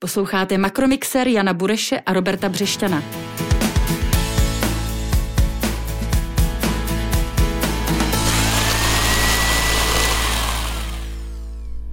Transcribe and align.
Posloucháte 0.00 0.58
Makromixer 0.58 1.28
Jana 1.28 1.54
Bureše 1.54 2.00
a 2.00 2.12
Roberta 2.12 2.48
Břešťana. 2.48 3.02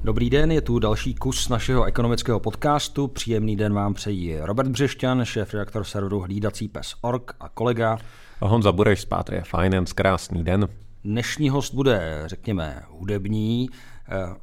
Dobrý 0.03 0.29
den, 0.29 0.51
je 0.51 0.61
tu 0.61 0.79
další 0.79 1.15
kus 1.15 1.49
našeho 1.49 1.83
ekonomického 1.83 2.39
podcastu. 2.39 3.07
Příjemný 3.07 3.55
den 3.55 3.73
vám 3.73 3.93
přejí 3.93 4.37
Robert 4.39 4.69
Břešťan, 4.69 5.25
šéf-redaktor 5.25 5.83
serveru 5.83 6.19
Hlídací 6.19 6.67
pes.org 6.67 7.35
a 7.39 7.49
kolega 7.49 7.97
a 8.41 8.47
Honza 8.47 8.71
Bureš 8.71 9.01
z 9.01 9.05
Pátrie 9.05 9.43
Finance. 9.43 9.93
Krásný 9.93 10.43
den. 10.43 10.67
Dnešní 11.03 11.49
host 11.49 11.73
bude, 11.73 12.23
řekněme, 12.25 12.81
hudební, 12.89 13.69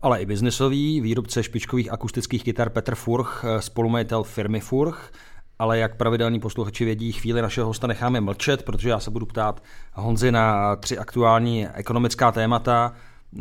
ale 0.02 0.22
i 0.22 0.26
biznesový, 0.26 1.00
výrobce 1.00 1.42
špičkových 1.42 1.92
akustických 1.92 2.44
kytar 2.44 2.70
Petr 2.70 2.94
Furch, 2.94 3.44
eh, 3.44 3.62
spolumajitel 3.62 4.22
firmy 4.22 4.61
Furch, 4.61 5.11
ale 5.58 5.79
jak 5.79 5.96
pravidelní 5.96 6.40
posluchači 6.40 6.85
vědí, 6.85 7.12
chvíli 7.12 7.43
našeho 7.43 7.66
hosta 7.66 7.86
necháme 7.86 8.21
mlčet, 8.21 8.62
protože 8.62 8.88
já 8.88 9.00
se 9.00 9.11
budu 9.11 9.26
ptát 9.26 9.62
Honzy 9.93 10.32
na 10.32 10.76
tři 10.76 10.98
aktuální 10.98 11.68
ekonomická 11.68 12.32
témata. 12.32 12.93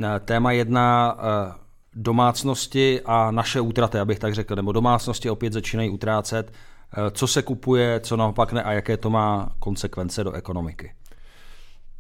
Eh, 0.04 0.20
téma 0.20 0.52
jedna 0.52 1.18
domácnosti 1.96 3.02
a 3.06 3.32
naše 3.32 3.62
útraty, 3.62 4.00
abych 4.00 4.20
tak 4.20 4.34
řekl, 4.34 4.56
nebo 4.56 4.72
domácnosti 4.72 5.30
opět 5.30 5.54
začínají 5.54 5.90
utrácet. 5.90 6.54
Co 7.12 7.28
se 7.28 7.42
kupuje, 7.42 8.00
co 8.00 8.18
naopak 8.18 8.54
ne 8.54 8.64
a 8.64 8.72
jaké 8.72 8.98
to 8.98 9.10
má 9.10 9.52
konsekvence 9.60 10.24
do 10.24 10.32
ekonomiky? 10.32 10.94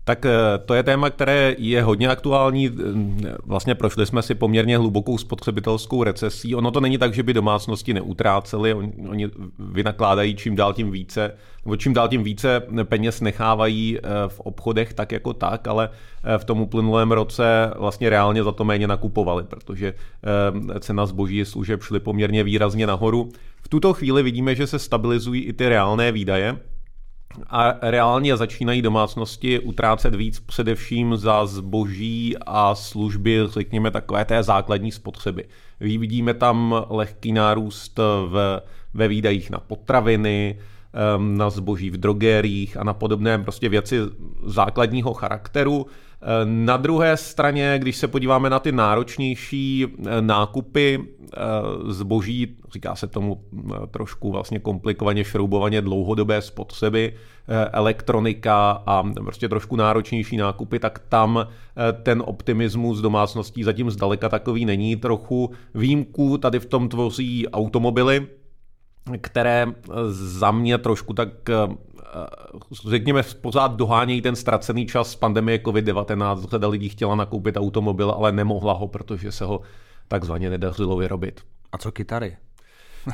Tak 0.03 0.25
eh, 0.25 0.31
to 0.65 0.73
je 0.73 0.83
téma, 0.83 1.09
které 1.09 1.55
je 1.57 1.83
hodně 1.83 2.09
aktuální. 2.09 2.67
Eh, 2.67 3.35
vlastně 3.45 3.75
prošli 3.75 4.05
jsme 4.05 4.21
si 4.21 4.35
poměrně 4.35 4.77
hlubokou 4.77 5.17
spotřebitelskou 5.17 6.03
recesí. 6.03 6.55
Ono 6.55 6.71
to 6.71 6.79
není 6.79 6.97
tak, 6.97 7.13
že 7.13 7.23
by 7.23 7.33
domácnosti 7.33 7.93
neutráceli, 7.93 8.73
oni 9.09 9.29
vynakládají 9.59 10.35
čím 10.35 10.55
dál 10.55 10.73
tím 10.73 10.91
více, 10.91 11.33
nebo 11.65 11.75
čím 11.75 11.93
dál 11.93 12.07
tím 12.07 12.23
více 12.23 12.61
peněz 12.83 13.21
nechávají 13.21 13.97
eh, 13.97 14.01
v 14.27 14.39
obchodech 14.39 14.93
tak 14.93 15.11
jako 15.11 15.33
tak, 15.33 15.67
ale 15.67 15.89
v 16.37 16.45
tom 16.45 16.61
uplynulém 16.61 17.11
roce 17.11 17.73
vlastně 17.77 18.09
reálně 18.09 18.43
za 18.43 18.51
to 18.51 18.63
méně 18.63 18.87
nakupovali, 18.87 19.43
protože 19.43 19.93
cena 20.79 21.05
zboží 21.05 21.41
a 21.41 21.45
služeb 21.45 21.83
šly 21.83 21.99
poměrně 21.99 22.43
výrazně 22.43 22.87
nahoru. 22.87 23.29
V 23.61 23.67
tuto 23.69 23.93
chvíli 23.93 24.23
vidíme, 24.23 24.55
že 24.55 24.67
se 24.67 24.79
stabilizují 24.79 25.41
i 25.41 25.53
ty 25.53 25.69
reálné 25.69 26.11
výdaje, 26.11 26.57
a 27.49 27.73
reálně 27.81 28.37
začínají 28.37 28.81
domácnosti 28.81 29.59
utrácet 29.59 30.15
víc 30.15 30.39
především 30.39 31.17
za 31.17 31.45
zboží 31.45 32.35
a 32.45 32.75
služby, 32.75 33.39
řekněme 33.45 33.91
takové 33.91 34.25
té 34.25 34.43
základní 34.43 34.91
spotřeby. 34.91 35.45
Vidíme 35.79 36.33
tam 36.33 36.85
lehký 36.89 37.31
nárůst 37.31 37.97
v, 38.27 38.61
ve 38.93 39.07
výdajích 39.07 39.49
na 39.49 39.59
potraviny, 39.59 40.59
na 41.17 41.49
zboží 41.49 41.89
v 41.89 41.97
drogériích 41.97 42.77
a 42.77 42.83
na 42.83 42.93
podobné 42.93 43.39
prostě 43.39 43.69
věci 43.69 43.99
základního 44.43 45.13
charakteru. 45.13 45.85
Na 46.45 46.77
druhé 46.77 47.17
straně, 47.17 47.75
když 47.77 47.97
se 47.97 48.07
podíváme 48.07 48.49
na 48.49 48.59
ty 48.59 48.71
náročnější 48.71 49.85
eh, 49.87 50.21
nákupy 50.21 50.99
eh, 50.99 51.37
zboží, 51.87 52.57
říká 52.73 52.95
se 52.95 53.07
tomu 53.07 53.41
eh, 53.53 53.87
trošku 53.91 54.31
vlastně 54.31 54.59
komplikovaně, 54.59 55.23
šroubovaně 55.23 55.81
dlouhodobé 55.81 56.41
spotřeby, 56.41 57.13
elektronika 57.71 58.83
a 58.85 59.03
prostě 59.13 59.49
trošku 59.49 59.75
náročnější 59.75 60.37
nákupy, 60.37 60.79
tak 60.79 60.99
tam 60.99 61.47
ten 62.03 62.23
optimismus 62.25 63.01
domácností 63.01 63.63
zatím 63.63 63.91
zdaleka 63.91 64.29
takový 64.29 64.65
není. 64.65 64.95
Trochu 64.95 65.51
výjimku 65.75 66.37
tady 66.37 66.59
v 66.59 66.65
tom 66.65 66.89
tvoří 66.89 67.47
automobily, 67.47 68.27
které 69.21 69.67
za 70.09 70.51
mě 70.51 70.77
trošku 70.77 71.13
tak 71.13 71.29
řekněme, 72.89 73.23
pořád 73.41 73.75
dohánějí 73.75 74.21
ten 74.21 74.35
ztracený 74.35 74.85
čas 74.85 75.11
z 75.11 75.15
pandemie 75.15 75.57
COVID-19. 75.57 76.49
Řada 76.49 76.67
lidí 76.67 76.89
chtěla 76.89 77.15
nakoupit 77.15 77.57
automobil, 77.57 78.11
ale 78.11 78.31
nemohla 78.31 78.73
ho, 78.73 78.87
protože 78.87 79.31
se 79.31 79.45
ho 79.45 79.61
takzvaně 80.07 80.49
nedařilo 80.49 80.97
vyrobit. 80.97 81.41
A 81.71 81.77
co 81.77 81.91
kytary? 81.91 82.37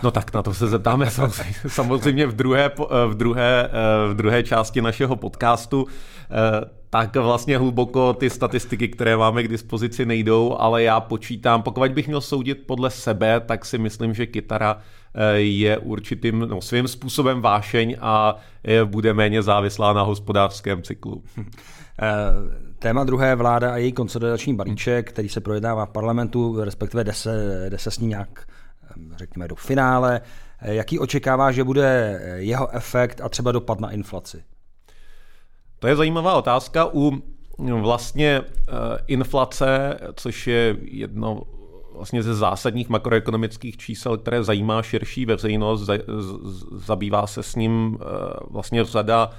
No 0.03 0.11
tak 0.11 0.33
na 0.33 0.43
to 0.43 0.53
se 0.53 0.67
zeptáme 0.67 1.07
samozřejmě 1.67 2.27
v 2.27 2.35
druhé, 2.35 2.71
v 3.07 3.15
druhé, 3.15 3.69
v 4.09 4.13
druhé 4.13 4.43
části 4.43 4.81
našeho 4.81 5.15
podcastu. 5.15 5.87
Tak 6.89 7.15
vlastně 7.15 7.57
hluboko 7.57 8.13
ty 8.13 8.29
statistiky, 8.29 8.87
které 8.87 9.17
máme 9.17 9.43
k 9.43 9.47
dispozici, 9.47 10.05
nejdou, 10.05 10.55
ale 10.59 10.83
já 10.83 10.99
počítám, 10.99 11.63
pokud 11.63 11.91
bych 11.91 12.07
měl 12.07 12.21
soudit 12.21 12.63
podle 12.67 12.89
sebe, 12.89 13.39
tak 13.39 13.65
si 13.65 13.77
myslím, 13.77 14.13
že 14.13 14.25
kytara 14.25 14.77
je 15.35 15.77
určitým 15.77 16.39
no, 16.39 16.61
svým 16.61 16.87
způsobem 16.87 17.41
vášeň 17.41 17.97
a 18.01 18.35
je, 18.63 18.85
bude 18.85 19.13
méně 19.13 19.43
závislá 19.43 19.93
na 19.93 20.01
hospodářském 20.01 20.83
cyklu. 20.83 21.23
Eh, 22.01 22.73
téma 22.79 23.03
druhé 23.03 23.35
vláda 23.35 23.73
a 23.73 23.77
její 23.77 23.91
konsolidační 23.91 24.55
balíček, 24.55 25.09
který 25.09 25.29
se 25.29 25.41
projednává 25.41 25.85
v 25.85 25.89
parlamentu, 25.89 26.63
respektive 26.63 27.03
jde 27.03 27.13
se, 27.13 27.65
jde 27.69 27.77
se 27.77 27.91
s 27.91 27.99
ním 27.99 28.09
nějak, 28.09 28.47
eh, 28.83 28.93
řekněme, 29.15 29.47
do 29.47 29.55
finále. 29.55 30.21
Eh, 30.61 30.73
jaký 30.73 30.99
očekává, 30.99 31.51
že 31.51 31.63
bude 31.63 32.21
jeho 32.35 32.75
efekt 32.75 33.21
a 33.21 33.29
třeba 33.29 33.51
dopad 33.51 33.79
na 33.79 33.91
inflaci? 33.91 34.43
To 35.79 35.87
je 35.87 35.95
zajímavá 35.95 36.33
otázka. 36.33 36.89
U 36.93 37.21
vlastně 37.81 38.41
inflace, 39.07 39.99
což 40.15 40.47
je 40.47 40.77
jedno 40.81 41.41
vlastně 41.97 42.23
ze 42.23 42.35
zásadních 42.35 42.89
makroekonomických 42.89 43.77
čísel, 43.77 44.17
které 44.17 44.43
zajímá 44.43 44.81
širší 44.81 45.25
veřejnost, 45.25 45.89
zabývá 46.71 47.27
se 47.27 47.43
s 47.43 47.55
ním 47.55 47.97
eh, 48.01 48.05
vlastně 48.49 48.83
řada 48.83 49.29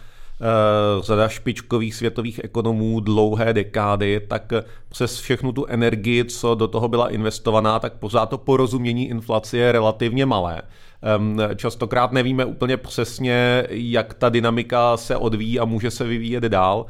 eh, 0.40 1.02
řada 1.02 1.28
špičkových 1.28 1.94
světových 1.94 2.40
ekonomů 2.44 3.00
dlouhé 3.00 3.52
dekády, 3.52 4.20
tak 4.28 4.52
přes 4.88 5.20
všechnu 5.20 5.52
tu 5.52 5.66
energii, 5.66 6.24
co 6.24 6.54
do 6.54 6.68
toho 6.68 6.88
byla 6.88 7.08
investovaná, 7.08 7.78
tak 7.78 7.92
pořád 7.92 8.26
to 8.26 8.38
porozumění 8.38 9.08
inflace 9.08 9.56
je 9.58 9.72
relativně 9.72 10.26
malé. 10.26 10.62
Ehm, 11.02 11.38
častokrát 11.56 12.12
nevíme 12.12 12.44
úplně 12.44 12.76
přesně, 12.76 13.66
jak 13.70 14.14
ta 14.14 14.28
dynamika 14.28 14.96
se 14.96 15.16
odvíjí 15.16 15.60
a 15.60 15.64
může 15.64 15.90
se 15.90 16.04
vyvíjet 16.04 16.44
dál. 16.44 16.86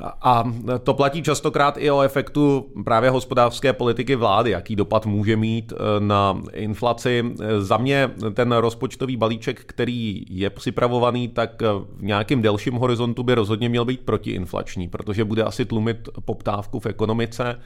A 0.00 0.44
to 0.82 0.94
platí 0.94 1.22
častokrát 1.22 1.76
i 1.78 1.90
o 1.90 2.00
efektu 2.00 2.66
právě 2.84 3.10
hospodářské 3.10 3.72
politiky 3.72 4.16
vlády, 4.16 4.50
jaký 4.50 4.76
dopad 4.76 5.06
může 5.06 5.36
mít 5.36 5.72
e, 5.72 6.00
na 6.00 6.42
inflaci. 6.52 7.24
Za 7.58 7.76
mě 7.76 8.10
ten 8.34 8.52
rozpočtový 8.52 9.16
balíček, 9.16 9.60
který 9.66 10.24
je 10.28 10.50
připravovaný, 10.50 11.28
tak 11.28 11.62
v 11.62 12.02
nějakém 12.02 12.42
delším 12.42 12.74
horizontu 12.74 13.22
by 13.22 13.34
rozhodně 13.34 13.68
měl 13.68 13.84
být 13.84 14.00
protiinflační, 14.00 14.88
protože 14.88 15.24
bude 15.24 15.42
asi 15.42 15.64
tlumit 15.64 16.08
poptávku 16.24 16.80
v 16.80 16.86
ekonomice 16.86 17.58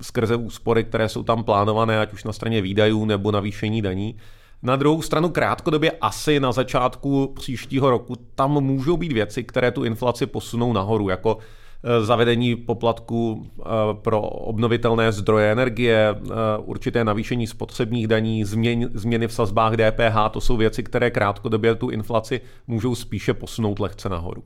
skrze 0.00 0.36
úspory, 0.36 0.84
které 0.84 1.08
jsou 1.08 1.22
tam 1.22 1.44
plánované, 1.44 2.00
ať 2.00 2.12
už 2.12 2.24
na 2.24 2.32
straně 2.32 2.62
výdajů 2.62 3.04
nebo 3.04 3.30
navýšení 3.30 3.82
daní. 3.82 4.16
Na 4.62 4.76
druhou 4.76 5.02
stranu 5.02 5.28
krátkodobě 5.28 5.92
asi 6.00 6.40
na 6.40 6.52
začátku 6.52 7.32
příštího 7.36 7.90
roku 7.90 8.16
tam 8.34 8.50
můžou 8.50 8.96
být 8.96 9.12
věci, 9.12 9.44
které 9.44 9.70
tu 9.70 9.84
inflaci 9.84 10.26
posunou 10.26 10.72
nahoru, 10.72 11.08
jako 11.08 11.38
e, 11.84 12.04
zavedení 12.04 12.56
poplatku 12.56 13.46
e, 13.60 13.62
pro 13.94 14.20
obnovitelné 14.22 15.12
zdroje 15.12 15.52
energie, 15.52 16.08
e, 16.08 16.14
určité 16.58 17.04
navýšení 17.04 17.46
spotřebních 17.46 18.06
daní, 18.06 18.44
změny 18.94 19.28
v 19.28 19.32
sazbách 19.32 19.72
DPH, 19.72 20.30
to 20.30 20.40
jsou 20.40 20.56
věci, 20.56 20.82
které 20.82 21.10
krátkodobě 21.10 21.74
tu 21.74 21.90
inflaci 21.90 22.40
můžou 22.66 22.94
spíše 22.94 23.34
posunout 23.34 23.78
lehce 23.78 24.08
nahoru. 24.08 24.42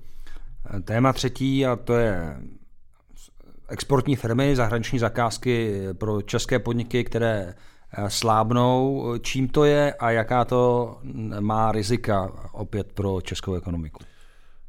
Téma 0.85 1.13
třetí, 1.13 1.67
a 1.67 1.77
to 1.77 1.95
je 1.95 2.37
exportní 3.69 4.17
firmy, 4.17 4.57
zahraniční 4.57 4.99
zakázky 4.99 5.83
pro 5.99 6.23
české 6.23 6.59
podniky, 6.59 7.05
které 7.05 7.47
Eh, 7.49 7.55
slábnou. 8.09 9.05
Čím 9.21 9.49
to 9.49 9.65
je 9.65 9.93
a 9.93 10.10
jaká 10.10 10.45
to 10.45 10.95
má 11.41 11.72
rizika 11.72 12.33
opět 12.53 12.92
pro 12.92 13.21
českou 13.21 13.54
ekonomiku? 13.54 14.04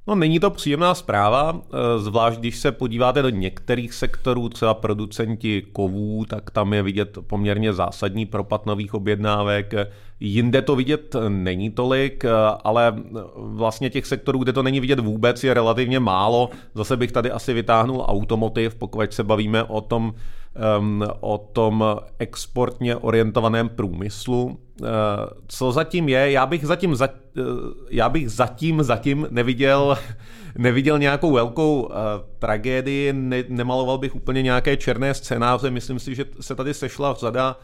No 0.07 0.15
není 0.15 0.39
to 0.39 0.49
příjemná 0.49 0.95
zpráva, 0.95 1.61
eh, 1.61 1.99
zvlášť 1.99 2.39
když 2.39 2.57
se 2.57 2.71
podíváte 2.71 3.21
do 3.21 3.29
některých 3.29 3.93
sektorů, 3.93 4.49
třeba 4.49 4.73
producenti 4.73 5.63
kovů, 5.71 6.25
tak 6.25 6.51
tam 6.51 6.73
je 6.73 6.83
vidět 6.83 7.17
poměrně 7.27 7.73
zásadní 7.73 8.25
propad 8.25 8.65
nových 8.65 8.93
objednávek. 8.93 9.73
Jinde 10.19 10.61
to 10.61 10.75
vidět 10.75 11.15
není 11.29 11.71
tolik, 11.71 12.25
eh, 12.25 12.29
ale 12.63 12.95
vlastně 13.35 13.89
těch 13.89 14.05
sektorů, 14.05 14.39
kde 14.39 14.53
to 14.53 14.63
není 14.63 14.79
vidět 14.79 14.99
vůbec, 14.99 15.43
je 15.43 15.53
relativně 15.53 15.99
málo. 15.99 16.49
Zase 16.75 16.97
bych 16.97 17.11
tady 17.11 17.31
asi 17.31 17.53
vytáhnul 17.53 18.05
automotiv, 18.07 18.75
pokud 18.75 19.13
se 19.13 19.23
bavíme 19.23 19.63
o 19.63 19.81
tom, 19.81 20.13
o 21.19 21.37
tom 21.37 21.83
exportně 22.19 22.95
orientovaném 22.95 23.69
průmyslu. 23.69 24.59
Uh, 24.81 24.87
co 25.47 25.71
zatím 25.71 26.09
je? 26.09 26.31
Já 26.31 26.45
bych 26.45 26.65
zatím, 26.65 26.95
za, 26.95 27.09
uh, 27.37 27.43
já 27.89 28.09
bych 28.09 28.29
zatím, 28.29 28.83
zatím 28.83 29.27
neviděl, 29.29 29.97
neviděl 30.57 30.99
nějakou 30.99 31.31
velkou 31.31 31.81
uh, 31.81 31.91
tragédii, 32.39 33.13
ne, 33.13 33.43
nemaloval 33.49 33.97
bych 33.97 34.15
úplně 34.15 34.41
nějaké 34.41 34.77
černé 34.77 35.13
scénáře. 35.13 35.69
Myslím 35.69 35.99
si, 35.99 36.15
že 36.15 36.25
se 36.41 36.55
tady 36.55 36.73
sešla 36.73 37.13
řada 37.13 37.57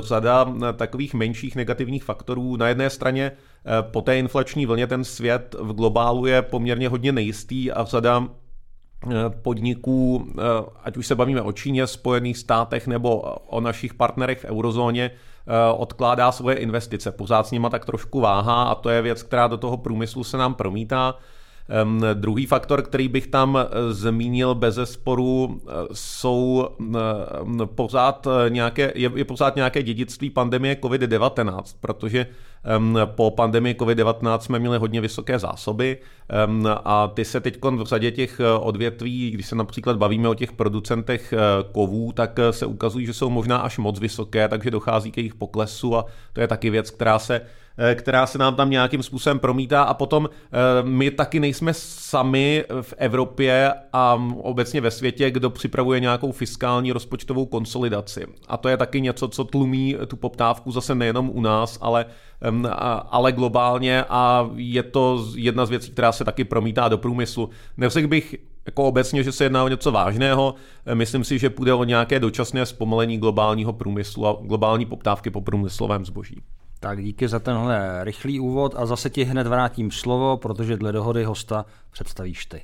řada 0.00 0.54
takových 0.76 1.14
menších 1.14 1.56
negativních 1.56 2.04
faktorů. 2.04 2.56
Na 2.56 2.68
jedné 2.68 2.90
straně 2.90 3.32
po 3.80 4.02
té 4.02 4.18
inflační 4.18 4.66
vlně 4.66 4.86
ten 4.86 5.04
svět 5.04 5.56
v 5.58 5.72
globálu 5.72 6.26
je 6.26 6.42
poměrně 6.42 6.88
hodně 6.88 7.12
nejistý 7.12 7.72
a 7.72 7.84
řada 7.84 8.28
podniků, 9.42 10.26
ať 10.84 10.96
už 10.96 11.06
se 11.06 11.14
bavíme 11.14 11.42
o 11.42 11.52
Číně, 11.52 11.86
Spojených 11.86 12.38
státech 12.38 12.86
nebo 12.86 13.20
o 13.46 13.60
našich 13.60 13.94
partnerech 13.94 14.38
v 14.38 14.44
eurozóně, 14.44 15.10
odkládá 15.76 16.32
svoje 16.32 16.56
investice. 16.56 17.12
Pořád 17.12 17.46
s 17.46 17.50
nima 17.50 17.70
tak 17.70 17.84
trošku 17.84 18.20
váhá 18.20 18.62
a 18.64 18.74
to 18.74 18.90
je 18.90 19.02
věc, 19.02 19.22
která 19.22 19.46
do 19.46 19.56
toho 19.56 19.76
průmyslu 19.76 20.24
se 20.24 20.36
nám 20.36 20.54
promítá. 20.54 21.14
Um, 21.84 22.00
druhý 22.14 22.46
faktor, 22.46 22.82
který 22.82 23.08
bych 23.08 23.26
tam 23.26 23.58
eh, 23.58 23.92
zmínil 23.92 24.54
bez 24.54 24.78
sporu, 24.84 25.60
eh, 25.60 25.72
jsou 25.92 26.68
um, 26.78 26.96
pořád 27.64 28.28
nějaké, 28.48 28.92
je, 28.94 29.10
je 29.14 29.24
pořád 29.24 29.56
nějaké 29.56 29.82
dědictví 29.82 30.30
pandemie 30.30 30.74
COVID-19, 30.74 31.62
protože 31.80 32.26
po 33.04 33.30
pandemii 33.30 33.74
COVID-19 33.74 34.38
jsme 34.38 34.58
měli 34.58 34.78
hodně 34.78 35.00
vysoké 35.00 35.38
zásoby 35.38 35.98
a 36.84 37.08
ty 37.08 37.24
se 37.24 37.40
teď 37.40 37.58
v 37.62 37.86
řadě 37.86 38.10
těch 38.10 38.40
odvětví, 38.60 39.30
když 39.30 39.46
se 39.46 39.56
například 39.56 39.96
bavíme 39.96 40.28
o 40.28 40.34
těch 40.34 40.52
producentech 40.52 41.34
kovů, 41.72 42.12
tak 42.12 42.38
se 42.50 42.66
ukazují, 42.66 43.06
že 43.06 43.14
jsou 43.14 43.30
možná 43.30 43.58
až 43.58 43.78
moc 43.78 44.00
vysoké, 44.00 44.48
takže 44.48 44.70
dochází 44.70 45.10
k 45.10 45.16
jejich 45.16 45.34
poklesu 45.34 45.96
a 45.96 46.04
to 46.32 46.40
je 46.40 46.48
taky 46.48 46.70
věc, 46.70 46.90
která 46.90 47.18
se 47.18 47.40
Eh, 47.40 47.61
která 47.94 48.26
se 48.26 48.38
nám 48.38 48.54
tam 48.54 48.70
nějakým 48.70 49.02
způsobem 49.02 49.38
promítá 49.38 49.82
a 49.82 49.94
potom 49.94 50.28
eh, 50.32 50.58
my 50.82 51.10
taky 51.10 51.40
nejsme 51.40 51.74
sami 51.74 52.64
v 52.82 52.94
Evropě 52.96 53.72
a 53.92 54.22
obecně 54.42 54.80
ve 54.80 54.90
světě, 54.90 55.30
kdo 55.30 55.50
připravuje 55.50 56.00
nějakou 56.00 56.32
fiskální 56.32 56.92
rozpočtovou 56.92 57.46
konsolidaci. 57.46 58.26
A 58.48 58.56
to 58.56 58.68
je 58.68 58.76
taky 58.76 59.00
něco, 59.00 59.28
co 59.28 59.44
tlumí 59.44 59.96
tu 60.06 60.16
poptávku 60.16 60.72
zase 60.72 60.94
nejenom 60.94 61.30
u 61.34 61.40
nás, 61.40 61.78
ale, 61.80 62.06
ale 63.10 63.32
globálně 63.32 64.04
a 64.08 64.50
je 64.54 64.82
to 64.82 65.26
jedna 65.34 65.66
z 65.66 65.70
věcí, 65.70 65.90
která 65.90 66.12
se 66.12 66.24
taky 66.24 66.44
promítá 66.44 66.88
do 66.88 66.98
průmyslu. 66.98 67.50
Neřekl 67.76 68.08
bych 68.08 68.36
jako 68.66 68.84
obecně, 68.84 69.22
že 69.22 69.32
se 69.32 69.44
jedná 69.44 69.64
o 69.64 69.68
něco 69.68 69.92
vážného. 69.92 70.54
Eh, 70.86 70.94
myslím 70.94 71.24
si, 71.24 71.38
že 71.38 71.50
půjde 71.50 71.74
o 71.74 71.84
nějaké 71.84 72.20
dočasné 72.20 72.66
zpomalení 72.66 73.18
globálního 73.18 73.72
průmyslu 73.72 74.26
a 74.26 74.38
globální 74.42 74.86
poptávky 74.86 75.30
po 75.30 75.40
průmyslovém 75.40 76.04
zboží. 76.04 76.42
Tak 76.82 77.04
díky 77.04 77.28
za 77.28 77.38
tenhle 77.38 78.04
rychlý 78.04 78.40
úvod 78.40 78.74
a 78.76 78.86
zase 78.86 79.10
ti 79.10 79.24
hned 79.24 79.46
vrátím 79.46 79.90
slovo, 79.90 80.36
protože 80.36 80.76
dle 80.76 80.92
dohody 80.92 81.24
hosta 81.24 81.66
představíš 81.90 82.46
ty. 82.46 82.62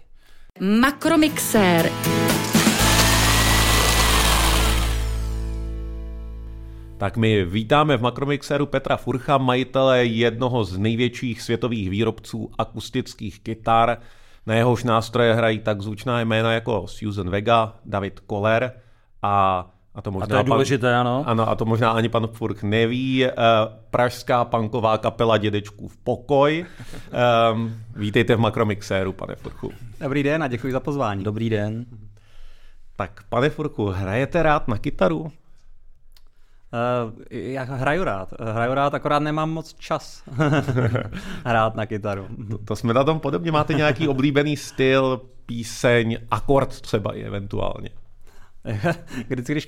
Makromixér. 0.81 1.91
Tak 6.97 7.17
my 7.17 7.45
vítáme 7.45 7.97
v 7.97 8.03
Makromixéru 8.03 8.67
Petra 8.67 8.97
Furcha, 8.97 9.39
majitele 9.39 10.05
jednoho 10.05 10.65
z 10.65 10.79
největších 10.79 11.43
světových 11.43 11.91
výrobců 11.91 12.51
akustických 12.59 13.41
kytar. 13.41 13.99
Na 14.47 14.55
jehož 14.55 14.85
nástroje 14.85 15.35
hrají 15.35 15.59
tak 15.59 15.83
zvučná 15.83 16.21
jména 16.21 16.53
jako 16.53 16.87
Susan 16.87 17.31
Vega, 17.31 17.77
David 17.85 18.21
Koller 18.21 18.73
a 19.23 19.67
a 19.95 20.03
to, 20.03 20.11
možná 20.11 20.25
a 20.25 20.29
to 20.29 20.37
je 20.37 20.45
důležité, 20.45 20.87
pan, 20.87 21.01
ano. 21.01 21.25
Ano, 21.27 21.49
a 21.49 21.55
to 21.55 21.65
možná 21.65 21.91
ani 21.91 22.09
pan 22.09 22.27
Furk 22.27 22.63
neví. 22.63 23.25
Uh, 23.25 23.33
pražská 23.91 24.45
punková 24.45 24.99
kapela 24.99 25.39
Dědečků 25.39 25.89
v 25.89 25.97
pokoj. 25.97 26.67
Um, 27.53 27.75
vítejte 27.97 28.37
v 28.37 28.41
Makromixéru, 28.41 29.13
pane 29.13 29.35
Furku. 29.35 29.73
Dobrý 30.01 30.23
den 30.23 30.43
a 30.43 30.49
děkuji 30.49 30.73
za 30.73 30.81
pozvání. 30.81 31.25
Dobrý 31.25 31.51
den. 31.51 31.87
Tak, 32.97 33.21
pane 33.29 33.51
Furku, 33.51 33.87
hrajete 33.87 34.43
rád 34.43 34.69
na 34.69 34.79
kytaru? 34.79 35.21
Uh, 35.21 35.31
já 37.31 37.63
hraju 37.63 38.05
rád. 38.05 38.35
Hraju 38.53 38.75
rád, 38.75 38.95
akorát 38.95 39.19
nemám 39.19 39.51
moc 39.51 39.75
čas 39.75 40.23
hrát 41.45 41.75
na 41.75 41.87
kytaru. 41.87 42.27
To, 42.51 42.59
to 42.59 42.77
jsme 42.77 42.95
na 42.95 43.05
tom 43.05 43.21
podobně. 43.21 43.53
Máte 43.53 43.75
nějaký 43.75 44.09
oblíbený 44.09 44.57
styl, 44.57 45.21
píseň, 45.47 46.19
akord 46.31 46.81
třeba 46.81 47.15
i 47.15 47.23
eventuálně? 47.23 47.91
vždycky, 49.29 49.53
když, 49.53 49.67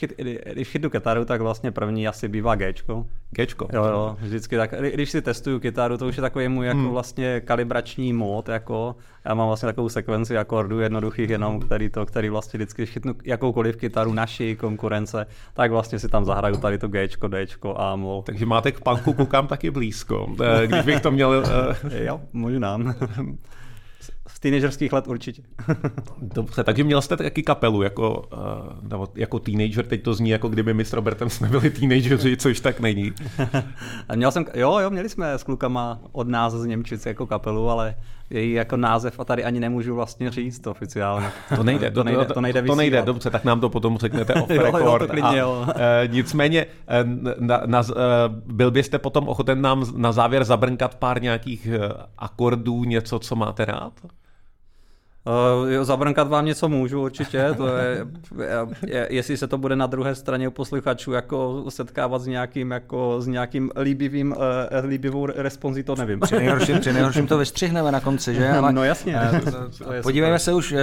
když 0.52 0.69
chytnu 0.69 0.91
kytaru, 0.91 1.25
tak 1.25 1.41
vlastně 1.41 1.70
první 1.70 2.08
asi 2.08 2.29
bývá 2.29 2.55
Gčko. 2.55 3.06
Gčko? 3.31 3.69
Jo, 3.73 3.85
jo, 3.85 4.17
vždycky 4.20 4.56
tak. 4.56 4.75
Když 4.94 5.11
si 5.11 5.23
testuju 5.23 5.61
kytaru, 5.61 5.99
to 5.99 6.06
už 6.06 6.17
je 6.17 6.20
takový 6.20 6.49
můj 6.49 6.67
jako 6.67 6.79
hmm. 6.79 6.91
vlastně 6.91 7.41
kalibrační 7.41 8.12
mód, 8.12 8.49
jako 8.49 8.97
já 9.25 9.35
mám 9.35 9.47
vlastně 9.47 9.67
takovou 9.67 9.88
sekvenci 9.88 10.38
akordů 10.38 10.81
jednoduchých 10.81 11.31
jenom, 11.31 11.61
který 11.61 11.91
to, 11.91 12.06
který 12.06 12.29
vlastně 12.29 12.58
vždycky, 12.58 12.82
když 12.82 12.91
chytnu 12.91 13.14
jakoukoliv 13.25 13.76
kytaru 13.76 14.12
naší 14.12 14.56
konkurence, 14.56 15.26
tak 15.55 15.70
vlastně 15.70 15.99
si 15.99 16.08
tam 16.08 16.25
zahraju 16.25 16.56
tady 16.56 16.79
to 16.79 16.88
Gčko, 16.88 17.29
Dčko, 17.29 17.81
A 17.81 17.97
mol. 17.97 18.23
Takže 18.23 18.47
máte 18.47 18.73
k 18.73 18.81
punku 18.81 19.12
koukám 19.12 19.47
taky 19.47 19.70
blízko. 19.70 20.26
Eh, 20.43 20.67
když 20.67 20.85
bych 20.85 21.00
to 21.00 21.11
měl... 21.11 21.44
Eh, 21.91 22.05
jo, 22.05 22.20
možná 22.32 22.79
z 24.35 24.41
teenagerských 24.41 24.93
let 24.93 25.09
určitě. 25.09 25.43
Dobře, 26.23 26.65
takže 26.65 26.85
měl 26.85 27.03
jste 27.03 27.17
taky 27.17 27.43
kapelu 27.43 27.82
jako, 27.82 28.29
uh, 28.93 29.06
jako 29.15 29.38
teenager, 29.38 29.87
teď 29.87 30.03
to 30.03 30.15
zní 30.15 30.31
jako 30.31 30.49
kdyby 30.49 30.75
my 30.75 30.85
s 30.85 30.93
Robertem 30.93 31.31
jsme 31.31 31.49
byli 31.49 31.71
teenageři, 31.71 32.37
což 32.37 32.61
tak 32.61 32.81
není. 32.81 33.12
měl 34.15 34.31
jsem, 34.31 34.44
jo, 34.55 34.79
jo, 34.79 34.91
měli 34.91 35.09
jsme 35.09 35.32
s 35.32 35.43
klukama 35.43 36.00
od 36.12 36.29
nás 36.29 36.53
z 36.53 36.67
Němčice 36.67 37.09
jako 37.09 37.27
kapelu, 37.27 37.69
ale 37.69 37.94
její 38.31 38.53
jako 38.53 38.77
název 38.77 39.21
a 39.21 39.25
tady 39.25 39.44
ani 39.44 39.61
nemůžu 39.61 39.94
vlastně 39.94 40.31
říct 40.31 40.67
oficiálně. 40.67 41.26
To 41.56 41.62
nejde, 41.62 41.91
to 41.91 42.05
nejde, 42.05 42.25
to, 42.25 42.35
to 42.35 42.41
nejde, 42.41 42.62
to 42.62 42.75
nejde 42.75 43.03
dobře, 43.03 43.31
tak 43.31 43.44
nám 43.44 43.61
to 43.61 43.69
potom 43.69 43.99
řeknete 43.99 44.35
off 44.43 44.50
record. 44.50 44.85
jo, 44.85 44.93
jo, 44.93 44.99
to 44.99 45.09
klidně, 45.09 45.38
jo. 45.38 45.67
A, 45.69 45.81
e, 45.81 46.09
nicméně, 46.09 46.67
e, 46.88 47.05
na, 47.38 47.62
na, 47.67 47.81
e, 47.81 47.85
byl 48.29 48.71
byste 48.71 48.99
potom 48.99 49.29
ochoten 49.29 49.62
nám 49.62 49.85
na 49.97 50.12
závěr 50.12 50.44
zabrnkat 50.44 50.94
pár 50.94 51.23
nějakých 51.23 51.69
akordů, 52.19 52.85
něco, 52.85 53.19
co 53.19 53.37
máte 53.37 53.65
rád? 53.65 53.93
Uh, 55.25 55.70
jo, 55.70 55.84
zabrnkat 55.84 56.28
vám 56.28 56.46
něco 56.46 56.69
můžu 56.69 57.02
určitě, 57.02 57.55
to 57.56 57.67
je, 57.67 58.06
je, 58.87 59.06
jestli 59.11 59.37
se 59.37 59.46
to 59.46 59.58
bude 59.58 59.76
na 59.76 59.87
druhé 59.87 60.14
straně 60.14 60.49
u 60.49 60.50
posluchačů 60.50 61.12
jako 61.12 61.64
setkávat 61.69 62.22
s 62.22 62.26
nějakým, 62.26 62.70
jako, 62.70 63.20
s 63.20 63.26
nějakým 63.26 63.70
líbivým, 63.81 64.32
uh, 64.32 64.38
líbivou 64.88 65.26
responsí, 65.26 65.82
to 65.82 65.96
nevím. 65.96 66.20
Při 66.20 66.37
nejhorším, 66.37 66.81
při 66.81 66.93
nejhorším 66.93 67.26
to 67.26 67.38
vystřihneme 67.38 67.93
na 67.93 68.00
konci, 68.00 68.34
že? 68.34 68.49
Ale, 68.58 68.72
no 68.72 68.84
jasně. 68.84 69.19
Uh, 69.87 69.94
podívejme 70.02 70.38
se 70.38 70.52
už 70.52 70.72
uh, 70.72 70.78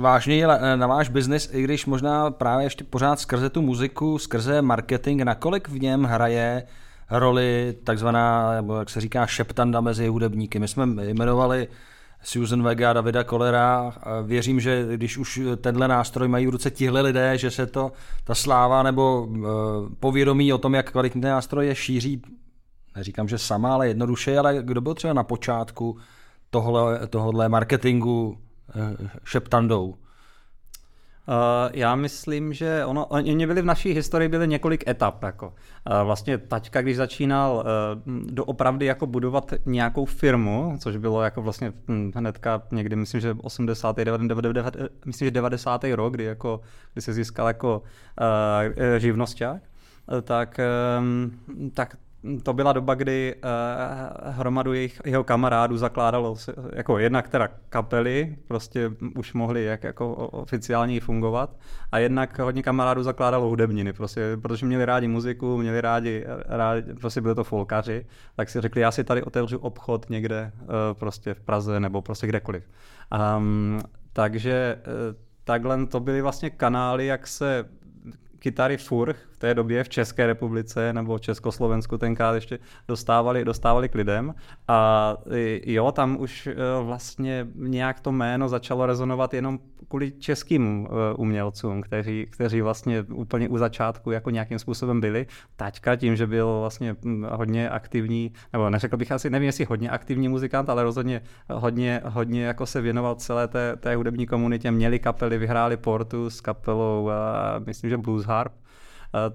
vážně 0.00 0.46
na 0.76 0.86
váš 0.86 1.08
biznis, 1.08 1.50
i 1.52 1.62
když 1.62 1.86
možná 1.86 2.30
právě 2.30 2.66
ještě 2.66 2.84
pořád 2.84 3.20
skrze 3.20 3.50
tu 3.50 3.62
muziku, 3.62 4.18
skrze 4.18 4.62
marketing, 4.62 5.22
nakolik 5.22 5.68
v 5.68 5.80
něm 5.80 6.04
hraje 6.04 6.62
roli 7.10 7.74
takzvaná, 7.84 8.52
nebo 8.54 8.76
jak 8.76 8.90
se 8.90 9.00
říká, 9.00 9.26
šeptanda 9.26 9.80
mezi 9.80 10.08
hudebníky. 10.08 10.58
My 10.58 10.68
jsme 10.68 10.86
jmenovali 11.04 11.68
Susan 12.22 12.62
Vega, 12.62 12.92
Davida 12.92 13.24
Kolera. 13.24 13.94
Věřím, 14.22 14.60
že 14.60 14.86
když 14.96 15.18
už 15.18 15.40
tenhle 15.60 15.88
nástroj 15.88 16.28
mají 16.28 16.46
v 16.46 16.50
ruce 16.50 16.70
tihle 16.70 17.00
lidé, 17.00 17.38
že 17.38 17.50
se 17.50 17.66
to 17.66 17.92
ta 18.24 18.34
sláva 18.34 18.82
nebo 18.82 19.22
uh, 19.22 19.46
povědomí 20.00 20.52
o 20.52 20.58
tom, 20.58 20.74
jak 20.74 20.90
kvalitní 20.90 21.20
nástroj 21.20 21.66
je, 21.66 21.74
šíří, 21.74 22.22
neříkám, 22.96 23.28
že 23.28 23.38
sama, 23.38 23.74
ale 23.74 23.88
jednoduše, 23.88 24.38
ale 24.38 24.58
kdo 24.62 24.80
byl 24.80 24.94
třeba 24.94 25.12
na 25.12 25.22
počátku 25.22 25.98
tohle, 26.50 27.06
tohle 27.06 27.48
marketingu 27.48 28.38
šeptandou? 29.24 29.94
Uh, 31.28 31.70
já 31.74 31.94
myslím, 31.94 32.52
že 32.52 32.84
ono, 32.84 33.06
oni 33.06 33.46
byli 33.46 33.62
v 33.62 33.64
naší 33.64 33.92
historii 33.92 34.28
byly 34.28 34.48
několik 34.48 34.88
etap. 34.88 35.22
Jako. 35.22 35.46
Uh, 35.46 35.52
vlastně 36.04 36.38
taťka, 36.38 36.82
když 36.82 36.96
začínal 36.96 37.64
uh, 38.06 38.12
doopravdy 38.30 38.86
jako 38.86 39.06
budovat 39.06 39.54
nějakou 39.66 40.04
firmu, 40.04 40.76
což 40.78 40.96
bylo 40.96 41.22
jako 41.22 41.42
vlastně 41.42 41.72
hm, 41.88 42.12
hnedka 42.14 42.62
někdy, 42.72 42.96
myslím, 42.96 43.20
že 43.20 43.36
80. 43.42 43.96
90, 43.96 44.76
myslím, 45.04 45.26
že 45.26 45.30
90. 45.30 45.84
rok, 45.84 46.12
kdy, 46.12 46.24
jako, 46.24 46.60
kdy 46.92 47.02
se 47.02 47.12
získal 47.12 47.46
jako 47.46 47.82
uh, 47.82 48.98
živnosták, 48.98 49.62
tak, 50.22 50.60
um, 50.98 51.30
tak 51.74 51.96
to 52.42 52.52
byla 52.52 52.72
doba, 52.72 52.94
kdy 52.94 53.34
uh, 53.34 54.32
hromadu 54.32 54.72
jejich, 54.72 55.00
jeho 55.04 55.24
kamarádů 55.24 55.76
zakládalo 55.76 56.36
jako 56.72 56.98
jednak 56.98 57.28
teda 57.28 57.48
kapely, 57.68 58.36
prostě 58.48 58.90
už 59.16 59.32
mohli 59.32 59.64
jak 59.64 59.84
jako 59.84 60.14
oficiálně 60.14 61.00
fungovat 61.00 61.56
a 61.92 61.98
jednak 61.98 62.38
hodně 62.38 62.62
kamarádů 62.62 63.02
zakládalo 63.02 63.48
hudebniny, 63.48 63.92
prostě, 63.92 64.36
protože 64.42 64.66
měli 64.66 64.84
rádi 64.84 65.08
muziku, 65.08 65.58
měli 65.58 65.80
rádi, 65.80 66.24
rádi, 66.46 66.94
prostě 66.94 67.20
byli 67.20 67.34
to 67.34 67.44
folkaři, 67.44 68.06
tak 68.36 68.50
si 68.50 68.60
řekli, 68.60 68.80
já 68.80 68.90
si 68.90 69.04
tady 69.04 69.22
otevřu 69.22 69.58
obchod 69.58 70.10
někde 70.10 70.52
uh, 70.60 70.66
prostě 70.92 71.34
v 71.34 71.40
Praze 71.40 71.80
nebo 71.80 72.02
prostě 72.02 72.26
kdekoliv. 72.26 72.64
Um, 73.36 73.80
takže 74.12 74.78
uh, 74.86 74.92
takhle 75.44 75.86
to 75.86 76.00
byly 76.00 76.22
vlastně 76.22 76.50
kanály, 76.50 77.06
jak 77.06 77.26
se 77.26 77.64
kytary 78.38 78.76
Furch 78.76 79.18
té 79.42 79.54
době 79.54 79.84
v 79.84 79.88
České 79.88 80.26
republice 80.26 80.92
nebo 80.92 81.18
Československu 81.18 81.98
tenkrát 81.98 82.34
ještě 82.34 82.58
dostávali, 82.88 83.44
dostávali 83.44 83.88
k 83.88 83.94
lidem. 83.94 84.34
A 84.68 85.16
jo, 85.66 85.92
tam 85.92 86.16
už 86.20 86.46
e, 86.46 86.54
vlastně 86.82 87.46
nějak 87.54 88.00
to 88.00 88.12
jméno 88.12 88.48
začalo 88.48 88.86
rezonovat 88.86 89.34
jenom 89.34 89.58
kvůli 89.88 90.12
českým 90.12 90.86
e, 90.86 91.14
umělcům, 91.14 91.82
kteří, 91.82 92.26
kteří 92.30 92.60
vlastně 92.60 93.02
úplně 93.02 93.48
u 93.48 93.58
začátku 93.58 94.10
jako 94.10 94.30
nějakým 94.30 94.58
způsobem 94.58 95.00
byli. 95.00 95.26
Taťka 95.56 95.96
tím, 95.96 96.16
že 96.16 96.26
byl 96.26 96.60
vlastně 96.60 96.96
hodně 97.30 97.70
aktivní, 97.70 98.32
nebo 98.52 98.70
neřekl 98.70 98.96
bych 98.96 99.12
asi, 99.12 99.30
nevím 99.30 99.46
jestli 99.46 99.64
hodně 99.64 99.90
aktivní 99.90 100.28
muzikant, 100.28 100.68
ale 100.68 100.82
rozhodně 100.82 101.22
hodně, 101.50 102.00
hodně 102.04 102.44
jako 102.44 102.66
se 102.66 102.80
věnoval 102.80 103.14
celé 103.14 103.48
té, 103.48 103.76
té 103.76 103.96
hudební 103.96 104.26
komunitě, 104.26 104.70
měli 104.70 104.98
kapely, 104.98 105.38
vyhráli 105.38 105.76
portu 105.76 106.30
s 106.30 106.40
kapelou, 106.40 107.10
myslím, 107.66 107.90
že 107.90 107.96
Blues 107.96 108.24
Harp, 108.24 108.52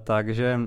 takže 0.04 0.60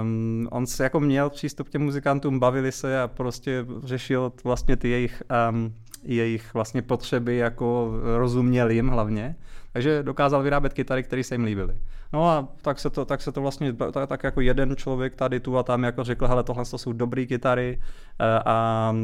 um, 0.00 0.48
on 0.50 0.66
se 0.66 0.84
jako 0.84 1.00
měl 1.00 1.30
přístup 1.30 1.68
k 1.68 1.70
těm 1.70 1.82
muzikantům, 1.82 2.38
bavili 2.38 2.72
se 2.72 3.00
a 3.00 3.08
prostě 3.08 3.66
řešil 3.84 4.32
vlastně 4.44 4.76
ty 4.76 4.88
jejich, 4.88 5.22
um, 5.50 5.74
jejich 6.02 6.54
vlastně 6.54 6.82
potřeby, 6.82 7.36
jako 7.36 7.92
rozuměl 8.16 8.70
jim 8.70 8.88
hlavně. 8.88 9.36
Takže 9.72 10.02
dokázal 10.02 10.42
vyrábět 10.42 10.72
kytary, 10.72 11.02
které 11.02 11.24
se 11.24 11.34
jim 11.34 11.44
líbily. 11.44 11.74
No 12.12 12.28
a 12.28 12.48
tak 12.62 12.78
se 12.78 12.90
to, 12.90 13.04
tak 13.04 13.22
se 13.22 13.32
to 13.32 13.40
vlastně, 13.40 13.72
tak, 13.72 14.08
tak 14.08 14.24
jako 14.24 14.40
jeden 14.40 14.76
člověk 14.76 15.14
tady 15.14 15.40
tu 15.40 15.58
a 15.58 15.62
tam 15.62 15.82
jako 15.82 16.04
řekl, 16.04 16.26
hele, 16.26 16.42
tohle 16.42 16.64
to 16.64 16.78
jsou 16.78 16.92
dobré 16.92 17.26
kytary 17.26 17.78
e, 18.18 18.40
a 18.44 18.94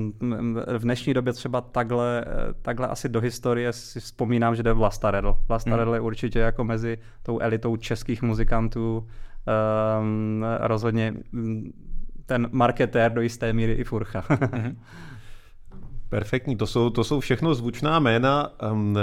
v 0.78 0.82
dnešní 0.82 1.14
době 1.14 1.32
třeba 1.32 1.60
takhle, 1.60 2.20
e, 2.20 2.54
takhle 2.62 2.88
asi 2.88 3.08
do 3.08 3.20
historie 3.20 3.72
si 3.72 4.00
vzpomínám, 4.00 4.56
že 4.56 4.62
jde 4.62 4.72
Vlasta 4.72 5.10
Redl. 5.10 5.36
Vlasta 5.48 5.70
hmm. 5.70 5.78
Redl 5.78 5.94
je 5.94 6.00
určitě 6.00 6.38
jako 6.38 6.64
mezi 6.64 6.98
tou 7.22 7.38
elitou 7.38 7.76
českých 7.76 8.22
muzikantů 8.22 9.06
um, 10.00 10.44
rozhodně 10.60 11.14
ten 12.26 12.48
marketér 12.52 13.12
do 13.12 13.20
jisté 13.20 13.52
míry 13.52 13.72
i 13.72 13.84
Furcha. 13.84 14.24
Mhm. 14.52 14.76
Perfektní, 16.08 16.56
to 16.56 16.66
jsou, 16.66 16.90
to 16.90 17.04
jsou 17.04 17.20
všechno 17.20 17.54
zvučná 17.54 17.98
jména. 17.98 18.52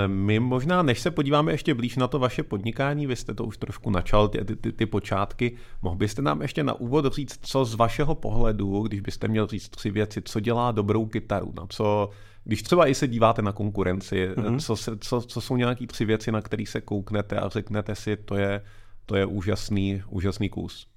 My 0.07 0.39
možná, 0.39 0.81
než 0.81 0.99
se 0.99 1.11
podíváme 1.11 1.51
ještě 1.51 1.73
blíž 1.73 1.95
na 1.95 2.07
to 2.07 2.19
vaše 2.19 2.43
podnikání, 2.43 3.07
vy 3.07 3.15
jste 3.15 3.33
to 3.33 3.43
už 3.43 3.57
trošku 3.57 3.89
načal, 3.89 4.27
ty, 4.27 4.45
ty, 4.55 4.71
ty, 4.71 4.85
počátky, 4.85 5.55
mohl 5.81 5.95
byste 5.95 6.21
nám 6.21 6.41
ještě 6.41 6.63
na 6.63 6.73
úvod 6.73 7.13
říct, 7.13 7.39
co 7.41 7.65
z 7.65 7.75
vašeho 7.75 8.15
pohledu, 8.15 8.83
když 8.83 9.01
byste 9.01 9.27
měl 9.27 9.47
říct 9.47 9.69
tři 9.69 9.91
věci, 9.91 10.21
co 10.25 10.39
dělá 10.39 10.71
dobrou 10.71 11.05
kytaru, 11.05 11.53
na 11.57 11.65
co, 11.69 12.09
když 12.43 12.63
třeba 12.63 12.87
i 12.87 12.95
se 12.95 13.07
díváte 13.07 13.41
na 13.41 13.51
konkurenci, 13.51 14.29
mm-hmm. 14.29 14.59
co, 14.59 14.75
se, 14.75 14.97
co, 14.97 15.21
co 15.21 15.41
jsou 15.41 15.57
nějaký 15.57 15.87
tři 15.87 16.05
věci, 16.05 16.31
na 16.31 16.41
které 16.41 16.65
se 16.65 16.81
kouknete 16.81 17.39
a 17.39 17.49
řeknete 17.49 17.95
si, 17.95 18.17
to 18.17 18.35
je, 18.35 18.61
to 19.05 19.15
je 19.15 19.25
úžasný, 19.25 20.03
úžasný 20.09 20.49
kus. 20.49 20.87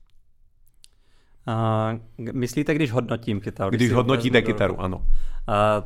Uh, 1.48 2.32
myslíte, 2.32 2.74
když 2.74 2.92
hodnotím 2.92 3.40
kytaru? 3.40 3.70
Když, 3.70 3.80
když 3.80 3.92
hodnotíte 3.92 4.42
kytaru, 4.42 4.80
ano. 4.80 4.96
Uh, 4.96 5.04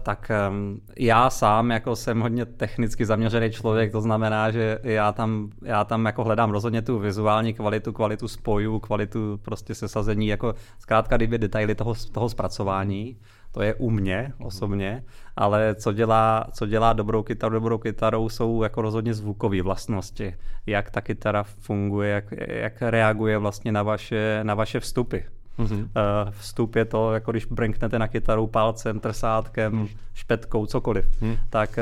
tak 0.03 0.31
um, 0.51 0.81
já 0.99 1.31
sám 1.31 1.71
jako 1.71 1.97
jsem 1.97 2.21
hodně 2.21 2.47
technicky 2.47 3.05
zaměřený 3.05 3.51
člověk, 3.51 3.93
to 3.93 4.01
znamená, 4.01 4.51
že 4.51 4.79
já 4.83 5.13
tam, 5.13 5.51
já 5.65 5.85
tam 5.85 6.07
jako 6.07 6.25
hledám 6.25 6.51
rozhodně 6.51 6.83
tu 6.83 6.99
vizuální 6.99 7.55
kvalitu, 7.55 7.93
kvalitu 7.93 8.29
spojů, 8.29 8.81
kvalitu 8.81 9.39
prostě 9.43 9.75
sesazení, 9.75 10.27
jako 10.27 10.55
zkrátka 10.79 11.17
kdyby 11.17 11.39
detaily 11.39 11.75
toho, 11.75 11.95
toho 12.13 12.29
zpracování 12.29 13.17
to 13.53 13.63
je 13.63 13.75
u 13.75 13.91
mě 13.91 14.33
osobně, 14.39 15.05
ale 15.37 15.75
co 15.75 15.93
dělá, 15.93 16.47
co 16.53 16.67
dělá 16.67 16.93
dobrou 16.93 17.23
kytaru 17.23 17.55
dobrou 17.55 17.79
kytarou, 17.79 18.29
jsou 18.29 18.63
jako 18.63 18.83
rozhodně 18.83 19.15
zvukové 19.15 19.63
vlastnosti. 19.63 20.35
Jak 20.67 20.91
ta 20.91 21.01
kytara 21.01 21.43
funguje, 21.43 22.11
jak, 22.11 22.25
jak 22.49 22.83
reaguje 22.83 23.39
vlastně 23.39 23.73
na 23.73 23.83
vaše, 23.83 24.41
na 24.43 24.55
vaše 24.55 24.81
vstupy. 24.81 25.19
Mm-hmm. 25.59 25.89
Vstup 26.31 26.77
je 26.77 26.85
to, 26.85 27.15
jako 27.15 27.31
když 27.31 27.45
brinknete 27.45 27.99
na 27.99 28.09
kytaru 28.09 28.47
palcem, 28.47 29.01
trsátkem, 29.01 29.73
mm. 29.73 29.89
špetkou, 30.15 30.67
cokoliv. 30.67 31.05
Mm. 31.21 31.37
Tak, 31.51 31.79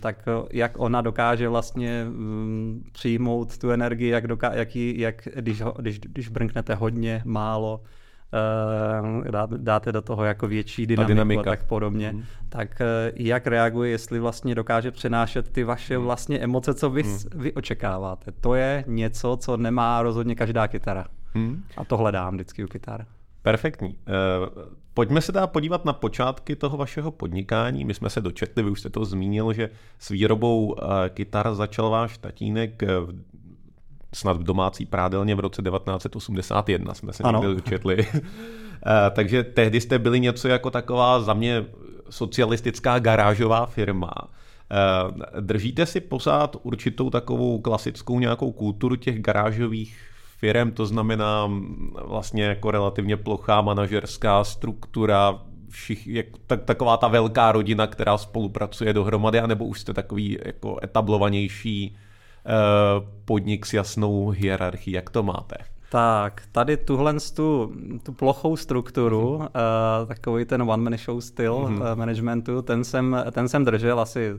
tak 0.00 0.28
jak 0.50 0.72
ona 0.76 1.00
dokáže 1.00 1.48
vlastně 1.48 2.04
mm, 2.04 2.84
přijmout 2.92 3.58
tu 3.58 3.70
energii, 3.70 4.08
jak, 4.08 4.24
doká- 4.26 4.54
jak, 4.54 4.76
jí, 4.76 5.00
jak 5.00 5.28
když, 5.34 5.62
když, 5.78 6.00
když 6.00 6.28
brinknete 6.28 6.74
hodně, 6.74 7.22
málo, 7.24 7.80
dáte 9.56 9.92
do 9.92 10.02
toho 10.02 10.24
jako 10.24 10.48
větší 10.48 10.86
dynamiku 10.86 11.08
dynamika. 11.08 11.40
a 11.40 11.44
tak 11.44 11.64
podobně, 11.64 12.12
mm. 12.12 12.24
tak 12.48 12.80
uh, 12.80 12.86
jak 13.14 13.46
reaguje, 13.46 13.90
jestli 13.90 14.20
vlastně 14.20 14.54
dokáže 14.54 14.90
přenášet 14.90 15.48
ty 15.48 15.64
vaše 15.64 15.98
mm. 15.98 16.04
vlastně 16.04 16.38
emoce, 16.38 16.74
co 16.74 16.90
vy, 16.90 17.02
mm. 17.02 17.18
vy 17.34 17.52
očekáváte. 17.52 18.32
To 18.40 18.54
je 18.54 18.84
něco, 18.86 19.36
co 19.40 19.56
nemá 19.56 20.02
rozhodně 20.02 20.34
každá 20.34 20.68
kytara. 20.68 21.06
Mm. 21.34 21.62
A 21.76 21.84
to 21.84 21.96
hledám 21.96 22.34
vždycky 22.34 22.64
u 22.64 22.66
kytar. 22.66 23.06
Perfektní. 23.42 23.88
Uh, 23.88 24.62
pojďme 24.94 25.20
se 25.20 25.32
dá 25.32 25.46
podívat 25.46 25.84
na 25.84 25.92
počátky 25.92 26.56
toho 26.56 26.76
vašeho 26.76 27.10
podnikání. 27.10 27.84
My 27.84 27.94
jsme 27.94 28.10
se 28.10 28.20
dočetli, 28.20 28.62
vy 28.62 28.70
už 28.70 28.80
jste 28.80 28.90
to 28.90 29.04
zmínil, 29.04 29.52
že 29.52 29.70
s 29.98 30.08
výrobou 30.08 30.76
kytar 31.08 31.54
začal 31.54 31.90
váš 31.90 32.18
tatínek 32.18 32.82
v 32.82 33.14
snad 34.14 34.36
v 34.36 34.42
domácí 34.42 34.86
prádelně 34.86 35.34
v 35.34 35.40
roce 35.40 35.62
1981 35.62 36.94
jsme 36.94 37.12
se 37.12 37.22
ano. 37.22 37.40
někde 37.40 37.54
dočetli. 37.54 38.06
Eh, 38.86 39.10
takže 39.10 39.42
tehdy 39.42 39.80
jste 39.80 39.98
byli 39.98 40.20
něco 40.20 40.48
jako 40.48 40.70
taková 40.70 41.20
za 41.20 41.34
mě 41.34 41.64
socialistická 42.10 42.98
garážová 42.98 43.66
firma. 43.66 44.12
Eh, 44.72 45.40
držíte 45.40 45.86
si 45.86 46.00
pořád 46.00 46.56
určitou 46.62 47.10
takovou 47.10 47.58
klasickou 47.58 48.18
nějakou 48.18 48.52
kulturu 48.52 48.96
těch 48.96 49.22
garážových 49.22 49.98
firm, 50.38 50.70
to 50.70 50.86
znamená 50.86 51.50
vlastně 52.04 52.44
jako 52.44 52.70
relativně 52.70 53.16
plochá 53.16 53.60
manažerská 53.60 54.44
struktura, 54.44 55.38
všich, 55.68 56.06
jak, 56.06 56.26
tak, 56.46 56.64
taková 56.64 56.96
ta 56.96 57.08
velká 57.08 57.52
rodina, 57.52 57.86
která 57.86 58.18
spolupracuje 58.18 58.92
dohromady, 58.92 59.40
anebo 59.40 59.64
už 59.64 59.80
jste 59.80 59.94
takový 59.94 60.38
jako 60.44 60.78
etablovanější 60.84 61.96
podnik 63.24 63.66
s 63.66 63.72
jasnou 63.72 64.30
hierarchií. 64.30 64.94
Jak 64.94 65.10
to 65.10 65.22
máte? 65.22 65.56
Tak, 65.90 66.42
tady 66.52 66.76
tuhle 66.76 67.14
tu, 67.36 67.72
tu 68.02 68.12
plochou 68.12 68.56
strukturu, 68.56 69.38
mm-hmm. 69.38 70.02
uh, 70.02 70.08
takový 70.08 70.44
ten 70.44 70.62
one-man 70.62 70.96
show 70.96 71.20
styl 71.20 71.54
mm-hmm. 71.54 71.92
uh, 71.92 71.98
managementu, 71.98 72.62
ten 72.62 72.84
jsem, 72.84 73.24
ten 73.32 73.48
jsem 73.48 73.64
držel 73.64 74.00
asi 74.00 74.32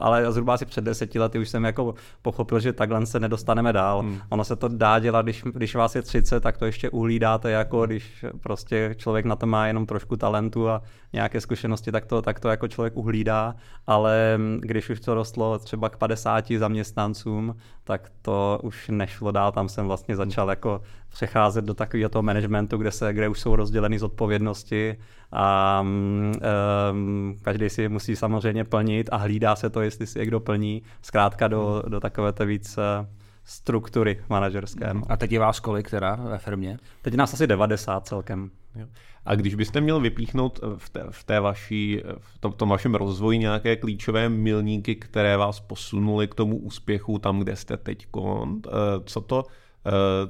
ale 0.00 0.32
zhruba 0.32 0.54
asi 0.54 0.66
před 0.66 0.84
deseti 0.84 1.18
lety 1.18 1.38
už 1.38 1.48
jsem 1.48 1.64
jako 1.64 1.94
pochopil, 2.22 2.60
že 2.60 2.72
takhle 2.72 3.06
se 3.06 3.20
nedostaneme 3.20 3.72
dál. 3.72 4.00
Hmm. 4.00 4.20
Ono 4.28 4.44
se 4.44 4.56
to 4.56 4.68
dá 4.68 4.98
dělat, 4.98 5.22
když, 5.22 5.42
když 5.42 5.74
vás 5.74 5.94
je 5.94 6.02
30, 6.02 6.40
tak 6.40 6.58
to 6.58 6.66
ještě 6.66 6.90
uhlídáte, 6.90 7.50
jako 7.50 7.86
když 7.86 8.24
prostě 8.42 8.94
člověk 8.98 9.24
na 9.24 9.36
to 9.36 9.46
má 9.46 9.66
jenom 9.66 9.86
trošku 9.86 10.16
talentu 10.16 10.68
a 10.68 10.82
nějaké 11.12 11.40
zkušenosti, 11.40 11.92
tak 11.92 12.06
to, 12.06 12.22
tak 12.22 12.40
to 12.40 12.48
jako 12.48 12.68
člověk 12.68 12.96
uhlídá, 12.96 13.54
ale 13.86 14.34
hm, 14.36 14.58
když 14.62 14.90
už 14.90 15.00
to 15.00 15.14
rostlo 15.14 15.58
třeba 15.58 15.88
k 15.88 15.96
50 15.96 16.44
zaměstnancům, 16.58 17.56
tak 17.84 18.10
to 18.22 18.60
už 18.62 18.88
nešlo 18.88 19.30
dál, 19.30 19.52
tam 19.52 19.68
jsem 19.68 19.86
vlastně 19.86 20.16
začal 20.16 20.50
jako 20.50 20.80
přecházet 21.12 21.64
do 21.64 21.74
takového 21.74 22.08
toho 22.08 22.22
managementu, 22.22 22.76
kde, 22.76 22.90
se, 22.90 23.12
kde 23.12 23.28
už 23.28 23.40
jsou 23.40 23.56
rozděleny 23.56 23.98
zodpovědnosti 23.98 24.96
a 25.32 25.80
um, 25.80 27.36
každý 27.42 27.70
si 27.70 27.88
musí 27.88 28.16
samozřejmě 28.16 28.64
plnit 28.64 29.08
a 29.12 29.16
hlídá 29.16 29.56
se 29.56 29.70
to, 29.70 29.80
jestli 29.80 30.06
si 30.06 30.18
někdo 30.18 30.40
plní, 30.40 30.82
zkrátka 31.02 31.48
do, 31.48 31.82
do 31.88 32.00
takové 32.00 32.32
té 32.32 32.44
víc 32.44 32.78
eh, 32.78 33.06
struktury 33.44 34.20
manažerské. 34.28 34.92
A 35.08 35.16
teď 35.16 35.32
je 35.32 35.38
vás 35.38 35.60
kolik 35.60 35.90
teda 35.90 36.14
ve 36.14 36.38
firmě? 36.38 36.78
Teď 37.02 37.14
nás 37.14 37.34
asi 37.34 37.46
90 37.46 38.06
celkem. 38.06 38.50
Jo. 38.76 38.86
A 39.24 39.34
když 39.34 39.54
byste 39.54 39.80
měl 39.80 40.00
vypíchnout 40.00 40.60
v 40.76 40.90
té, 40.90 41.04
v 41.10 41.24
té 41.24 41.40
vaší, 41.40 42.02
v 42.18 42.38
tom, 42.38 42.52
tom 42.52 42.68
vašem 42.68 42.94
rozvoji 42.94 43.38
nějaké 43.38 43.76
klíčové 43.76 44.28
milníky, 44.28 44.96
které 44.96 45.36
vás 45.36 45.60
posunuly 45.60 46.28
k 46.28 46.34
tomu 46.34 46.56
úspěchu 46.56 47.18
tam, 47.18 47.38
kde 47.38 47.56
jste 47.56 47.76
teď, 47.76 48.06
eh, 48.06 48.70
co 49.04 49.20
to, 49.20 49.44
eh, 49.48 49.61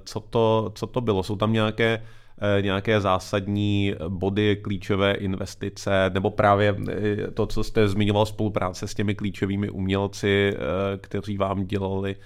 co 0.05 0.21
to, 0.21 0.73
co 0.75 0.87
to 0.87 1.01
bylo? 1.01 1.23
Jsou 1.23 1.37
tam 1.37 1.53
nějaké 1.53 2.03
Eh, 2.45 2.63
nějaké 2.63 3.01
zásadní 3.01 3.95
body, 4.09 4.57
klíčové 4.57 5.13
investice, 5.13 6.11
nebo 6.15 6.31
právě 6.31 6.77
eh, 6.89 7.31
to, 7.31 7.47
co 7.47 7.65
jste 7.65 7.89
zmiňoval, 7.89 8.27
spolupráce 8.27 8.89
s 8.89 8.95
těmi 8.95 9.15
klíčovými 9.15 9.71
umělci, 9.71 10.55
eh, 10.55 10.59
kteří 10.99 11.37
vám 11.37 11.65
dělali 11.65 12.17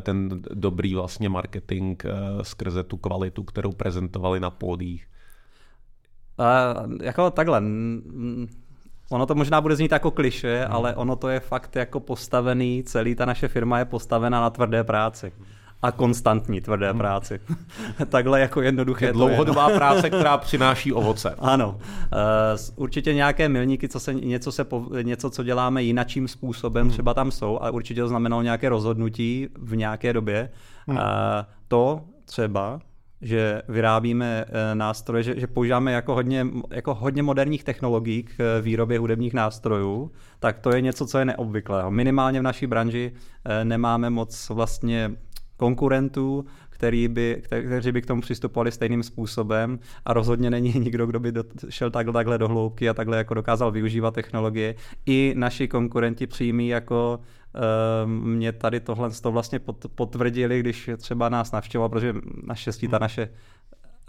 ten 0.00 0.42
dobrý 0.54 0.94
vlastně 0.94 1.28
marketing 1.28 2.02
skrze 2.42 2.82
tu 2.82 2.96
kvalitu, 2.96 3.42
kterou 3.42 3.72
prezentovali 3.72 4.40
na 4.40 4.50
pódích? 4.50 5.06
Uh, 6.38 7.02
jako 7.02 7.30
takhle, 7.30 7.62
Ono 9.10 9.26
to 9.26 9.34
možná 9.34 9.60
bude 9.60 9.76
znít 9.76 9.92
jako 9.92 10.10
kliše, 10.10 10.64
hmm. 10.64 10.74
ale 10.74 10.94
ono 10.94 11.16
to 11.16 11.28
je 11.28 11.40
fakt 11.40 11.76
jako 11.76 12.00
postavený, 12.00 12.82
celý 12.82 13.14
ta 13.14 13.24
naše 13.24 13.48
firma 13.48 13.78
je 13.78 13.84
postavena 13.84 14.40
na 14.40 14.50
tvrdé 14.50 14.84
práci 14.84 15.32
a 15.82 15.92
konstantní 15.92 16.60
tvrdé 16.60 16.90
hmm. 16.90 16.98
práci. 16.98 17.40
Takhle 18.08 18.40
jako 18.40 18.60
jednoduché. 18.60 19.06
Je 19.06 19.12
dlouhodobá 19.12 19.70
je. 19.70 19.74
práce, 19.76 20.10
která 20.10 20.38
přináší 20.38 20.92
ovoce. 20.92 21.34
Ano. 21.38 21.70
Uh, 21.70 21.78
určitě 22.76 23.14
nějaké 23.14 23.48
milníky, 23.48 23.88
co 23.88 24.00
se, 24.00 24.14
něco, 24.14 24.52
se 24.52 24.64
po, 24.64 24.86
něco, 25.02 25.30
co 25.30 25.42
děláme 25.42 25.82
jinakým 25.82 26.28
způsobem, 26.28 26.86
hmm. 26.86 26.92
třeba 26.92 27.14
tam 27.14 27.30
jsou, 27.30 27.58
ale 27.60 27.70
určitě 27.70 28.00
to 28.00 28.08
znamenalo 28.08 28.42
nějaké 28.42 28.68
rozhodnutí 28.68 29.48
v 29.58 29.76
nějaké 29.76 30.12
době. 30.12 30.50
Hmm. 30.86 30.96
Uh, 30.96 31.04
to 31.68 32.00
třeba 32.24 32.80
že 33.20 33.62
vyrábíme 33.68 34.44
eh, 34.48 34.74
nástroje, 34.74 35.22
že, 35.22 35.40
že 35.40 35.46
používáme 35.46 35.92
jako 35.92 36.14
hodně, 36.14 36.46
jako 36.70 36.94
hodně 36.94 37.22
moderních 37.22 37.64
technologií 37.64 38.22
k 38.22 38.60
výrobě 38.60 38.98
hudebních 38.98 39.34
nástrojů, 39.34 40.10
tak 40.38 40.58
to 40.58 40.74
je 40.74 40.80
něco, 40.80 41.06
co 41.06 41.18
je 41.18 41.24
neobvyklého. 41.24 41.90
Minimálně 41.90 42.40
v 42.40 42.42
naší 42.42 42.66
branži 42.66 43.12
nemáme 43.64 44.10
moc 44.10 44.48
vlastně 44.48 45.10
konkurentů, 45.56 46.44
který 46.70 47.08
by, 47.08 47.42
kteří 47.46 47.92
by 47.92 48.02
k 48.02 48.06
tomu 48.06 48.20
přistupovali 48.20 48.72
stejným 48.72 49.02
způsobem 49.02 49.78
a 50.04 50.12
rozhodně 50.12 50.50
není 50.50 50.72
nikdo, 50.78 51.06
kdo 51.06 51.20
by 51.20 51.32
šel 51.68 51.90
takhle, 51.90 52.12
takhle 52.12 52.38
do 52.38 52.48
hloubky 52.48 52.88
a 52.88 52.94
takhle 52.94 53.16
jako 53.16 53.34
dokázal 53.34 53.70
využívat 53.70 54.14
technologie. 54.14 54.74
I 55.06 55.34
naši 55.36 55.68
konkurenti 55.68 56.26
přímí 56.26 56.68
jako 56.68 57.20
uh, 57.54 58.10
mě 58.10 58.52
tady 58.52 58.80
tohle 58.80 59.10
to 59.10 59.32
vlastně 59.32 59.60
potvrdili, 59.94 60.60
když 60.60 60.90
třeba 60.96 61.28
nás 61.28 61.52
navštěvoval, 61.52 61.88
protože 61.88 62.14
naštěstí 62.46 62.88
ta 62.88 62.96
hmm. 62.96 63.02
naše 63.02 63.28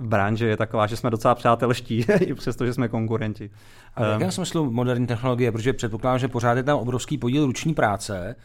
branže 0.02 0.48
je 0.48 0.58
taková, 0.58 0.88
že 0.88 0.98
jsme 0.98 1.10
docela 1.10 1.36
přátelští, 1.36 2.06
i 2.20 2.34
přesto, 2.34 2.66
že 2.66 2.74
jsme 2.74 2.88
konkurenti. 2.88 3.50
A 3.96 4.04
v 4.04 4.12
jakém 4.12 4.26
ehm. 4.26 4.32
smyslu 4.32 4.72
moderní 4.72 5.08
technologie? 5.08 5.52
Protože 5.52 5.74
předpokládám, 5.74 6.20
že 6.20 6.28
pořád 6.28 6.58
je 6.58 6.64
tam 6.64 6.80
obrovský 6.80 7.18
podíl 7.18 7.46
ruční 7.46 7.74
práce, 7.74 8.36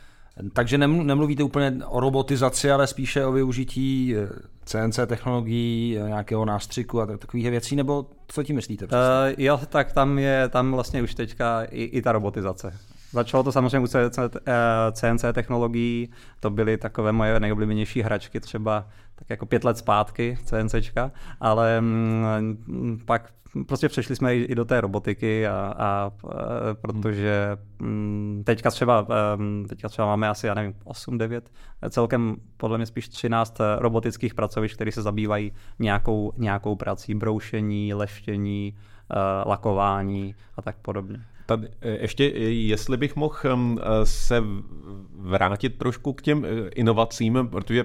takže 0.52 0.78
nemluvíte 0.78 1.42
úplně 1.42 1.80
o 1.86 2.00
robotizaci, 2.00 2.70
ale 2.70 2.86
spíše 2.86 3.26
o 3.26 3.32
využití 3.32 4.14
CNC 4.64 4.98
eh, 4.98 5.06
technologií, 5.06 5.98
eh, 5.98 6.08
nějakého 6.08 6.44
nástřiku 6.44 7.00
a 7.00 7.06
takových 7.06 7.50
věcí, 7.50 7.76
nebo 7.76 8.06
co 8.26 8.42
tím 8.42 8.56
myslíte? 8.56 8.84
Uh, 8.84 8.90
jo, 9.38 9.60
tak 9.68 9.92
tam 9.92 10.18
je 10.18 10.48
tam 10.48 10.72
vlastně 10.72 11.02
už 11.02 11.14
teďka 11.14 11.62
i, 11.62 11.82
i 11.82 12.02
ta 12.02 12.12
robotizace. 12.12 12.78
Začalo 13.12 13.42
to 13.42 13.52
samozřejmě 13.52 13.78
u 13.78 13.86
CNC, 13.86 14.18
CNC 14.92 15.24
technologií, 15.32 16.10
to 16.40 16.50
byly 16.50 16.76
takové 16.76 17.12
moje 17.12 17.40
nejoblíbenější 17.40 18.02
hračky, 18.02 18.40
třeba 18.40 18.86
tak 19.14 19.30
jako 19.30 19.46
pět 19.46 19.64
let 19.64 19.78
zpátky 19.78 20.38
CNCčka, 20.44 21.10
ale 21.40 21.80
mm, 21.80 23.00
pak 23.06 23.32
prostě 23.66 23.88
přešli 23.88 24.16
jsme 24.16 24.36
i, 24.36 24.54
do 24.54 24.64
té 24.64 24.80
robotiky 24.80 25.46
a, 25.46 25.52
a, 25.52 25.74
a 25.78 26.10
protože 26.80 27.56
mm, 27.78 28.42
teďka 28.46 28.70
třeba, 28.70 29.06
teďka 29.68 29.88
třeba 29.88 30.06
máme 30.08 30.28
asi, 30.28 30.46
já 30.46 30.54
nevím, 30.54 30.74
8, 30.84 31.18
9, 31.18 31.50
celkem 31.90 32.36
podle 32.56 32.78
mě 32.78 32.86
spíš 32.86 33.08
13 33.08 33.58
robotických 33.78 34.34
pracovišť, 34.34 34.74
které 34.74 34.92
se 34.92 35.02
zabývají 35.02 35.52
nějakou, 35.78 36.32
nějakou 36.36 36.76
prací, 36.76 37.14
broušení, 37.14 37.94
leštění, 37.94 38.74
lakování 39.46 40.34
a 40.56 40.62
tak 40.62 40.76
podobně. 40.76 41.24
Tady, 41.56 41.68
e, 41.80 41.90
ještě, 42.02 42.24
jestli 42.48 42.96
bych 42.96 43.16
mohl 43.16 43.34
se 44.04 44.42
vrátit 45.18 45.78
trošku 45.78 46.12
k 46.12 46.22
těm 46.22 46.44
e, 46.44 46.48
inovacím, 46.68 47.48
protože 47.50 47.84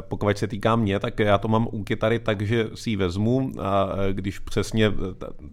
pokud 0.00 0.38
se 0.38 0.46
týká 0.46 0.76
mě, 0.76 1.00
tak 1.00 1.18
já 1.18 1.38
to 1.38 1.48
mám 1.48 1.68
u 1.70 1.84
kytary 1.84 2.18
tak, 2.18 2.42
že 2.42 2.66
si 2.74 2.90
ji 2.90 2.96
vezmu 2.96 3.52
a 3.60 3.88
když 4.12 4.38
přesně 4.38 4.92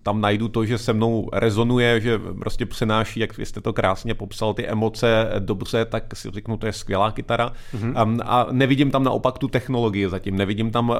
tam 0.03 0.21
najdu 0.21 0.47
to, 0.47 0.65
že 0.65 0.77
se 0.77 0.93
mnou 0.93 1.29
rezonuje, 1.33 2.01
že 2.01 2.19
prostě 2.39 2.65
přenáší, 2.65 3.19
jak 3.19 3.39
jste 3.39 3.61
to 3.61 3.73
krásně 3.73 4.13
popsal, 4.13 4.53
ty 4.53 4.67
emoce 4.67 5.29
dobře, 5.39 5.85
tak 5.85 6.15
si 6.15 6.31
řeknu, 6.31 6.57
to 6.57 6.65
je 6.65 6.73
skvělá 6.73 7.11
kytara. 7.11 7.51
Mm-hmm. 7.73 8.21
A 8.25 8.47
nevidím 8.51 8.91
tam 8.91 9.03
naopak 9.03 9.37
tu 9.37 9.47
technologii 9.47 10.09
zatím, 10.09 10.37
nevidím 10.37 10.71
tam 10.71 10.95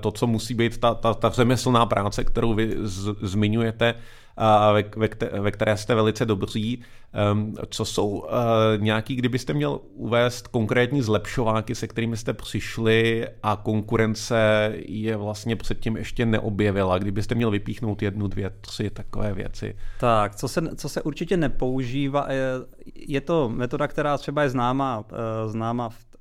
to, 0.00 0.10
co 0.10 0.26
musí 0.26 0.54
být 0.54 0.78
ta, 0.78 0.94
ta, 0.94 1.14
ta 1.14 1.30
řemeslná 1.30 1.86
práce, 1.86 2.24
kterou 2.24 2.54
vy 2.54 2.74
z, 2.80 3.14
zmiňujete, 3.22 3.94
ve, 4.72 4.84
ve, 4.96 5.08
ve 5.40 5.50
které 5.50 5.76
jste 5.76 5.94
velice 5.94 6.26
dobří. 6.26 6.82
Ehm, 7.12 7.54
co 7.70 7.84
jsou 7.84 8.24
eh, 8.28 8.78
nějaký, 8.78 9.16
kdybyste 9.16 9.52
měl 9.52 9.80
uvést 9.94 10.48
konkrétní 10.48 11.02
zlepšováky, 11.02 11.74
se 11.74 11.86
kterými 11.86 12.16
jste 12.16 12.32
přišli 12.32 13.28
a 13.42 13.56
konkurence 13.56 14.72
je 14.74 15.16
vlastně 15.16 15.56
předtím 15.56 15.96
ještě 15.96 16.26
neobjevila? 16.26 16.98
Kdybyste 16.98 17.34
měl 17.34 17.50
vypíchnout 17.50 18.02
jednu, 18.02 18.28
dvě, 18.28 18.50
tři 18.60 18.90
takové 18.90 19.34
věci. 19.34 19.76
Tak, 20.00 20.36
co 20.36 20.48
se, 20.48 20.76
co 20.76 20.88
se 20.88 21.02
určitě 21.02 21.36
nepoužívá, 21.36 22.26
je, 22.32 22.44
je 22.94 23.20
to 23.20 23.48
metoda, 23.48 23.88
která 23.88 24.18
třeba 24.18 24.42
je 24.42 24.50
známá, 24.50 25.04
eh, 25.12 25.48
známá 25.48 25.88
v 25.88 26.13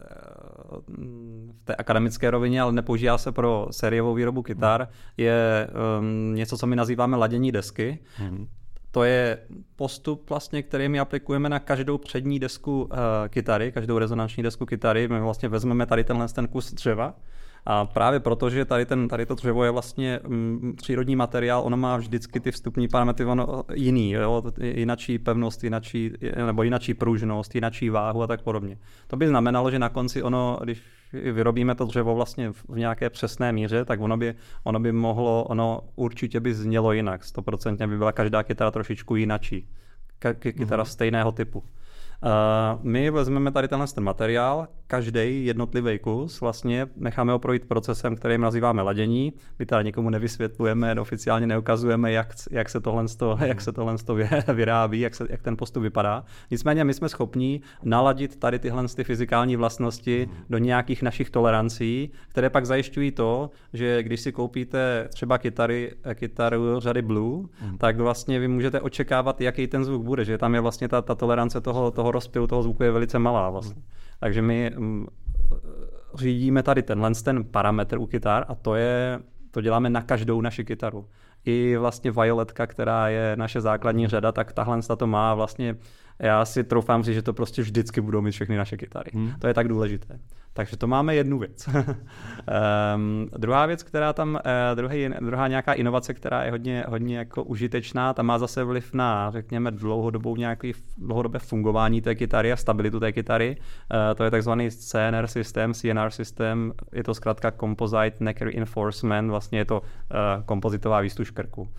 v 1.61 1.65
té 1.65 1.75
akademické 1.75 2.31
rovině, 2.31 2.61
ale 2.61 2.71
nepoužívá 2.71 3.17
se 3.17 3.31
pro 3.31 3.67
sériovou 3.71 4.13
výrobu 4.13 4.43
kytar, 4.43 4.87
je 5.17 5.67
um, 5.99 6.35
něco, 6.35 6.57
co 6.57 6.67
my 6.67 6.75
nazýváme 6.75 7.17
ladění 7.17 7.51
desky. 7.51 7.99
Mm-hmm. 8.19 8.47
To 8.91 9.03
je 9.03 9.37
postup, 9.75 10.29
vlastně, 10.29 10.63
který 10.63 10.89
my 10.89 10.99
aplikujeme 10.99 11.49
na 11.49 11.59
každou 11.59 11.97
přední 11.97 12.39
desku 12.39 12.81
uh, 12.83 12.89
kytary, 13.29 13.71
každou 13.71 13.97
rezonanční 13.97 14.43
desku 14.43 14.65
kytary. 14.65 15.07
My 15.07 15.19
vlastně 15.19 15.49
vezmeme 15.49 15.85
tady 15.85 16.03
tenhle 16.03 16.27
ten 16.27 16.47
kus 16.47 16.73
dřeva, 16.73 17.15
a 17.65 17.85
právě 17.85 18.19
proto, 18.19 18.49
že 18.49 18.65
tady, 18.65 18.85
ten, 18.85 19.07
tady 19.07 19.25
to 19.25 19.35
dřevo 19.35 19.63
je 19.63 19.71
vlastně 19.71 20.19
mm, 20.27 20.73
přírodní 20.77 21.15
materiál, 21.15 21.61
ono 21.65 21.77
má 21.77 21.97
vždycky 21.97 22.39
ty 22.39 22.51
vstupní 22.51 22.87
parametry 22.87 23.25
ono, 23.25 23.63
jiný, 23.73 24.11
jo? 24.11 24.43
jinačí 24.61 25.19
pevnost, 25.19 25.63
jinačí, 25.63 26.13
nebo 26.45 26.63
jinačí 26.63 26.93
pružnost, 26.93 27.55
jinačí 27.55 27.89
váhu 27.89 28.23
a 28.23 28.27
tak 28.27 28.41
podobně. 28.41 28.77
To 29.07 29.17
by 29.17 29.27
znamenalo, 29.27 29.71
že 29.71 29.79
na 29.79 29.89
konci 29.89 30.23
ono, 30.23 30.59
když 30.63 30.81
vyrobíme 31.13 31.75
to 31.75 31.85
dřevo 31.85 32.15
vlastně 32.15 32.51
v 32.51 32.77
nějaké 32.77 33.09
přesné 33.09 33.51
míře, 33.51 33.85
tak 33.85 34.01
ono 34.01 34.17
by, 34.17 34.35
ono 34.63 34.79
by 34.79 34.91
mohlo, 34.91 35.43
ono 35.43 35.81
určitě 35.95 36.39
by 36.39 36.53
znělo 36.53 36.91
jinak. 36.91 37.23
Stoprocentně 37.23 37.87
by 37.87 37.97
byla 37.97 38.11
každá 38.11 38.43
kytara 38.43 38.71
trošičku 38.71 39.15
jinačí. 39.15 39.67
Kytara 40.39 40.83
mm-hmm. 40.83 40.87
stejného 40.87 41.31
typu. 41.31 41.59
Uh, 41.59 42.83
my 42.83 43.09
vezmeme 43.09 43.51
tady 43.51 43.67
tenhle 43.67 43.87
ten 43.87 44.03
materiál, 44.03 44.67
každý 44.87 45.45
jednotlivý 45.45 45.99
kus 45.99 46.41
vlastně 46.41 46.87
necháme 46.95 47.31
ho 47.31 47.39
projít 47.39 47.65
procesem, 47.65 48.15
který 48.15 48.37
nazýváme 48.37 48.81
ladění. 48.81 49.33
My 49.59 49.65
tady 49.65 49.83
nikomu 49.83 50.09
nevysvětlujeme, 50.09 50.95
oficiálně 50.99 51.47
neukazujeme, 51.47 52.11
jak, 52.11 52.27
jak 52.51 52.69
se 52.69 52.81
tohle, 52.81 53.05
jak 53.45 53.61
se 53.61 53.71
tohle 53.71 53.95
vyrábí, 54.53 54.99
jak, 54.99 55.15
se, 55.15 55.27
jak 55.29 55.41
ten 55.41 55.57
postup 55.57 55.83
vypadá. 55.83 56.23
Nicméně 56.51 56.83
my 56.83 56.93
jsme 56.93 57.09
schopni 57.09 57.61
naladit 57.83 58.35
tady 58.35 58.59
tyhle 58.59 58.87
ty 58.87 59.03
fyzikální 59.03 59.55
vlastnosti 59.55 60.29
do 60.49 60.57
nějakých 60.57 61.01
našich 61.01 61.29
tolerancí, 61.29 62.11
které 62.27 62.49
pak 62.49 62.65
zajišťují 62.65 63.11
to, 63.11 63.49
že 63.73 64.03
když 64.03 64.21
si 64.21 64.31
koupíte 64.31 65.07
třeba 65.09 65.37
kytary, 65.37 65.93
kytaru 66.13 66.79
řady 66.79 67.01
Blue, 67.01 67.43
mm. 67.61 67.77
tak 67.77 67.97
vlastně 67.97 68.39
vy 68.39 68.47
můžete 68.47 68.81
očekávat, 68.81 69.41
jaký 69.41 69.67
ten 69.67 69.85
zvuk 69.85 70.03
bude, 70.03 70.25
že 70.25 70.37
tam 70.37 70.55
je 70.55 70.61
vlastně 70.61 70.87
ta, 70.87 71.01
ta 71.01 71.15
tolerance 71.15 71.61
toho, 71.61 71.91
toho 71.91 72.11
rozptylu 72.11 72.47
toho 72.47 72.63
zvuku 72.63 72.83
je 72.83 72.91
velice 72.91 73.19
malá 73.19 73.49
vlastně. 73.49 73.83
Takže 74.23 74.41
my 74.41 74.71
mm, 74.75 75.07
řídíme 76.15 76.63
tady 76.63 76.83
tenhle 76.83 77.11
ten 77.23 77.43
parametr 77.43 77.97
u 77.97 78.05
kytar 78.05 78.45
a 78.47 78.55
to 78.55 78.75
je, 78.75 79.19
to 79.51 79.61
děláme 79.61 79.89
na 79.89 80.01
každou 80.01 80.41
naši 80.41 80.65
kytaru. 80.65 81.07
I 81.45 81.77
vlastně 81.77 82.11
Violetka, 82.11 82.67
která 82.67 83.07
je 83.07 83.35
naše 83.35 83.61
základní 83.61 84.07
řada, 84.07 84.31
tak 84.31 84.53
tahle 84.53 84.81
to 84.97 85.07
má 85.07 85.33
vlastně, 85.33 85.75
já 86.19 86.45
si 86.45 86.63
troufám 86.63 87.03
říct, 87.03 87.15
že 87.15 87.21
to 87.21 87.33
prostě 87.33 87.61
vždycky 87.61 88.01
budou 88.01 88.21
mít 88.21 88.31
všechny 88.31 88.57
naše 88.57 88.77
kytary. 88.77 89.11
Hmm. 89.13 89.31
To 89.39 89.47
je 89.47 89.53
tak 89.53 89.67
důležité. 89.67 90.19
Takže 90.53 90.77
to 90.77 90.87
máme 90.87 91.15
jednu 91.15 91.39
věc. 91.39 91.67
um, 91.67 93.29
druhá 93.37 93.65
věc, 93.65 93.83
která 93.83 94.13
tam, 94.13 94.33
uh, 94.33 94.75
druhý, 94.75 95.09
druhá 95.19 95.47
nějaká 95.47 95.73
inovace, 95.73 96.13
která 96.13 96.43
je 96.43 96.51
hodně, 96.51 96.85
hodně 96.87 97.17
jako 97.17 97.43
užitečná, 97.43 98.13
ta 98.13 98.23
má 98.23 98.39
zase 98.39 98.63
vliv 98.63 98.93
na, 98.93 99.31
řekněme, 99.31 99.71
dlouhodobou 99.71 100.35
nějaký 100.35 100.73
dlouhodobé 100.97 101.39
fungování 101.39 102.01
té 102.01 102.15
kytary 102.15 102.51
a 102.51 102.55
stabilitu 102.55 102.99
té 102.99 103.11
kytary. 103.11 103.57
Uh, 103.57 104.15
to 104.15 104.23
je 104.23 104.31
takzvaný 104.31 104.71
CNR 104.71 105.27
systém, 105.27 105.73
CNR 105.73 106.09
systém, 106.09 106.73
je 106.91 107.03
to 107.03 107.13
zkrátka 107.13 107.51
Composite 107.51 108.17
Neck 108.19 108.41
Reinforcement, 108.41 109.29
vlastně 109.29 109.59
je 109.59 109.65
to 109.65 109.79
uh, 109.81 109.87
kompozitová 110.45 111.01
výstuž 111.01 111.31
krku. 111.31 111.61
Uh, 111.61 111.69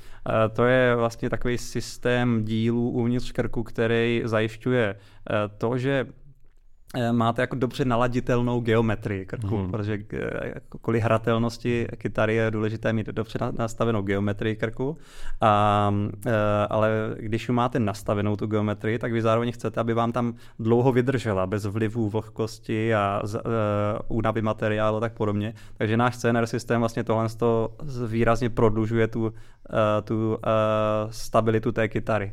to 0.53 0.65
je 0.65 0.97
vlastně 0.97 1.31
takový 1.31 1.59
systém 1.59 2.45
dílů 2.45 2.91
uvnitř 2.91 3.33
krku, 3.33 3.63
který 3.63 4.23
zajišťuje 4.29 4.85
uh, 4.95 5.35
to, 5.59 5.79
že 5.79 6.07
Eh, 6.97 7.13
máte 7.13 7.43
jako 7.43 7.57
dobře 7.57 7.85
naladitelnou 7.85 8.61
geometrii 8.61 9.27
krku, 9.27 9.57
mm. 9.59 9.71
protože 9.71 9.99
eh, 10.13 10.55
kvůli 10.83 11.01
hratelnosti 11.01 11.87
kytary 11.97 12.35
je 12.35 12.51
důležité 12.51 12.93
mít 12.93 13.07
dobře 13.07 13.39
nastavenou 13.59 14.03
geometrii 14.03 14.57
krku, 14.57 14.97
a, 15.41 15.95
eh, 16.27 16.33
ale 16.71 16.91
když 17.19 17.49
máte 17.49 17.79
nastavenou 17.79 18.37
tu 18.37 18.47
geometrii, 18.47 18.99
tak 18.99 19.13
vy 19.13 19.23
zároveň 19.23 19.53
chcete, 19.53 19.81
aby 19.81 19.95
vám 19.95 20.13
tam 20.13 20.35
dlouho 20.59 20.93
vydržela, 20.93 21.47
bez 21.47 21.67
vlivů 21.67 22.11
vlhkosti 22.11 22.95
a 22.95 23.23
únavy 24.09 24.43
materiálu 24.43 24.97
a 24.97 25.01
tak 25.01 25.13
podobně. 25.13 25.55
Takže 25.77 25.97
náš 25.97 26.17
CNR 26.17 26.47
systém 26.47 26.81
vlastně 26.81 27.05
tohle 27.05 27.29
výrazně 28.07 28.51
prodlužuje 28.51 29.09
tu, 29.09 29.35
tu 30.05 30.39
stabilitu 31.11 31.73
té 31.73 31.89
kytary 31.89 32.33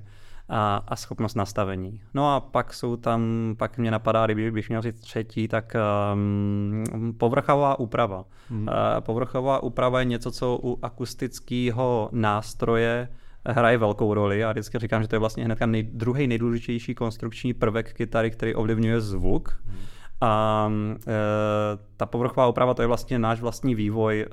a, 0.51 0.83
a 0.87 0.95
schopnost 0.95 1.35
nastavení. 1.35 2.01
No 2.13 2.35
a 2.35 2.39
pak 2.39 2.73
jsou 2.73 2.95
tam, 2.95 3.21
pak 3.57 3.77
mě 3.77 3.91
napadá, 3.91 4.25
kdyby 4.25 4.51
bych 4.51 4.69
měl 4.69 4.81
říct 4.81 4.99
třetí, 4.99 5.47
tak 5.47 5.75
um, 6.13 6.83
povrchová 7.17 7.79
úprava. 7.79 8.25
Hmm. 8.49 8.67
Uh, 8.67 8.73
povrchová 8.99 9.63
úprava 9.63 9.99
je 9.99 10.05
něco, 10.05 10.31
co 10.31 10.59
u 10.63 10.79
akustického 10.81 12.09
nástroje 12.11 13.07
hraje 13.45 13.77
velkou 13.77 14.13
roli. 14.13 14.39
Já 14.39 14.51
vždycky 14.51 14.79
říkám, 14.79 15.01
že 15.01 15.07
to 15.07 15.15
je 15.15 15.19
vlastně 15.19 15.45
hnedka 15.45 15.65
nej, 15.65 15.83
druhý 15.83 16.27
nejdůležitější 16.27 16.95
konstrukční 16.95 17.53
prvek 17.53 17.93
kytary, 17.93 18.31
který 18.31 18.55
ovlivňuje 18.55 19.01
zvuk. 19.01 19.59
Hmm. 19.65 19.79
A 20.21 20.71
e, 21.07 21.11
ta 21.97 22.05
povrchová 22.05 22.47
úprava 22.47 22.73
to 22.73 22.81
je 22.81 22.87
vlastně 22.87 23.19
náš 23.19 23.41
vlastní 23.41 23.75
vývoj 23.75 24.25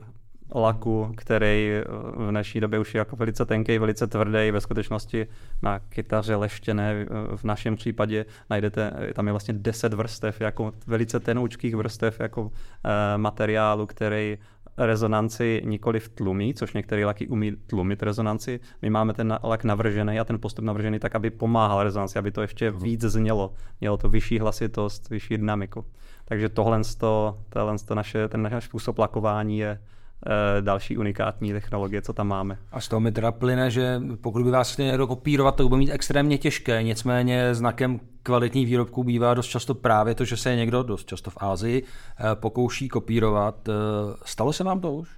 laku, 0.55 1.13
který 1.17 1.73
v 2.17 2.31
dnešní 2.31 2.61
době 2.61 2.79
už 2.79 2.95
je 2.95 2.99
jako 2.99 3.17
velice 3.17 3.47
tenký, 3.47 3.79
velice 3.79 4.07
tvrdý. 4.07 4.51
Ve 4.51 4.61
skutečnosti 4.61 5.27
na 5.63 5.79
kytaře 5.79 6.37
leštěné 6.37 7.07
v 7.37 7.45
našem 7.45 7.77
případě 7.77 8.25
najdete, 8.51 8.93
tam 9.15 9.27
je 9.27 9.33
vlastně 9.33 9.55
10 9.55 9.95
vrstev, 9.95 10.41
jako 10.41 10.73
velice 10.87 11.21
tenoučkých 11.21 11.77
vrstev 11.77 12.21
jako 12.21 12.51
eh, 12.85 13.19
materiálu, 13.19 13.87
který 13.87 14.39
rezonanci 14.79 15.63
nikoli 15.65 16.01
v 16.01 16.09
tlumí, 16.09 16.55
což 16.55 16.73
některé 16.73 17.07
laky 17.07 17.29
umí 17.29 17.53
tlumit 17.67 18.03
rezonanci. 18.03 18.61
My 18.83 18.91
máme 18.91 19.15
ten 19.15 19.39
lak 19.43 19.65
navržený 19.65 20.21
a 20.21 20.25
ten 20.25 20.41
postup 20.41 20.65
navržený 20.65 20.99
tak, 20.99 21.15
aby 21.15 21.31
pomáhal 21.31 21.83
rezonanci, 21.83 22.19
aby 22.19 22.31
to 22.31 22.43
ještě 22.43 22.71
mhm. 22.71 22.83
víc 22.83 23.01
znělo. 23.01 23.53
Mělo 23.81 23.97
to 23.97 24.09
vyšší 24.09 24.39
hlasitost, 24.39 25.11
vyšší 25.11 25.39
dynamiku. 25.39 25.85
Takže 26.25 26.49
tohle, 26.49 26.81
tohle 27.49 27.77
naše, 27.95 28.29
ten 28.29 28.43
náš 28.43 28.65
způsob 28.65 28.99
lakování 28.99 29.59
je 29.59 29.79
další 30.61 30.99
unikátní 30.99 31.53
technologie, 31.53 32.03
co 32.03 32.13
tam 32.13 32.29
máme. 32.29 32.59
A 32.73 32.81
z 32.81 32.89
toho 32.89 33.01
mi 33.01 33.13
teda 33.13 33.33
plyne, 33.33 33.71
že 33.71 34.01
pokud 34.21 34.43
by 34.43 34.51
vás 34.51 34.73
chtěl 34.73 34.87
někdo 34.87 35.07
kopírovat, 35.07 35.57
to 35.57 35.69
bude 35.69 35.79
mít 35.79 35.91
extrémně 35.91 36.39
těžké. 36.39 36.83
Nicméně 36.83 37.55
znakem 37.55 38.01
kvalitních 38.23 38.67
výrobků 38.67 39.05
bývá 39.05 39.35
dost 39.35 39.47
často 39.47 39.75
právě 39.75 40.15
to, 40.15 40.25
že 40.25 40.37
se 40.37 40.57
někdo, 40.57 40.83
dost 40.83 41.09
často 41.09 41.31
v 41.31 41.37
Ázii, 41.41 41.83
e, 41.83 42.35
pokouší 42.35 42.89
kopírovat. 42.89 43.69
E, 43.69 43.73
stalo 44.25 44.53
se 44.53 44.65
vám 44.65 44.81
to 44.81 44.93
už? 44.93 45.18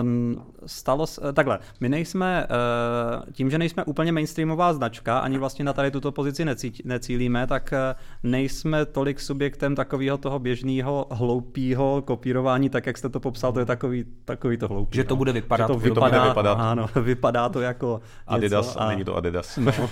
Um, 0.00 0.42
stalo 0.66 1.06
se, 1.06 1.32
takhle, 1.32 1.58
my 1.80 1.88
nejsme, 1.88 2.46
uh, 2.46 3.32
tím, 3.32 3.50
že 3.50 3.58
nejsme 3.58 3.84
úplně 3.84 4.12
mainstreamová 4.12 4.72
značka, 4.72 5.18
ani 5.18 5.38
vlastně 5.38 5.64
na 5.64 5.72
tady 5.72 5.90
tuto 5.90 6.12
pozici 6.12 6.44
necí, 6.44 6.72
necílíme, 6.84 7.46
tak 7.46 7.72
uh, 7.72 8.30
nejsme 8.30 8.86
tolik 8.86 9.20
subjektem 9.20 9.74
takového 9.74 10.18
toho 10.18 10.38
běžného 10.38 11.06
hloupého 11.10 12.02
kopírování, 12.02 12.70
tak 12.70 12.86
jak 12.86 12.98
jste 12.98 13.08
to 13.08 13.20
popsal, 13.20 13.52
to 13.52 13.60
je 13.60 13.66
takový, 13.66 14.04
takový 14.24 14.56
to 14.56 14.68
hloupý. 14.68 14.96
Že 14.96 15.04
to 15.04 15.14
no. 15.14 15.16
bude 15.16 15.32
vypadat. 15.32 15.66
Že 15.66 15.72
to, 15.72 15.78
vypadá, 15.78 16.10
to 16.10 16.18
bude 16.18 16.28
vypadat. 16.28 16.54
Ano, 16.54 16.86
vypadá 17.02 17.48
to 17.48 17.60
jako 17.60 18.00
Adidas, 18.26 18.66
něco, 18.66 18.82
a 18.82 18.88
není 18.88 19.04
to 19.04 19.16
Adidas. 19.16 19.58
No, 19.64 19.90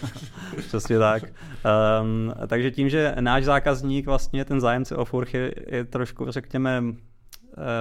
přesně 0.58 0.98
tak. 0.98 1.22
Um, 2.02 2.32
takže 2.46 2.70
tím, 2.70 2.88
že 2.88 3.14
náš 3.20 3.44
zákazník, 3.44 4.06
vlastně 4.06 4.44
ten 4.44 4.60
zájemce 4.60 4.96
o 4.96 5.04
furch 5.04 5.34
je, 5.34 5.54
je 5.70 5.84
trošku, 5.84 6.30
řekněme, 6.30 6.82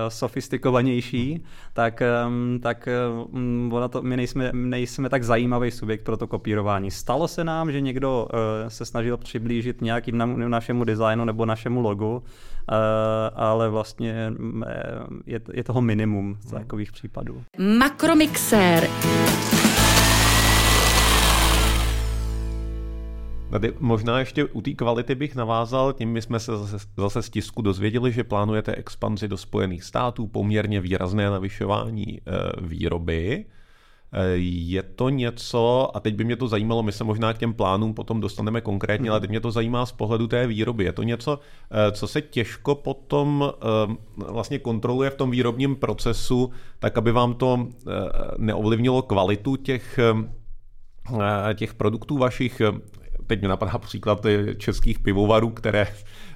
sofistikovanější, 0.07 1.43
tak, 1.73 2.01
tak 2.61 2.87
ona 3.71 3.87
to, 3.87 4.01
my 4.01 4.17
nejsme, 4.17 4.51
nejsme 4.53 5.09
tak 5.09 5.23
zajímavý 5.23 5.71
subjekt 5.71 6.03
pro 6.03 6.17
to 6.17 6.27
kopírování. 6.27 6.91
Stalo 6.91 7.27
se 7.27 7.43
nám, 7.43 7.71
že 7.71 7.81
někdo 7.81 8.27
eh, 8.33 8.69
se 8.69 8.85
snažil 8.85 9.17
přiblížit 9.17 9.81
nějakým 9.81 10.17
našemu 10.47 10.83
designu 10.83 11.25
nebo 11.25 11.45
našemu 11.45 11.81
logu, 11.81 12.23
eh, 12.23 12.75
ale 13.35 13.69
vlastně 13.69 14.31
je, 15.25 15.41
je 15.53 15.63
toho 15.63 15.81
minimum 15.81 16.37
z 16.41 16.51
takových 16.51 16.91
případů. 16.91 17.43
Makromixér. 17.77 18.89
Tady 23.51 23.73
možná 23.79 24.19
ještě 24.19 24.45
u 24.45 24.61
té 24.61 24.71
kvality 24.71 25.15
bych 25.15 25.35
navázal, 25.35 25.93
tím 25.93 26.09
my 26.09 26.21
jsme 26.21 26.39
se 26.39 26.57
zase, 26.57 26.77
zase 26.97 27.21
z 27.21 27.29
tisku 27.29 27.61
dozvěděli, 27.61 28.11
že 28.11 28.23
plánujete 28.23 28.75
expanzi 28.75 29.27
do 29.27 29.37
Spojených 29.37 29.83
států, 29.83 30.27
poměrně 30.27 30.81
výrazné 30.81 31.29
navyšování 31.29 32.17
e, 32.17 32.21
výroby. 32.61 33.45
E, 34.13 34.27
je 34.37 34.83
to 34.83 35.09
něco, 35.09 35.91
a 35.93 35.99
teď 35.99 36.15
by 36.15 36.23
mě 36.23 36.35
to 36.35 36.47
zajímalo, 36.47 36.83
my 36.83 36.91
se 36.91 37.03
možná 37.03 37.33
k 37.33 37.37
těm 37.37 37.53
plánům 37.53 37.93
potom 37.93 38.21
dostaneme 38.21 38.61
konkrétně, 38.61 39.09
ale 39.09 39.19
teď 39.19 39.29
mě 39.29 39.39
to 39.39 39.51
zajímá 39.51 39.85
z 39.85 39.91
pohledu 39.91 40.27
té 40.27 40.47
výroby. 40.47 40.83
Je 40.83 40.93
to 40.93 41.03
něco, 41.03 41.39
e, 41.71 41.91
co 41.91 42.07
se 42.07 42.21
těžko 42.21 42.75
potom 42.75 43.51
vlastně 44.17 44.59
kontroluje 44.59 45.09
v 45.09 45.15
tom 45.15 45.31
výrobním 45.31 45.75
procesu, 45.75 46.51
tak 46.79 46.97
aby 46.97 47.11
vám 47.11 47.33
to 47.33 47.67
neovlivnilo 48.37 49.01
kvalitu 49.01 49.55
těch 49.55 49.99
těch 51.55 51.73
produktů 51.73 52.17
vašich 52.17 52.61
teď 53.31 53.39
mě 53.39 53.49
napadá 53.49 53.77
příklad 53.77 54.25
českých 54.57 54.99
pivovarů, 54.99 55.49
které, 55.49 55.87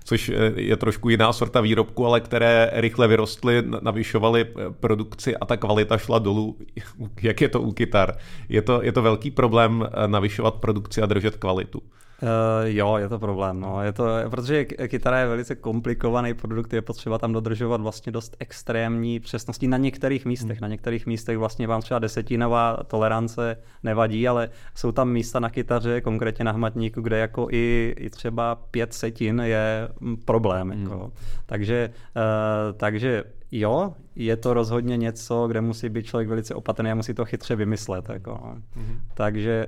což 0.03 0.31
je 0.55 0.75
trošku 0.77 1.09
jiná 1.09 1.33
sorta 1.33 1.61
výrobku, 1.61 2.05
ale 2.05 2.21
které 2.21 2.69
rychle 2.73 3.07
vyrostly, 3.07 3.63
navyšovaly 3.81 4.45
produkci 4.79 5.35
a 5.37 5.45
ta 5.45 5.57
kvalita 5.57 5.97
šla 5.97 6.19
dolů. 6.19 6.57
Jak 7.21 7.41
je 7.41 7.49
to 7.49 7.61
u 7.61 7.71
kytar? 7.71 8.17
Je 8.49 8.61
to, 8.61 8.83
je 8.83 8.91
to 8.91 9.01
velký 9.01 9.31
problém 9.31 9.87
navyšovat 10.07 10.55
produkci 10.55 11.01
a 11.01 11.05
držet 11.05 11.35
kvalitu. 11.35 11.81
Uh, 12.21 12.29
jo, 12.63 12.97
je 12.97 13.09
to 13.09 13.19
problém, 13.19 13.59
no. 13.59 13.83
Je 13.83 13.93
to, 13.93 14.05
protože 14.29 14.65
kytara 14.65 15.19
je 15.19 15.27
velice 15.27 15.55
komplikovaný 15.55 16.33
produkt, 16.33 16.73
je 16.73 16.81
potřeba 16.81 17.17
tam 17.17 17.33
dodržovat 17.33 17.81
vlastně 17.81 18.11
dost 18.11 18.35
extrémní 18.39 19.19
přesnosti 19.19 19.67
na 19.67 19.77
některých 19.77 20.25
místech. 20.25 20.57
Hmm. 20.57 20.61
Na 20.61 20.67
některých 20.67 21.05
místech 21.05 21.37
vlastně 21.37 21.67
vám 21.67 21.81
třeba 21.81 21.99
desetinová 21.99 22.77
tolerance 22.87 23.57
nevadí, 23.83 24.27
ale 24.27 24.49
jsou 24.75 24.91
tam 24.91 25.09
místa 25.09 25.39
na 25.39 25.49
kytaře, 25.49 26.01
konkrétně 26.01 26.45
na 26.45 26.51
hmatníku, 26.51 27.01
kde 27.01 27.17
jako 27.17 27.47
i, 27.51 27.95
i 27.97 28.09
třeba 28.09 28.55
pět 28.55 28.93
setin 28.93 29.39
je 29.45 29.89
mm, 29.99 30.17
problém. 30.17 30.69
Hmm. 30.69 30.83
Jako. 30.83 31.11
Takže, 31.45 31.89
uh, 32.15 32.77
takže 32.77 33.23
jo, 33.51 33.93
je 34.15 34.37
to 34.37 34.53
rozhodně 34.53 34.97
něco, 34.97 35.47
kde 35.47 35.61
musí 35.61 35.89
být 35.89 36.05
člověk 36.05 36.29
velice 36.29 36.55
opatrný 36.55 36.91
a 36.91 36.95
musí 36.95 37.13
to 37.13 37.25
chytře 37.25 37.55
vymyslet. 37.55 38.09
Jako. 38.09 38.39
Hmm. 38.75 38.99
Takže 39.13 39.67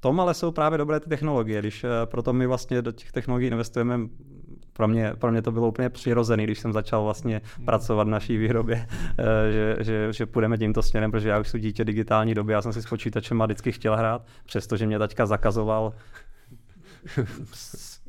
tom 0.00 0.20
ale 0.20 0.34
jsou 0.34 0.50
právě 0.50 0.78
dobré 0.78 1.00
ty 1.00 1.08
technologie, 1.08 1.60
když 1.60 1.84
eh, 1.84 1.88
proto 2.04 2.32
my 2.32 2.46
vlastně 2.46 2.82
do 2.82 2.92
těch 2.92 3.12
technologií 3.12 3.48
investujeme 3.48 3.98
pro 4.72 4.88
mě, 4.88 5.12
pro 5.18 5.32
mě 5.32 5.42
to 5.42 5.52
bylo 5.52 5.68
úplně 5.68 5.90
přirozené, 5.90 6.44
když 6.44 6.58
jsem 6.58 6.72
začal 6.72 7.04
vlastně 7.04 7.40
hmm. 7.56 7.66
pracovat 7.66 8.04
v 8.04 8.10
naší 8.10 8.36
výrobě, 8.36 8.86
eh, 9.18 9.52
že, 9.52 9.76
že, 9.80 10.12
že 10.12 10.26
půjdeme 10.26 10.58
tímto 10.58 10.82
směrem, 10.82 11.10
protože 11.10 11.28
já 11.28 11.38
už 11.38 11.48
jsem 11.48 11.60
dítě 11.60 11.84
digitální 11.84 12.34
doby, 12.34 12.52
já 12.52 12.62
jsem 12.62 12.72
si 12.72 12.82
s 12.82 12.86
počítačem 12.86 13.42
vždycky 13.42 13.72
chtěl 13.72 13.96
hrát, 13.96 14.26
přestože 14.46 14.86
mě 14.86 14.98
taťka 14.98 15.26
zakazoval 15.26 15.92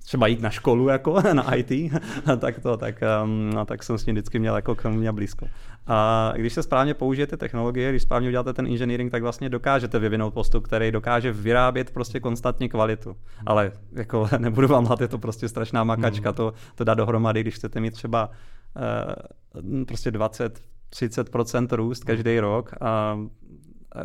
třeba 0.09 0.27
jít 0.27 0.41
na 0.41 0.49
školu 0.49 0.87
jako 0.87 1.21
na 1.33 1.55
IT, 1.55 1.93
tak 2.39 2.59
to, 2.59 2.77
tak, 2.77 3.03
um, 3.23 3.49
no, 3.49 3.65
tak 3.65 3.83
jsem 3.83 3.97
s 3.97 4.05
ním 4.05 4.15
vždycky 4.15 4.39
měl 4.39 4.55
jako 4.55 4.75
k 4.75 4.89
mě 4.89 5.11
blízko. 5.11 5.47
A 5.87 6.33
když 6.35 6.53
se 6.53 6.63
správně 6.63 6.93
použijete 6.93 7.37
technologie, 7.37 7.89
když 7.89 8.01
správně 8.01 8.27
uděláte 8.27 8.53
ten 8.53 8.65
engineering, 8.65 9.11
tak 9.11 9.21
vlastně 9.21 9.49
dokážete 9.49 9.99
vyvinout 9.99 10.33
postup, 10.33 10.63
který 10.63 10.91
dokáže 10.91 11.31
vyrábět 11.31 11.91
prostě 11.91 12.19
konstantně 12.19 12.69
kvalitu. 12.69 13.15
Ale 13.45 13.71
jako 13.91 14.29
nebudu 14.37 14.67
vám 14.67 14.85
hlát, 14.85 15.01
je 15.01 15.07
to 15.07 15.17
prostě 15.17 15.49
strašná 15.49 15.83
makačka, 15.83 16.29
mm. 16.29 16.35
to, 16.35 16.53
to 16.75 16.83
dá 16.83 16.93
dohromady, 16.93 17.41
když 17.41 17.55
chcete 17.55 17.79
mít 17.79 17.93
třeba 17.93 18.29
uh, 18.29 19.85
prostě 19.85 20.11
20 20.11 20.61
30% 20.91 21.75
růst 21.75 22.03
každý 22.03 22.39
rok 22.39 22.73
a 22.81 23.19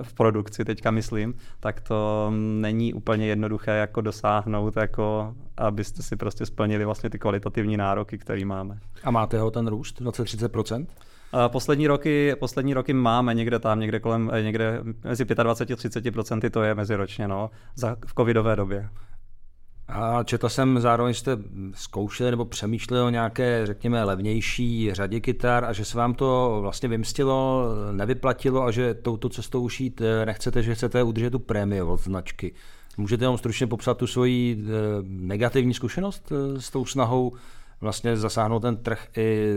v 0.03 0.15
produkci 0.15 0.65
teďka 0.65 0.91
myslím, 0.91 1.35
tak 1.61 1.81
to 1.81 2.31
není 2.37 2.95
úplně 2.95 3.27
jednoduché 3.27 3.71
jako 3.71 4.01
dosáhnout, 4.01 4.77
jako 4.77 5.35
abyste 5.57 6.03
si 6.03 6.17
prostě 6.17 6.47
splnili 6.47 6.85
vlastně 6.85 7.11
ty 7.11 7.19
kvalitativní 7.19 7.77
nároky, 7.77 8.19
které 8.19 8.45
máme. 8.45 8.79
A 9.05 9.11
máte 9.11 9.39
ho 9.39 9.51
ten 9.51 9.67
růst 9.67 10.01
20-30%? 10.01 10.87
Poslední 11.49 11.87
roky, 11.87 12.35
poslední 12.41 12.75
roky 12.75 12.93
máme 12.93 13.35
někde 13.35 13.59
tam, 13.59 13.81
někde 13.81 14.01
kolem, 14.01 14.31
někde 14.43 14.81
mezi 15.05 15.25
25-30% 15.25 16.51
to 16.51 16.63
je 16.63 16.75
meziročně, 16.75 17.29
no, 17.29 17.51
za, 17.75 17.97
v 18.07 18.15
covidové 18.15 18.57
době. 18.57 18.89
A 19.89 20.23
četl 20.23 20.49
jsem 20.49 20.81
zároveň, 20.81 21.15
že 21.15 21.21
jste 21.21 21.39
zkoušeli 21.75 22.31
nebo 22.31 22.45
přemýšleli 22.45 23.03
o 23.05 23.11
nějaké, 23.11 23.67
řekněme, 23.67 24.05
levnější 24.05 24.95
řadě 24.95 25.21
kytar 25.21 25.65
a 25.65 25.73
že 25.73 25.85
se 25.85 25.99
vám 25.99 26.15
to 26.15 26.59
vlastně 26.61 26.89
vymstilo, 26.89 27.69
nevyplatilo 27.93 28.63
a 28.63 28.71
že 28.71 28.95
touto 28.95 29.29
cestou 29.29 29.63
už 29.63 29.81
jít 29.81 30.01
eh, 30.01 30.27
nechcete, 30.27 30.63
že 30.63 30.75
chcete 30.75 31.03
udržet 31.03 31.31
tu 31.31 31.39
prémii 31.39 31.83
od 31.83 32.01
značky. 32.01 32.55
Můžete 32.97 33.25
jenom 33.25 33.39
stručně 33.39 33.67
popsat 33.67 33.97
tu 33.99 34.07
svoji 34.07 34.65
eh, 34.65 34.71
negativní 35.03 35.75
zkušenost 35.75 36.33
eh, 36.33 36.61
s 36.61 36.71
tou 36.71 36.85
snahou 36.85 37.33
vlastně 37.81 38.17
zasáhnout 38.17 38.61
ten 38.61 38.77
trh 38.77 39.09
i 39.17 39.53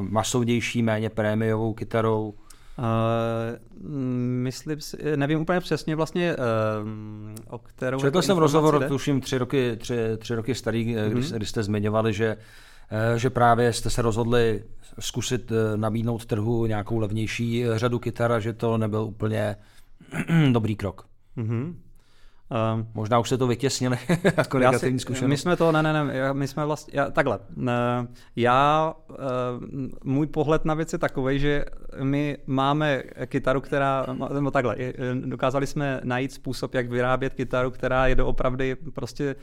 masovnější, 0.00 0.82
méně 0.82 1.10
prémiovou 1.10 1.74
kytarou? 1.74 2.34
Uh, 2.78 2.84
myslím 4.42 4.80
si, 4.80 5.16
nevím 5.16 5.40
úplně 5.40 5.60
přesně 5.60 5.96
vlastně, 5.96 6.36
uh, 6.36 7.54
o 7.54 7.58
kterou... 7.58 8.00
Četl 8.00 8.22
jsem 8.22 8.38
rozhovor, 8.38 8.80
jde? 8.80 8.88
tuším 8.88 9.20
tři 9.20 9.38
roky, 9.38 9.76
tři, 9.76 9.98
tři 10.18 10.34
roky 10.34 10.54
starý, 10.54 10.96
mm-hmm. 10.96 11.08
kdy, 11.08 11.22
kdy 11.36 11.46
jste 11.46 11.62
zmiňovali, 11.62 12.12
že, 12.12 12.36
že 13.16 13.30
právě 13.30 13.72
jste 13.72 13.90
se 13.90 14.02
rozhodli 14.02 14.64
zkusit 14.98 15.52
nabídnout 15.76 16.26
trhu 16.26 16.66
nějakou 16.66 16.98
levnější 16.98 17.64
řadu 17.74 17.98
kytar 17.98 18.32
a 18.32 18.40
že 18.40 18.52
to 18.52 18.78
nebyl 18.78 19.00
úplně 19.00 19.56
dobrý 20.52 20.76
krok. 20.76 21.06
Mm-hmm. 21.36 21.74
Uh, 22.50 22.86
Možná 22.94 23.18
už 23.18 23.28
se 23.28 23.38
to 23.38 23.46
vytěsnili 23.46 23.98
jako 24.36 24.58
negativní 24.58 24.98
zkušenost. 24.98 25.28
My 25.28 25.36
jsme 25.36 25.56
to, 25.56 25.72
ne, 25.72 25.82
ne, 25.82 25.92
ne, 25.92 26.04
my 26.32 26.48
jsme 26.48 26.64
vlastně, 26.64 27.00
já, 27.00 27.10
takhle, 27.10 27.38
já, 28.36 28.94
uh, 29.08 29.16
můj 30.04 30.26
pohled 30.26 30.64
na 30.64 30.74
věc 30.74 30.92
je 30.92 30.98
takový, 30.98 31.38
že 31.38 31.64
my 32.02 32.38
máme 32.46 33.02
kytaru, 33.26 33.60
která, 33.60 34.06
nebo 34.34 34.50
takhle, 34.50 34.76
dokázali 35.24 35.66
jsme 35.66 36.00
najít 36.04 36.32
způsob, 36.32 36.74
jak 36.74 36.88
vyrábět 36.88 37.34
kytaru, 37.34 37.70
která 37.70 38.06
je 38.06 38.14
doopravdy 38.14 38.76
prostě 38.94 39.36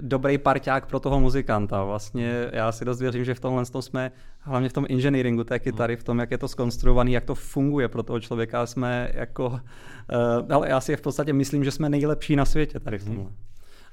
dobrý 0.00 0.38
parťák 0.38 0.86
pro 0.86 1.00
toho 1.00 1.20
muzikanta. 1.20 1.84
Vlastně 1.84 2.48
já 2.52 2.72
si 2.72 2.84
dost 2.84 3.00
věřím, 3.00 3.24
že 3.24 3.34
v 3.34 3.40
tomhle 3.40 3.64
jsme, 3.80 4.12
hlavně 4.40 4.68
v 4.68 4.72
tom 4.72 4.86
engineeringu 4.90 5.44
té 5.44 5.58
kytary, 5.58 5.96
v 5.96 6.04
tom, 6.04 6.18
jak 6.18 6.30
je 6.30 6.38
to 6.38 6.48
skonstruovaný, 6.48 7.12
jak 7.12 7.24
to 7.24 7.34
funguje 7.34 7.88
pro 7.88 8.02
toho 8.02 8.20
člověka, 8.20 8.66
jsme 8.66 9.10
jako, 9.14 9.46
uh, 9.46 9.58
ale 10.50 10.68
já 10.68 10.80
si 10.80 10.96
v 10.96 11.00
podstatě 11.00 11.32
myslím, 11.32 11.64
že 11.64 11.70
jsme 11.70 11.88
nejlepší 11.88 12.36
na 12.36 12.44
světě 12.44 12.80
tady 12.80 12.98
v 12.98 13.04
tomhle. 13.04 13.26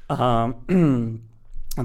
A 0.09 0.51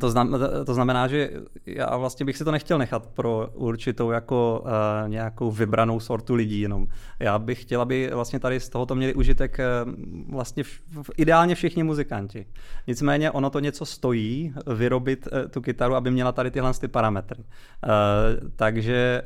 to, 0.01 0.11
znam, 0.11 0.39
to 0.67 0.75
znamená, 0.75 1.09
že 1.09 1.31
já 1.67 1.97
vlastně 1.97 2.27
bych 2.27 2.37
si 2.37 2.45
to 2.45 2.51
nechtěl 2.51 2.79
nechat 2.79 3.07
pro 3.07 3.49
určitou 3.55 4.11
jako 4.11 4.65
uh, 4.65 5.09
nějakou 5.09 5.51
vybranou 5.51 6.01
sortu 6.01 6.35
lidí 6.35 6.61
jenom. 6.61 6.87
Já 7.21 7.39
bych 7.39 7.63
chtěl, 7.63 7.81
aby 7.81 8.11
vlastně 8.15 8.41
tady 8.41 8.61
z 8.61 8.69
tohoto 8.69 8.95
měli 8.95 9.15
užitek 9.15 9.59
uh, 9.59 9.93
vlastně 10.35 10.65
v, 10.65 10.81
v, 11.03 11.11
ideálně 11.17 11.55
všichni 11.55 11.83
muzikanti. 11.83 12.47
Nicméně 12.87 13.31
ono 13.31 13.51
to 13.51 13.61
něco 13.61 13.87
stojí 13.87 14.55
vyrobit 14.75 15.29
uh, 15.33 15.51
tu 15.51 15.61
kytaru, 15.61 15.95
aby 15.95 16.11
měla 16.11 16.33
tady 16.33 16.51
tyhle 16.51 16.75
ty 16.75 16.89
parametry. 16.89 17.39
Uh, 17.39 18.49
takže 18.57 19.23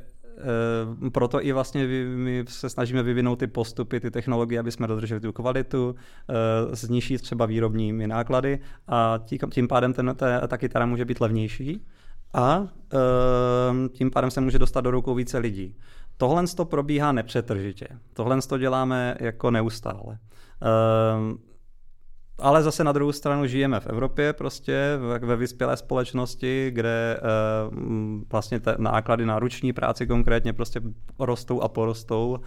proto 1.12 1.44
i 1.44 1.52
vlastně 1.52 1.86
my 2.14 2.44
se 2.48 2.70
snažíme 2.70 3.02
vyvinout 3.02 3.38
ty 3.38 3.46
postupy, 3.46 4.00
ty 4.00 4.10
technologie, 4.10 4.60
aby 4.60 4.72
jsme 4.72 4.86
dodrželi 4.86 5.20
tu 5.20 5.32
kvalitu, 5.32 5.94
eh, 6.28 6.34
znižit 6.76 7.22
třeba 7.22 7.46
výrobními 7.46 8.06
náklady 8.06 8.58
a 8.88 9.20
tím 9.50 9.68
pádem 9.68 9.92
ten, 9.92 10.14
ta, 10.16 10.46
ta 10.46 10.58
kytara 10.58 10.86
může 10.86 11.04
být 11.04 11.20
levnější 11.20 11.86
a 12.34 12.68
eh, 12.94 13.88
tím 13.88 14.10
pádem 14.10 14.30
se 14.30 14.40
může 14.40 14.58
dostat 14.58 14.80
do 14.80 14.90
rukou 14.90 15.14
více 15.14 15.38
lidí. 15.38 15.76
Tohle 16.16 16.46
to 16.46 16.64
probíhá 16.64 17.12
nepřetržitě. 17.12 17.88
Tohle 18.12 18.42
to 18.42 18.58
děláme 18.58 19.16
jako 19.20 19.50
neustále 19.50 20.18
ale 22.40 22.62
zase 22.62 22.84
na 22.84 22.92
druhou 22.92 23.12
stranu 23.12 23.46
žijeme 23.46 23.80
v 23.80 23.86
Evropě 23.86 24.32
prostě, 24.32 24.98
ve 25.18 25.36
vyspělé 25.36 25.76
společnosti, 25.76 26.70
kde 26.70 27.20
uh, 27.68 27.76
vlastně 28.32 28.60
te 28.60 28.74
náklady 28.78 29.26
na 29.26 29.38
ruční 29.38 29.72
práci 29.72 30.06
konkrétně 30.06 30.52
prostě 30.52 30.80
rostou 31.18 31.60
a 31.60 31.68
porostou. 31.68 32.38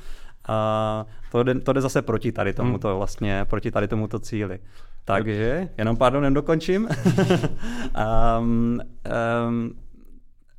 A 0.47 1.05
to 1.31 1.43
jde, 1.43 1.59
to 1.59 1.73
jde 1.73 1.81
zase 1.81 2.01
proti 2.01 2.31
tady 2.31 2.53
tomuto 2.53 2.87
hmm. 2.87 2.97
vlastně, 2.97 3.45
proti 3.45 3.71
tady 3.71 3.87
tomuto 3.87 4.19
cíli. 4.19 4.59
Takže, 5.05 5.69
jenom 5.77 5.97
pardon, 5.97 6.33
dokončím. 6.33 6.89
um, 8.39 8.79
um, 9.47 9.73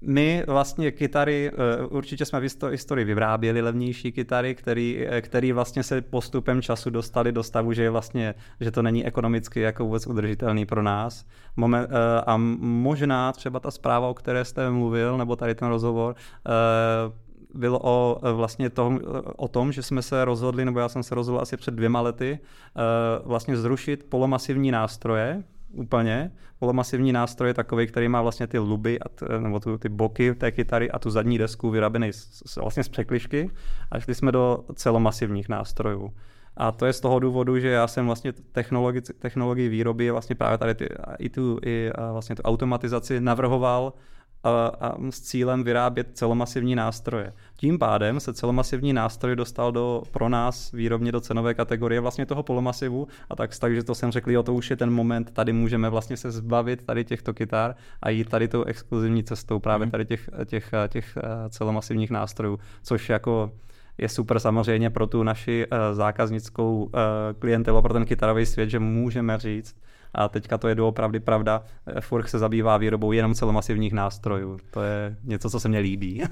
my 0.07 0.45
vlastně 0.47 0.91
kytary, 0.91 1.51
eh, 1.55 1.87
určitě 1.87 2.25
jsme 2.25 2.41
v 2.41 2.63
historii 2.71 3.05
vyráběli 3.05 3.63
levnější 3.63 4.13
kytary, 4.13 4.55
který, 4.55 5.07
eh, 5.09 5.21
který 5.21 5.53
vlastně 5.53 5.83
se 5.83 6.01
postupem 6.03 6.63
času 6.63 6.91
dostali 6.91 7.33
do 7.33 7.43
stavu, 7.43 7.73
že, 7.73 7.83
je 7.83 7.91
vlastně, 7.91 8.35
že 8.61 8.71
to 8.71 8.83
není 8.83 9.07
ekonomicky 9.07 9.61
jako 9.61 9.85
vůbec 9.85 10.07
udržitelný 10.07 10.67
pro 10.67 10.83
nás. 10.83 11.25
Moment, 11.57 11.89
eh, 11.91 12.21
a 12.27 12.37
možná 12.37 13.33
třeba 13.33 13.61
ta 13.61 13.71
zpráva, 13.71 14.09
o 14.09 14.15
které 14.15 14.45
jste 14.45 14.71
mluvil, 14.71 15.19
nebo 15.19 15.37
tady 15.37 15.55
ten 15.55 15.69
rozhovor, 15.69 16.15
bylo 17.55 17.81
o 17.83 18.21
vlastně 18.35 18.71
tom, 18.71 19.01
o 19.37 19.49
tom, 19.49 19.73
že 19.73 19.83
jsme 19.83 20.03
se 20.03 20.25
rozhodli, 20.25 20.65
nebo 20.65 20.81
já 20.81 20.89
jsem 20.89 21.03
se 21.03 21.15
rozhodl 21.15 21.41
asi 21.41 21.57
před 21.57 21.75
dvěma 21.75 22.01
lety, 22.01 22.39
vlastně 23.25 23.57
zrušit 23.57 24.05
polomasivní 24.09 24.71
nástroje, 24.71 25.43
úplně. 25.75 26.33
Polomasivní 26.59 27.13
nástroj 27.13 27.51
je 27.51 27.55
takový, 27.55 27.87
který 27.87 28.09
má 28.09 28.23
vlastně 28.23 28.47
ty 28.47 28.59
luby, 28.59 29.01
a 29.01 29.09
t, 29.09 29.27
nebo 29.41 29.61
tu, 29.61 29.79
ty 29.79 29.89
boky 29.89 30.35
té 30.35 30.53
kytary 30.53 30.91
a 30.91 30.99
tu 30.99 31.11
zadní 31.11 31.39
desku 31.39 31.71
vyrabený 31.71 32.13
z, 32.13 32.57
vlastně 32.57 32.85
z 32.85 32.89
překlišky 32.89 33.51
a 33.91 34.01
šli 34.01 34.15
jsme 34.15 34.33
do 34.33 34.65
celomasivních 34.75 35.49
nástrojů. 35.49 36.13
A 36.57 36.73
to 36.73 36.87
je 36.87 36.93
z 36.93 37.01
toho 37.01 37.19
důvodu, 37.19 37.59
že 37.59 37.69
já 37.69 37.87
jsem 37.87 38.07
vlastně 38.07 38.33
technologii, 38.33 39.01
technologii 39.01 39.69
výroby 39.69 40.11
vlastně 40.11 40.35
právě 40.37 40.59
tady 40.59 40.75
ty, 40.75 40.89
i 41.19 41.29
tu 41.29 41.59
i 41.67 41.91
vlastně 42.13 42.37
tu 42.37 42.43
automatizaci 42.43 43.21
navrhoval 43.21 43.93
a, 44.45 44.51
a 44.67 44.95
s 45.11 45.21
cílem 45.21 45.65
vyrábět 45.65 46.11
celomasivní 46.15 46.75
nástroje. 46.75 47.33
Tím 47.65 47.79
pádem 47.79 48.21
se 48.21 48.35
celomasivní 48.35 48.93
nástroj 48.93 49.37
dostal 49.37 49.73
do, 49.73 50.03
pro 50.11 50.29
nás 50.29 50.73
výrobně 50.73 51.13
do 51.13 51.21
cenové 51.21 51.55
kategorie 51.55 52.01
vlastně 52.01 52.27
toho 52.27 52.43
polomasivu 52.43 53.09
a 53.31 53.37
tak, 53.37 53.59
takže 53.59 53.83
to 53.83 53.95
jsem 53.95 54.11
řekl, 54.13 54.31
jo, 54.31 54.43
to 54.43 54.55
už 54.55 54.71
je 54.71 54.77
ten 54.77 54.91
moment, 54.91 55.31
tady 55.31 55.53
můžeme 55.53 55.91
vlastně 55.91 56.17
se 56.17 56.31
zbavit 56.31 56.87
tady 56.87 57.05
těchto 57.05 57.35
kytar 57.35 57.75
a 58.03 58.11
jít 58.11 58.29
tady 58.29 58.49
tou 58.49 58.65
exkluzivní 58.65 59.25
cestou 59.25 59.59
právě 59.59 59.87
mhm. 59.87 59.91
tady 59.91 60.05
těch, 60.05 60.31
těch, 60.47 60.71
těch 60.89 61.17
eh, 61.17 61.51
celomasivních 61.51 62.11
nástrojů, 62.11 62.59
což 62.83 63.09
jako 63.09 63.53
je 63.99 64.09
super 64.09 64.41
samozřejmě 64.41 64.91
pro 64.91 65.07
tu 65.07 65.23
naši 65.23 65.67
uh, 65.67 65.79
zákaznickou 65.93 66.83
uh, 66.83 66.91
klientelu, 67.39 67.83
pro 67.83 67.93
ten 67.93 68.05
kytarový 68.05 68.47
svět, 68.47 68.71
že 68.71 68.79
můžeme 68.79 69.39
říct, 69.39 69.77
a 70.15 70.29
teďka 70.29 70.59
to 70.59 70.69
je 70.69 70.75
doopravdy 70.75 71.21
pravda. 71.21 71.63
Furch 72.01 72.29
se 72.29 72.39
zabývá 72.39 72.77
výrobou 72.77 73.13
jenom 73.13 73.35
celomasivních 73.35 73.93
nástrojů. 73.93 74.59
To 74.71 74.83
je 74.83 75.17
něco, 75.25 75.51
co 75.51 75.61
se 75.61 75.69
mně 75.69 75.79
líbí. 75.79 76.23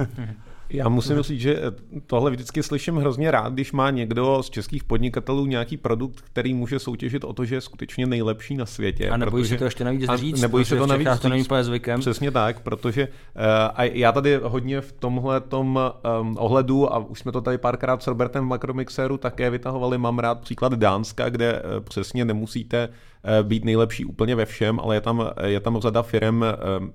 Já 0.73 0.89
musím 0.89 1.23
říct, 1.23 1.41
že 1.41 1.63
tohle 2.07 2.31
vždycky 2.31 2.63
slyším 2.63 2.97
hrozně 2.97 3.31
rád, 3.31 3.53
když 3.53 3.73
má 3.73 3.91
někdo 3.91 4.43
z 4.43 4.51
českých 4.51 4.85
podnikatelů 4.85 5.47
nějaký 5.47 5.77
produkt, 5.77 6.21
který 6.21 6.55
může 6.55 6.79
soutěžit 6.79 7.25
o 7.25 7.33
to, 7.33 7.45
že 7.45 7.55
je 7.55 7.61
skutečně 7.61 8.07
nejlepší 8.07 8.57
na 8.57 8.67
světě. 8.67 9.11
A 9.11 9.17
nebojí 9.17 9.47
se 9.47 9.57
to 9.57 9.65
ještě 9.65 9.85
navíc 9.85 10.11
říct, 10.15 10.41
nebojí 10.41 10.65
se 10.65 10.77
to 10.77 10.87
navíc 10.87 11.09
to 11.21 11.29
není 11.29 11.45
zvykem. 11.63 12.01
Přesně 12.01 12.31
tak, 12.31 12.61
protože 12.61 13.09
uh, 13.09 13.43
a 13.75 13.85
já 13.85 14.13
tady 14.13 14.41
hodně 14.43 14.81
v 14.81 14.93
tomhle 14.93 15.41
tom 15.41 15.81
um, 16.21 16.37
ohledu, 16.41 16.93
a 16.93 16.99
už 16.99 17.19
jsme 17.19 17.33
to 17.33 17.41
tady 17.41 17.59
párkrát 17.59 18.03
s 18.03 18.07
Robertem 18.07 18.45
v 18.45 18.49
Makromixeru 18.49 19.17
také 19.17 19.51
vytahovali, 19.51 19.99
mám 19.99 20.19
rád 20.19 20.41
příklad 20.41 20.73
Dánska, 20.73 21.29
kde 21.29 21.63
uh, 21.63 21.85
přesně 21.85 22.25
nemusíte 22.25 22.89
uh, 22.89 22.95
být 23.43 23.65
nejlepší 23.65 24.05
úplně 24.05 24.35
ve 24.35 24.47
všem, 24.47 24.81
ale 24.81 24.97
je 24.97 25.01
tam, 25.01 25.31
je 25.45 25.61
tam 25.61 25.81
řada 25.81 26.03
firm 26.03 26.41
uh, 26.41 26.47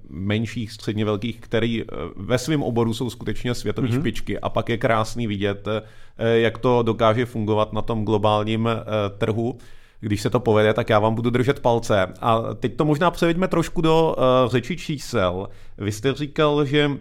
menších, 0.09 0.71
středně 0.71 1.05
velkých, 1.05 1.39
který 1.39 1.83
uh, 1.83 1.89
ve 2.15 2.37
svém 2.37 2.63
oboru 2.63 2.93
jsou 2.93 3.09
skutečně 3.09 3.53
světové 3.53 3.87
mm-hmm. 3.87 3.99
špičky 3.99 4.39
a 4.39 4.49
pak 4.49 4.69
je 4.69 4.77
krásný 4.77 5.27
vidět, 5.27 5.67
eh, 5.67 6.39
jak 6.39 6.57
to 6.57 6.83
dokáže 6.83 7.25
fungovat 7.25 7.73
na 7.73 7.81
tom 7.81 8.05
globálním 8.05 8.67
eh, 8.67 8.83
trhu. 9.17 9.57
Když 9.99 10.21
se 10.21 10.29
to 10.29 10.39
povede, 10.39 10.73
tak 10.73 10.89
já 10.89 10.99
vám 10.99 11.15
budu 11.15 11.29
držet 11.29 11.59
palce. 11.59 12.13
A 12.21 12.53
teď 12.53 12.75
to 12.75 12.85
možná 12.85 13.11
převeďme 13.11 13.47
trošku 13.47 13.81
do 13.81 14.15
uh, 14.17 14.51
řeči 14.51 14.77
čísel. 14.77 15.47
Vy 15.77 15.91
jste 15.91 16.13
říkal, 16.13 16.65
že 16.65 16.91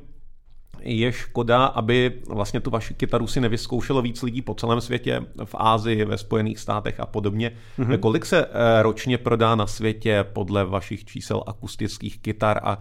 je 0.80 1.12
škoda, 1.12 1.64
aby 1.64 2.12
vlastně 2.28 2.60
tu 2.60 2.70
vaši 2.70 2.94
kytaru 2.94 3.26
si 3.26 3.40
nevyzkoušelo 3.40 4.02
víc 4.02 4.22
lidí 4.22 4.42
po 4.42 4.54
celém 4.54 4.80
světě, 4.80 5.20
v 5.44 5.54
Ázii, 5.58 6.04
ve 6.04 6.18
Spojených 6.18 6.58
státech 6.58 7.00
a 7.00 7.06
podobně. 7.06 7.52
Mm-hmm. 7.78 7.98
Kolik 7.98 8.26
se 8.26 8.46
eh, 8.46 8.82
ročně 8.82 9.18
prodá 9.18 9.54
na 9.54 9.66
světě 9.66 10.24
podle 10.32 10.64
vašich 10.64 11.04
čísel 11.04 11.42
akustických 11.46 12.18
kytar 12.18 12.60
a 12.62 12.78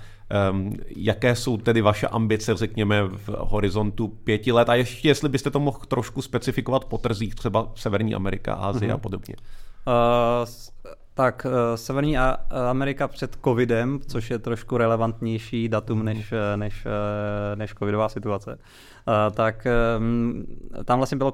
um, 0.52 0.74
jaké 0.96 1.36
jsou 1.36 1.58
tedy 1.58 1.82
vaše 1.82 2.08
ambice, 2.08 2.56
řekněme, 2.56 3.04
v 3.04 3.28
horizontu 3.28 4.08
pěti 4.08 4.52
let? 4.52 4.70
A 4.70 4.76
ještě, 4.76 5.08
jestli 5.08 5.30
byste 5.30 5.52
to 5.52 5.60
mohl 5.60 5.80
trošku 5.88 6.22
specifikovat 6.22 6.86
po 6.86 6.98
trzích, 6.98 7.36
třeba 7.36 7.72
Severní 7.76 8.16
Amerika, 8.16 8.54
Ázie 8.54 8.92
mm-hmm. 8.92 8.96
a 8.96 8.98
podobně. 8.98 9.36
Uh, 9.88 10.46
tak 11.18 11.46
uh, 11.46 11.52
Severní 11.76 12.18
Amerika 12.70 13.08
před 13.08 13.38
covidem, 13.44 14.00
což 14.08 14.30
je 14.30 14.40
trošku 14.40 14.78
relevantnější 14.78 15.70
datum 15.70 16.06
než, 16.06 16.32
eh, 16.32 16.58
než, 16.58 16.86
eh, 16.86 17.56
než 17.56 17.74
covidová 17.74 18.10
situace, 18.10 18.60
tak 19.34 19.68
tam 20.86 21.00
vlastně 21.00 21.18
bylo 21.18 21.34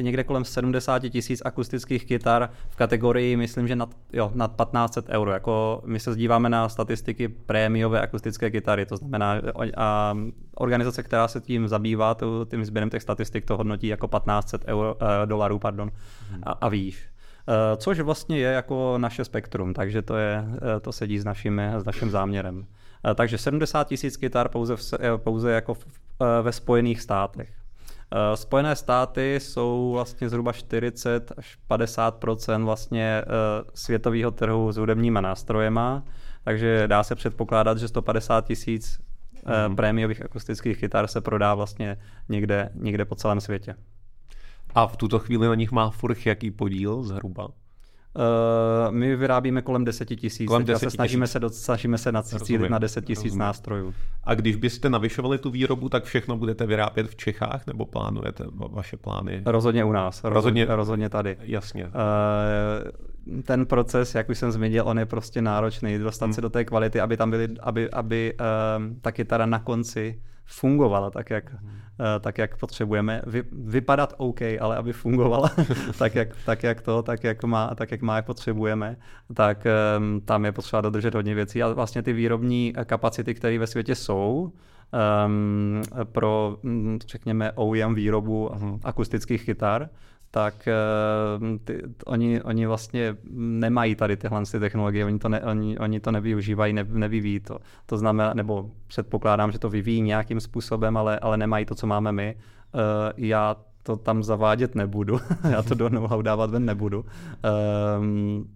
někde 0.00 0.24
kolem 0.24 0.44
70 0.44 1.10
tisíc 1.10 1.42
akustických 1.44 2.04
kytar 2.06 2.50
v 2.68 2.76
kategorii, 2.76 3.36
myslím, 3.36 3.68
že 3.68 3.76
nad, 3.76 3.88
jo, 4.12 4.30
nad 4.34 4.56
1500 4.56 5.08
euro. 5.08 5.30
Jako 5.30 5.82
my 5.86 6.00
se 6.00 6.16
díváme 6.16 6.48
na 6.48 6.68
statistiky 6.68 7.28
prémiové 7.28 8.00
akustické 8.00 8.50
kytary, 8.50 8.86
to 8.86 8.96
znamená 8.96 9.40
a 9.76 10.16
organizace, 10.54 11.02
která 11.02 11.28
se 11.28 11.40
tím 11.40 11.68
zabývá, 11.68 12.16
tím 12.50 12.64
sběrem 12.64 12.90
těch 12.90 13.02
statistik, 13.02 13.44
to 13.44 13.56
hodnotí 13.56 13.86
jako 13.86 14.08
1500 14.08 14.64
euro, 14.66 14.96
dolarů 15.24 15.58
pardon, 15.58 15.90
hmm. 16.30 16.42
a, 16.46 16.50
a 16.52 16.68
výš. 16.68 17.11
Eh, 17.48 17.76
což 17.76 18.00
vlastně 18.00 18.38
je 18.38 18.52
jako 18.52 18.94
naše 18.98 19.24
spektrum, 19.24 19.74
takže 19.74 20.02
to, 20.02 20.16
je, 20.16 20.44
eh, 20.76 20.80
to 20.80 20.92
sedí 20.92 21.18
s 21.18 21.24
naším, 21.24 21.60
s 21.60 21.84
naším 21.84 22.10
záměrem. 22.10 22.66
Eh, 23.10 23.14
takže 23.14 23.38
70 23.38 23.88
tisíc 23.88 24.16
kytar 24.16 24.48
pouze, 24.48 24.76
v, 24.76 24.82
pouze 25.16 25.52
jako 25.52 25.74
v, 25.74 25.86
ve 26.42 26.52
Spojených 26.52 27.00
státech. 27.00 27.52
Spojené 28.34 28.76
státy 28.76 29.40
jsou 29.40 29.92
vlastně 29.92 30.28
zhruba 30.28 30.52
40 30.52 31.32
až 31.36 31.58
50% 31.70 32.64
vlastně 32.64 33.22
světového 33.74 34.30
trhu 34.30 34.72
s 34.72 34.76
hudebníma 34.76 35.20
nástrojema, 35.20 36.04
takže 36.44 36.88
dá 36.88 37.02
se 37.02 37.14
předpokládat, 37.14 37.78
že 37.78 37.88
150 37.88 38.46
tisíc 38.46 39.00
mm. 39.68 39.76
prémiových 39.76 40.24
akustických 40.24 40.78
kytar 40.78 41.06
se 41.06 41.20
prodá 41.20 41.54
vlastně 41.54 41.98
někde, 42.28 42.70
někde 42.74 43.04
po 43.04 43.14
celém 43.14 43.40
světě. 43.40 43.74
A 44.74 44.86
v 44.86 44.96
tuto 44.96 45.18
chvíli 45.18 45.46
na 45.46 45.54
nich 45.54 45.72
má 45.72 45.90
Furch 45.90 46.26
jaký 46.26 46.50
podíl 46.50 47.02
zhruba? 47.02 47.48
Uh, 48.14 48.94
my 48.94 49.16
vyrábíme 49.16 49.62
kolem 49.62 49.84
10 49.84 50.04
tisíc, 50.04 50.48
kolem 50.48 50.64
10 50.64 50.90
snažíme, 50.90 51.26
se 51.26 51.40
do, 51.40 51.50
snažíme 51.50 51.98
se 51.98 52.12
nacílit 52.12 52.70
na 52.70 52.78
10 52.78 53.04
tisíc 53.04 53.34
nástrojů. 53.34 53.94
A 54.24 54.34
když 54.34 54.56
byste 54.56 54.90
navyšovali 54.90 55.38
tu 55.38 55.50
výrobu, 55.50 55.88
tak 55.88 56.04
všechno 56.04 56.36
budete 56.36 56.66
vyrábět 56.66 57.06
v 57.06 57.16
Čechách, 57.16 57.66
nebo 57.66 57.86
plánujete 57.86 58.44
vaše 58.70 58.96
plány? 58.96 59.42
Rozhodně 59.46 59.84
u 59.84 59.92
nás, 59.92 60.24
rozhodně, 60.24 60.64
rozhodně 60.64 61.08
tady. 61.08 61.36
Jasně. 61.40 61.84
Uh, 61.84 63.42
ten 63.42 63.66
proces, 63.66 64.14
jak 64.14 64.28
už 64.28 64.38
jsem 64.38 64.52
zmínil, 64.52 64.84
on 64.86 64.98
je 64.98 65.06
prostě 65.06 65.42
náročný, 65.42 65.98
dostat 65.98 66.26
hmm. 66.26 66.32
se 66.32 66.40
do 66.40 66.50
té 66.50 66.64
kvality, 66.64 67.00
aby 67.00 67.16
tam 67.16 67.30
byly, 67.30 67.48
aby, 67.60 67.90
aby 67.90 68.34
um, 68.76 68.96
ta 69.00 69.12
kytara 69.12 69.46
na 69.46 69.58
konci 69.58 70.20
fungovala 70.44 71.10
tak, 71.10 71.30
jak, 71.30 71.50
hmm. 71.50 71.70
uh, 71.70 72.06
tak, 72.20 72.38
jak 72.38 72.56
potřebujeme. 72.56 73.22
Vy, 73.26 73.42
vypadat 73.52 74.14
OK, 74.16 74.40
ale 74.60 74.76
aby 74.76 74.92
fungovala 74.92 75.50
tak, 75.98 76.14
jak, 76.14 76.28
tak, 76.46 76.62
jak 76.62 76.82
to, 76.82 77.02
tak 77.02 77.24
jak, 77.24 77.44
má, 77.44 77.74
tak, 77.74 77.90
jak 77.90 78.02
má, 78.02 78.16
jak 78.16 78.26
potřebujeme, 78.26 78.96
tak 79.34 79.66
um, 79.98 80.20
tam 80.20 80.44
je 80.44 80.52
potřeba 80.52 80.80
dodržet 80.80 81.14
hodně 81.14 81.34
věcí. 81.34 81.62
A 81.62 81.72
vlastně 81.72 82.02
ty 82.02 82.12
výrobní 82.12 82.72
kapacity, 82.84 83.34
které 83.34 83.58
ve 83.58 83.66
světě 83.66 83.94
jsou, 83.94 84.52
um, 85.26 85.82
pro, 86.04 86.56
mm, 86.62 86.98
řekněme, 87.08 87.52
OEM 87.52 87.94
výrobu 87.94 88.50
hmm. 88.54 88.80
akustických 88.84 89.44
kytar, 89.44 89.88
tak 90.34 90.68
uh, 90.68 91.58
ty, 91.64 91.82
oni, 92.06 92.42
oni 92.42 92.66
vlastně 92.66 93.16
nemají 93.34 93.94
tady 93.94 94.16
tyhle 94.16 94.42
ty 94.52 94.60
technologie, 94.60 95.04
oni 95.04 95.18
to, 95.18 95.28
ne, 95.28 95.40
oni, 95.40 95.78
oni 95.78 96.00
to 96.00 96.10
nevyužívají, 96.10 96.72
ne, 96.72 96.84
nevyvíjí 96.88 97.40
to. 97.40 97.58
To 97.86 97.98
znamená, 97.98 98.34
nebo 98.34 98.70
předpokládám, 98.86 99.52
že 99.52 99.58
to 99.58 99.70
vyvíjí 99.70 100.02
nějakým 100.02 100.40
způsobem, 100.40 100.96
ale, 100.96 101.18
ale 101.18 101.36
nemají 101.36 101.64
to, 101.64 101.74
co 101.74 101.86
máme 101.86 102.12
my. 102.12 102.36
Uh, 102.74 102.80
já 103.16 103.56
to 103.82 103.96
tam 103.96 104.22
zavádět 104.22 104.74
nebudu, 104.74 105.20
já 105.50 105.62
to 105.62 105.74
do 105.74 105.88
know-how 105.88 106.22
dávat 106.22 106.50
ven 106.50 106.64
nebudu. 106.64 107.04
Um, 108.00 108.48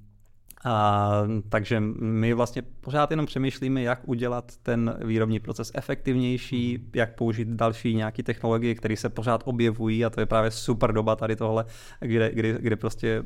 a, 0.69 1.23
takže 1.49 1.81
my 2.01 2.35
vlastně 2.35 2.63
pořád 2.63 3.11
jenom 3.11 3.27
přemýšlíme, 3.27 3.83
jak 3.83 4.01
udělat 4.09 4.53
ten 4.63 4.99
výrobní 5.05 5.41
proces 5.41 5.71
efektivnější, 5.75 6.91
jak 6.95 7.15
použít 7.15 7.49
další 7.49 7.95
nějaké 7.95 8.23
technologie, 8.23 8.75
které 8.75 8.97
se 8.97 9.09
pořád 9.09 9.43
objevují 9.45 10.05
a 10.05 10.11
to 10.11 10.21
je 10.21 10.27
právě 10.27 10.51
super 10.51 10.93
doba 10.93 11.17
tady 11.17 11.37
tohle, 11.37 11.65
kde, 12.01 12.31
kde, 12.35 12.59
kde 12.61 12.77
prostě 12.77 13.25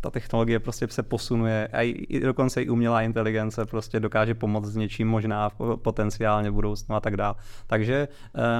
ta 0.00 0.10
technologie 0.10 0.60
prostě 0.60 0.88
se 0.88 1.02
posunuje 1.02 1.68
a 1.72 1.82
i, 1.82 2.20
dokonce 2.20 2.62
i 2.62 2.68
umělá 2.68 3.02
inteligence 3.02 3.66
prostě 3.66 4.00
dokáže 4.00 4.34
pomoct 4.34 4.66
s 4.66 4.76
něčím 4.76 5.08
možná 5.08 5.50
potenciálně 5.76 6.50
v 6.50 6.54
budoucnu 6.54 6.94
a 6.94 7.00
tak 7.00 7.16
dále. 7.16 7.34
Takže 7.66 8.08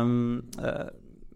um, 0.02 0.42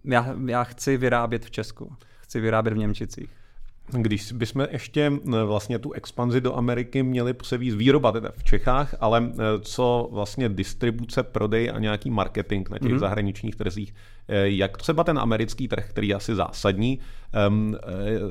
já, 0.04 0.34
já 0.46 0.64
chci 0.64 0.96
vyrábět 0.96 1.44
v 1.44 1.50
Česku, 1.50 1.96
chci 2.20 2.40
vyrábět 2.40 2.74
v 2.74 2.78
Němčicích. 2.78 3.45
Když 3.92 4.32
bychom 4.32 4.66
ještě 4.70 5.12
vlastně 5.44 5.78
tu 5.78 5.92
expanzi 5.92 6.40
do 6.40 6.56
Ameriky 6.56 7.02
měli 7.02 7.34
převíz 7.34 7.74
výroba 7.74 8.12
teda 8.12 8.30
v 8.36 8.44
Čechách, 8.44 8.94
ale 9.00 9.32
co 9.60 10.08
vlastně 10.12 10.48
distribuce, 10.48 11.22
prodej 11.22 11.70
a 11.74 11.78
nějaký 11.78 12.10
marketing 12.10 12.68
na 12.70 12.78
těch 12.78 12.92
mm-hmm. 12.92 12.98
zahraničních 12.98 13.56
trzích, 13.56 13.94
e, 14.28 14.48
jak 14.48 14.76
třeba 14.76 15.04
ten 15.04 15.18
americký 15.18 15.68
trh, 15.68 15.90
který 15.90 16.08
je 16.08 16.14
asi 16.14 16.34
zásadní, 16.34 16.98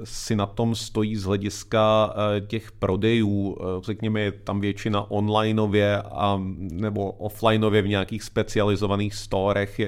si 0.04 0.36
na 0.36 0.46
tom 0.46 0.76
stojí 0.76 1.16
z 1.16 1.24
hlediska 1.24 2.14
těch 2.48 2.72
prodejů, 2.72 3.58
řekněme, 3.82 4.22
je 4.22 4.32
tam 4.32 4.60
většina 4.60 5.12
onlineově 5.12 5.98
a, 5.98 6.42
nebo 6.58 7.12
offlineově 7.12 7.82
v 7.82 7.88
nějakých 7.88 8.24
specializovaných 8.24 9.16
storech, 9.16 9.82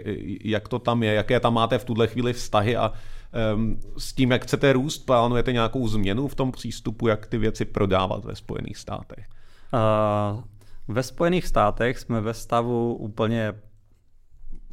jak 0.44 0.68
to 0.68 0.80
tam 0.80 1.04
je, 1.04 1.14
jaké 1.14 1.40
tam 1.40 1.54
máte 1.54 1.78
v 1.78 1.86
tuhle 1.86 2.08
chvíli 2.08 2.34
vztahy 2.34 2.76
a 2.76 2.94
s 3.98 4.14
tím, 4.14 4.32
jak 4.32 4.44
chcete 4.44 4.74
růst, 4.74 4.98
plánujete 4.98 5.54
nějakou 5.54 5.88
změnu 5.88 6.28
v 6.28 6.36
tom 6.36 6.52
přístupu, 6.52 7.08
jak 7.08 7.28
ty 7.28 7.38
věci 7.38 7.66
prodávat 7.66 8.26
ve 8.26 8.36
Spojených 8.36 8.78
státech? 8.78 9.26
Uh, 9.74 10.42
ve 10.88 11.04
Spojených 11.04 11.48
státech 11.48 12.00
jsme 12.00 12.22
ve 12.22 12.34
stavu 12.34 12.96
úplně 12.96 13.54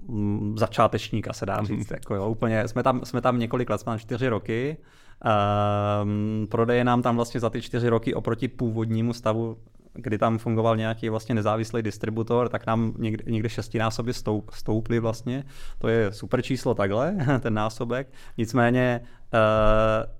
mm, 0.09 0.59
začátečníka, 0.59 1.33
se 1.33 1.47
dá 1.47 1.62
říct. 1.62 1.90
Mm. 1.90 1.95
Jako 1.97 2.14
jo, 2.14 2.29
úplně, 2.29 2.69
jsme, 2.69 2.83
tam, 2.83 3.05
jsme 3.05 3.21
tam 3.21 3.38
několik 3.38 3.71
let, 3.71 3.81
jsme 3.81 3.99
čtyři 3.99 4.29
roky. 4.29 4.77
Um, 6.03 6.47
prodeje 6.51 6.85
nám 6.85 7.03
tam 7.03 7.17
vlastně 7.17 7.40
za 7.40 7.51
ty 7.51 7.62
čtyři 7.62 7.88
roky 7.88 8.14
oproti 8.14 8.49
původnímu 8.49 9.12
stavu 9.12 9.57
kdy 9.94 10.18
tam 10.18 10.38
fungoval 10.38 10.76
nějaký 10.76 11.09
vlastně 11.09 11.35
nezávislý 11.35 11.83
distributor, 11.83 12.48
tak 12.48 12.66
nám 12.66 12.94
někde, 12.98 13.33
někde 13.33 13.48
šestinásobně 13.48 14.12
stoup, 14.12 14.50
stouply 14.50 14.98
vlastně. 14.98 15.44
To 15.78 15.88
je 15.88 16.12
super 16.12 16.42
číslo 16.42 16.74
takhle, 16.74 17.16
ten 17.40 17.54
násobek. 17.54 18.12
Nicméně 18.38 19.00
uh, 19.35 20.11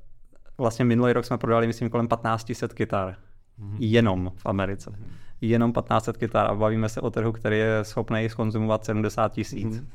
vlastně 0.59 0.85
minulý 0.85 1.13
rok 1.13 1.25
jsme 1.25 1.39
prodali, 1.39 1.67
myslím, 1.67 1.91
kolem 1.91 2.09
1500 2.09 2.73
kytar. 2.73 3.17
Mm-hmm. 3.61 3.77
Jenom 3.79 4.33
v 4.37 4.47
Americe. 4.47 4.91
Mm-hmm. 4.91 5.09
Jenom 5.41 5.73
1500 5.73 6.17
kytar 6.17 6.51
a 6.51 6.55
bavíme 6.55 6.89
se 6.89 7.01
o 7.01 7.11
trhu, 7.11 7.33
který 7.33 7.59
je 7.59 7.79
schopný 7.83 8.29
skonzumovat 8.29 8.85
70 8.85 9.33
tisíc. 9.33 9.77
Mm-hmm. 9.77 9.87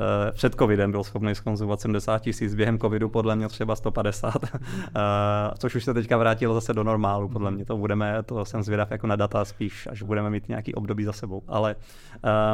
Eh, 0.00 0.32
před 0.32 0.54
covidem 0.54 0.90
byl 0.90 1.04
schopný 1.04 1.34
skonzumovat 1.34 1.80
70 1.80 2.18
tisíc, 2.18 2.54
během 2.54 2.78
covidu 2.78 3.08
podle 3.08 3.36
mě 3.36 3.48
třeba 3.48 3.76
150, 3.76 4.34
eh, 4.44 4.50
což 5.58 5.74
už 5.74 5.84
se 5.84 5.94
teďka 5.94 6.16
vrátilo 6.16 6.54
zase 6.54 6.74
do 6.74 6.84
normálu, 6.84 7.28
podle 7.28 7.50
mě 7.50 7.64
to 7.64 7.76
budeme, 7.76 8.22
to 8.22 8.44
jsem 8.44 8.62
zvědav 8.62 8.90
jako 8.90 9.06
na 9.06 9.16
data 9.16 9.44
spíš, 9.44 9.88
až 9.90 10.02
budeme 10.02 10.30
mít 10.30 10.48
nějaký 10.48 10.74
období 10.74 11.04
za 11.04 11.12
sebou, 11.12 11.42
ale 11.48 11.76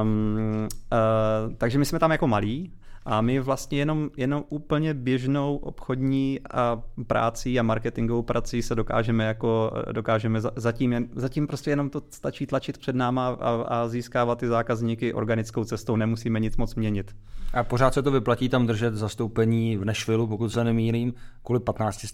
um, 0.03 0.69
uh, 0.93 1.55
takže 1.59 1.79
my 1.79 1.85
jsme 1.85 1.99
tam 1.99 2.13
jako 2.13 2.27
malí, 2.29 2.73
a 3.05 3.21
my 3.21 3.41
vlastně 3.41 3.79
jenom, 3.79 4.11
jenom 4.17 4.45
úplně 4.49 4.95
běžnou 4.95 5.57
obchodní 5.57 6.41
a 6.51 6.83
práci 7.07 7.59
a 7.59 7.63
marketingovou 7.63 8.23
prací 8.23 8.63
se 8.63 8.75
dokážeme 8.75 9.25
jako, 9.25 9.73
dokážeme 9.93 10.41
zatím, 10.57 11.09
zatím 11.15 11.47
prostě 11.47 11.71
jenom 11.71 11.91
to 11.91 12.03
stačí 12.11 12.47
tlačit 12.47 12.79
před 12.79 12.97
náma 12.97 13.29
a, 13.29 13.51
a 13.51 13.89
získávat 13.89 14.39
ty 14.39 14.49
zákazníky 14.49 15.15
organickou 15.15 15.65
cestou, 15.65 15.97
nemusíme 15.97 16.41
nic 16.41 16.57
moc 16.57 16.75
měnit. 16.75 17.15
A 17.55 17.65
pořád 17.65 17.95
se 17.95 18.03
to 18.03 18.11
vyplatí 18.11 18.49
tam 18.49 18.67
držet 18.67 18.95
zastoupení 18.95 19.77
v 19.77 19.85
Nashville, 19.85 20.27
pokud 20.27 20.49
se 20.49 20.65
nemýlím, 20.65 21.15
kvůli 21.43 21.61
15, 21.61 22.07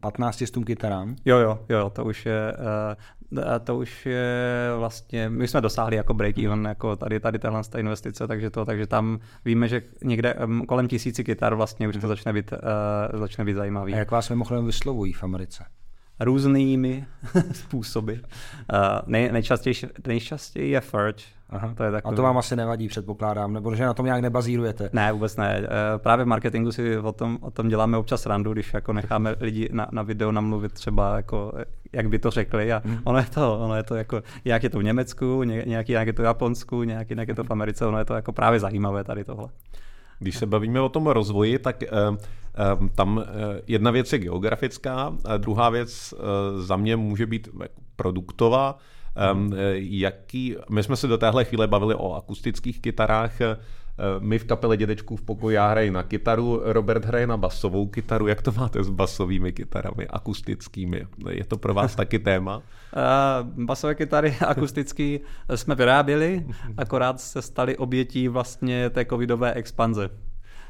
15 0.00 0.42
kytarám? 0.66 1.16
Jo, 1.24 1.38
jo, 1.38 1.58
jo, 1.68 1.90
to 1.90 2.04
už 2.04 2.26
je, 2.26 2.56
uh, 3.30 3.42
to 3.64 3.76
už 3.76 4.06
je 4.06 4.70
vlastně, 4.78 5.28
my 5.28 5.48
jsme 5.48 5.60
dosáhli 5.60 5.96
jako 5.96 6.14
break-even, 6.14 6.68
jako 6.68 6.96
tady, 6.96 7.20
tady 7.20 7.38
tahle 7.38 7.62
investice, 7.78 8.26
takže 8.26 8.50
to, 8.50 8.64
takže 8.64 8.86
tam 8.86 9.18
víme, 9.44 9.68
že 9.68 9.82
někde 10.04 10.34
kolem 10.68 10.88
tisíci 10.88 11.24
kytar 11.24 11.54
vlastně 11.54 11.88
už 11.88 11.96
to 11.96 12.08
začne 12.08 12.32
být, 12.32 12.52
uh, 12.52 13.20
začne 13.20 13.44
být 13.44 13.54
zajímavý. 13.54 13.94
A 13.94 13.96
jak 13.96 14.10
vás 14.10 14.30
mimochodem 14.30 14.66
vyslovují 14.66 15.12
v 15.12 15.22
Americe? 15.22 15.64
Různými 16.20 17.06
způsoby. 17.52 18.12
Uh, 18.12 18.18
nej, 19.06 19.32
nejčastěji, 19.32 19.74
nejčastěji 20.06 20.70
je 20.70 20.80
Furch. 20.80 21.36
Aha. 21.50 21.74
To 21.76 21.82
je 21.82 21.90
takový... 21.90 22.12
A 22.12 22.16
to 22.16 22.22
vám 22.22 22.38
asi 22.38 22.56
nevadí, 22.56 22.88
předpokládám, 22.88 23.52
nebo 23.52 23.74
že 23.74 23.84
na 23.84 23.94
tom 23.94 24.06
nějak 24.06 24.20
nebazírujete? 24.20 24.90
Ne, 24.92 25.12
vůbec 25.12 25.36
ne. 25.36 25.60
Uh, 25.60 25.66
právě 25.96 26.24
v 26.24 26.28
marketingu 26.28 26.72
si 26.72 26.98
o 26.98 27.12
tom, 27.12 27.38
o 27.40 27.50
tom 27.50 27.68
děláme 27.68 27.96
občas 27.96 28.26
randu, 28.26 28.52
když 28.52 28.74
jako 28.74 28.92
necháme 28.92 29.34
lidi 29.40 29.68
na, 29.72 29.88
na 29.92 30.02
video 30.02 30.32
namluvit 30.32 30.72
třeba, 30.72 31.16
jako, 31.16 31.52
jak 31.92 32.08
by 32.08 32.18
to 32.18 32.30
řekli. 32.30 32.72
A 32.72 32.82
hmm. 32.84 32.98
ono 33.04 33.18
je 33.18 33.26
to, 33.34 33.58
ono 33.58 33.76
je 33.76 33.82
to 33.82 33.94
jako, 33.94 34.22
nějak 34.44 34.62
je 34.62 34.70
to 34.70 34.78
v 34.78 34.84
Německu, 34.84 35.42
nějaký, 35.42 35.92
nějak 35.92 36.06
je 36.06 36.12
to 36.12 36.22
v 36.22 36.24
Japonsku, 36.24 36.82
nějaký, 36.82 37.14
nějak 37.14 37.28
je 37.28 37.34
to 37.34 37.44
v 37.44 37.50
Americe, 37.50 37.86
ono 37.86 37.98
je 37.98 38.04
to 38.04 38.14
jako 38.14 38.32
právě 38.32 38.60
zajímavé 38.60 39.04
tady 39.04 39.24
tohle. 39.24 39.48
Když 40.18 40.36
se 40.36 40.46
bavíme 40.46 40.80
o 40.80 40.88
tom 40.88 41.06
rozvoji, 41.06 41.58
tak 41.58 41.82
uh, 41.82 42.16
uh, 42.16 42.88
tam 42.88 43.16
uh, 43.16 43.24
jedna 43.66 43.90
věc 43.90 44.12
je 44.12 44.18
geografická, 44.18 45.16
druhá 45.36 45.70
věc 45.70 46.14
za 46.58 46.76
mě 46.76 46.96
může 46.96 47.26
být 47.26 47.48
produktová. 47.96 48.78
Um, 49.32 49.52
jaký, 49.74 50.56
my 50.70 50.82
jsme 50.82 50.96
se 50.96 51.06
do 51.06 51.18
téhle 51.18 51.44
chvíle 51.44 51.66
bavili 51.66 51.94
o 51.94 52.14
akustických 52.14 52.80
kytarách, 52.80 53.32
my 54.18 54.38
v 54.38 54.44
kapele 54.44 54.76
Dědečků 54.76 55.16
v 55.16 55.22
pokoji 55.22 55.56
já 55.56 55.68
hraji 55.68 55.90
na 55.90 56.02
kytaru, 56.02 56.60
Robert 56.64 57.04
hraje 57.04 57.26
na 57.26 57.36
basovou 57.36 57.86
kytaru. 57.86 58.26
Jak 58.26 58.42
to 58.42 58.52
máte 58.52 58.84
s 58.84 58.88
basovými 58.88 59.52
kytarami, 59.52 60.08
akustickými? 60.08 61.06
Je 61.30 61.44
to 61.44 61.58
pro 61.58 61.74
vás 61.74 61.94
taky 61.94 62.18
téma? 62.18 62.56
Uh, 62.56 63.64
basové 63.64 63.94
kytary 63.94 64.36
akustický 64.46 65.20
jsme 65.54 65.74
vyráběli, 65.74 66.46
akorát 66.76 67.20
se 67.20 67.42
stali 67.42 67.76
obětí 67.76 68.28
vlastně 68.28 68.90
té 68.90 69.04
covidové 69.04 69.54
expanze 69.54 70.10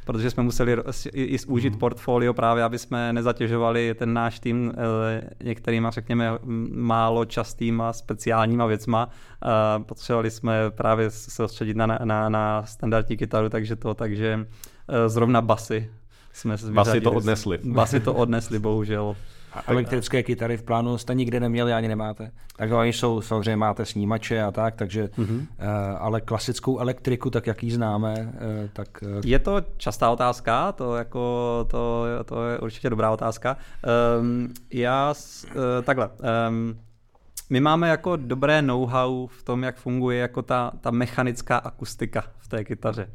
protože 0.07 0.31
jsme 0.31 0.43
museli 0.43 0.77
i 1.13 1.39
zúžit 1.39 1.73
mm. 1.73 1.79
portfolio 1.79 2.35
právě, 2.35 2.65
aby 2.65 2.79
jsme 2.79 3.13
nezatěžovali 3.13 3.95
ten 3.95 4.13
náš 4.13 4.41
tým 4.41 4.73
eh, 4.77 5.31
některýma, 5.45 5.91
řekněme, 5.91 6.39
málo 6.73 7.25
častýma 7.25 7.93
speciálníma 7.93 8.67
věcma. 8.67 9.09
Potřebovali 9.87 10.31
jsme 10.31 10.71
právě 10.71 11.11
se 11.11 11.31
soustředit 11.31 11.77
na, 11.77 11.87
na, 11.87 12.29
na 12.29 12.63
standardní 12.67 13.17
kytaru, 13.17 13.49
takže 13.49 13.77
to, 13.77 13.95
takže 13.95 14.47
eh, 14.89 15.09
zrovna 15.09 15.43
basy 15.43 15.91
jsme 16.33 16.57
Basy 16.71 17.01
to 17.01 17.13
odnesli. 17.13 17.59
Basy 17.65 18.01
to 18.01 18.15
odnesli, 18.15 18.59
bohužel. 18.59 19.17
Elektrické 19.67 20.23
kytary 20.23 20.57
v 20.57 20.63
plánu 20.63 20.99
jste 20.99 21.15
nikdy 21.15 21.41
neměli, 21.41 21.73
ani 21.73 21.89
nemáte. 21.89 22.31
Tak 22.57 22.73
oni 22.73 22.93
jsou, 22.93 23.21
samozřejmě 23.21 23.57
máte 23.57 23.85
snímače 23.85 24.43
a 24.43 24.51
tak, 24.51 24.75
takže, 24.75 25.05
mm-hmm. 25.05 25.39
uh, 25.39 25.47
ale 25.99 26.21
klasickou 26.21 26.79
elektriku, 26.79 27.31
tak 27.31 27.47
jak 27.47 27.63
ji 27.63 27.71
známe, 27.71 28.15
uh, 28.15 28.69
tak... 28.73 28.89
Uh... 29.03 29.21
Je 29.25 29.39
to 29.39 29.63
častá 29.77 30.11
otázka, 30.11 30.73
to, 30.73 30.97
jako, 30.97 31.67
to, 31.71 32.05
to 32.25 32.47
je 32.47 32.59
určitě 32.59 32.91
dobrá 32.91 33.11
otázka. 33.11 33.57
Um, 34.21 34.55
já, 34.73 35.15
uh, 35.47 35.63
takhle, 35.85 36.09
um, 36.49 36.79
my 37.51 37.61
máme 37.61 37.89
jako 37.89 38.17
dobré 38.17 38.63
know-how 38.63 39.27
v 39.27 39.43
tom, 39.43 39.63
jak 39.63 39.77
funguje 39.77 40.19
jako 40.19 40.43
ta, 40.43 40.73
ta 40.81 40.91
mechanická 40.91 41.57
akustika 41.57 42.25
v 42.39 42.49
té 42.49 42.65
kytaře. 42.65 43.09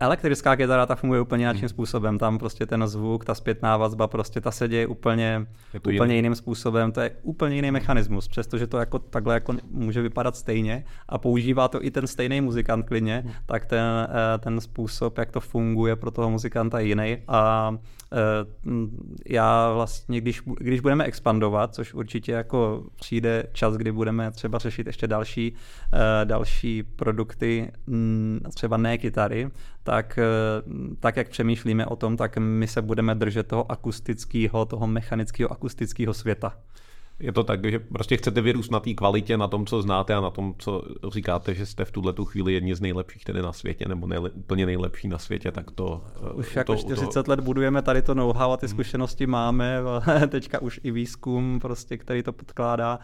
Elektrická 0.00 0.56
kytara 0.56 0.86
ta 0.86 0.94
funguje 0.94 1.20
úplně 1.20 1.46
jiným 1.46 1.68
způsobem, 1.68 2.18
tam 2.18 2.38
prostě 2.38 2.66
ten 2.66 2.86
zvuk, 2.86 3.24
ta 3.24 3.34
zpětná 3.34 3.76
vazba, 3.76 4.06
prostě 4.06 4.40
ta 4.40 4.50
se 4.50 4.68
děje 4.68 4.86
úplně, 4.86 5.46
úplně 5.74 6.02
jiný. 6.02 6.14
jiným 6.14 6.34
způsobem, 6.34 6.92
to 6.92 7.00
je 7.00 7.10
úplně 7.22 7.56
jiný 7.56 7.70
mechanismus, 7.70 8.28
přestože 8.28 8.66
to 8.66 8.78
jako 8.78 8.98
takhle 8.98 9.34
jako 9.34 9.54
může 9.70 10.02
vypadat 10.02 10.36
stejně 10.36 10.84
a 11.08 11.18
používá 11.18 11.68
to 11.68 11.84
i 11.84 11.90
ten 11.90 12.06
stejný 12.06 12.40
muzikant 12.40 12.86
klidně, 12.86 13.24
tak 13.46 13.64
ten, 13.64 13.84
eh, 13.84 14.38
ten 14.38 14.60
způsob, 14.60 15.18
jak 15.18 15.30
to 15.30 15.40
funguje 15.40 15.96
pro 15.96 16.10
toho 16.10 16.30
muzikanta 16.30 16.80
je 16.80 16.86
jiný. 16.86 17.16
A 17.28 17.70
eh, 17.74 17.78
já 19.26 19.72
vlastně, 19.72 20.20
když, 20.20 20.42
když 20.58 20.80
budeme 20.80 21.04
expandovat, 21.04 21.74
což 21.74 21.94
určitě 21.94 22.32
jako 22.32 22.84
přijde 22.96 23.44
čas, 23.52 23.74
kdy 23.74 23.92
budeme 23.92 24.30
třeba 24.30 24.58
řešit 24.58 24.86
ještě 24.86 25.06
další, 25.06 25.54
eh, 25.94 26.24
další 26.24 26.82
produkty, 26.82 27.72
mm, 27.86 28.40
třeba 28.54 28.76
ne 28.76 28.98
kytary, 28.98 29.50
tak, 29.82 30.18
tak 31.00 31.16
jak 31.16 31.28
přemýšlíme 31.28 31.86
o 31.86 31.96
tom, 31.96 32.16
tak 32.16 32.38
my 32.38 32.66
se 32.66 32.82
budeme 32.82 33.14
držet 33.14 33.46
toho 33.46 33.72
akustického, 33.72 34.64
toho 34.64 34.86
mechanického 34.86 35.52
akustického 35.52 36.14
světa. 36.14 36.52
Je 37.20 37.32
to 37.32 37.44
tak, 37.44 37.70
že 37.70 37.78
prostě 37.78 38.16
chcete 38.16 38.40
vyrůst 38.40 38.70
na 38.70 38.80
té 38.80 38.94
kvalitě, 38.94 39.36
na 39.36 39.48
tom, 39.48 39.66
co 39.66 39.82
znáte 39.82 40.14
a 40.14 40.20
na 40.20 40.30
tom, 40.30 40.54
co 40.58 40.82
říkáte, 41.12 41.54
že 41.54 41.66
jste 41.66 41.84
v 41.84 41.90
tuhle 41.90 42.12
tu 42.12 42.24
chvíli 42.24 42.52
jedni 42.52 42.74
z 42.74 42.80
nejlepších 42.80 43.24
tedy 43.24 43.42
na 43.42 43.52
světě, 43.52 43.88
nebo 43.88 44.06
nejle, 44.06 44.30
úplně 44.30 44.66
nejlepší 44.66 45.08
na 45.08 45.18
světě, 45.18 45.52
tak 45.52 45.70
to... 45.70 46.04
Už 46.34 46.52
to, 46.52 46.58
jako 46.58 46.76
40 46.76 47.22
to... 47.22 47.30
let 47.30 47.40
budujeme 47.40 47.82
tady 47.82 48.02
to 48.02 48.14
know-how 48.14 48.52
a 48.52 48.56
ty 48.56 48.66
hmm. 48.66 48.74
zkušenosti 48.74 49.26
máme, 49.26 49.80
teďka 50.28 50.62
už 50.62 50.80
i 50.82 50.90
výzkum, 50.90 51.58
prostě, 51.60 51.98
který 51.98 52.22
to 52.22 52.32
podkládá, 52.32 52.98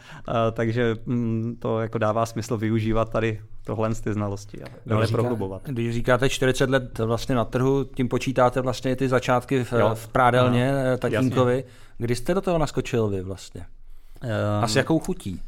takže 0.52 0.96
mm, 1.06 1.56
to 1.58 1.80
jako 1.80 1.98
dává 1.98 2.26
smysl 2.26 2.56
využívat 2.56 3.10
tady 3.10 3.40
tohle 3.64 3.94
ty 3.94 4.12
znalosti 4.12 4.62
a 4.62 4.66
dále 4.86 5.06
Říká, 5.06 5.16
prohlubovat. 5.16 5.62
Když 5.66 5.94
říkáte 5.94 6.28
40 6.28 6.70
let 6.70 6.98
vlastně 6.98 7.34
na 7.34 7.44
trhu, 7.44 7.84
tím 7.84 8.08
počítáte 8.08 8.60
vlastně 8.60 8.96
ty 8.96 9.08
začátky 9.08 9.64
v, 9.64 9.72
v 9.94 10.08
prádelně 10.08 10.72
no, 10.90 10.98
tatínkovi. 10.98 11.64
Kdy 11.98 12.14
jste 12.14 12.34
do 12.34 12.40
toho 12.40 12.58
naskočil 12.58 13.08
vy 13.08 13.22
vlastně? 13.22 13.66
Um, 14.24 14.64
a 14.64 14.68
s 14.68 14.76
jakou 14.76 14.98
chutí? 14.98 15.40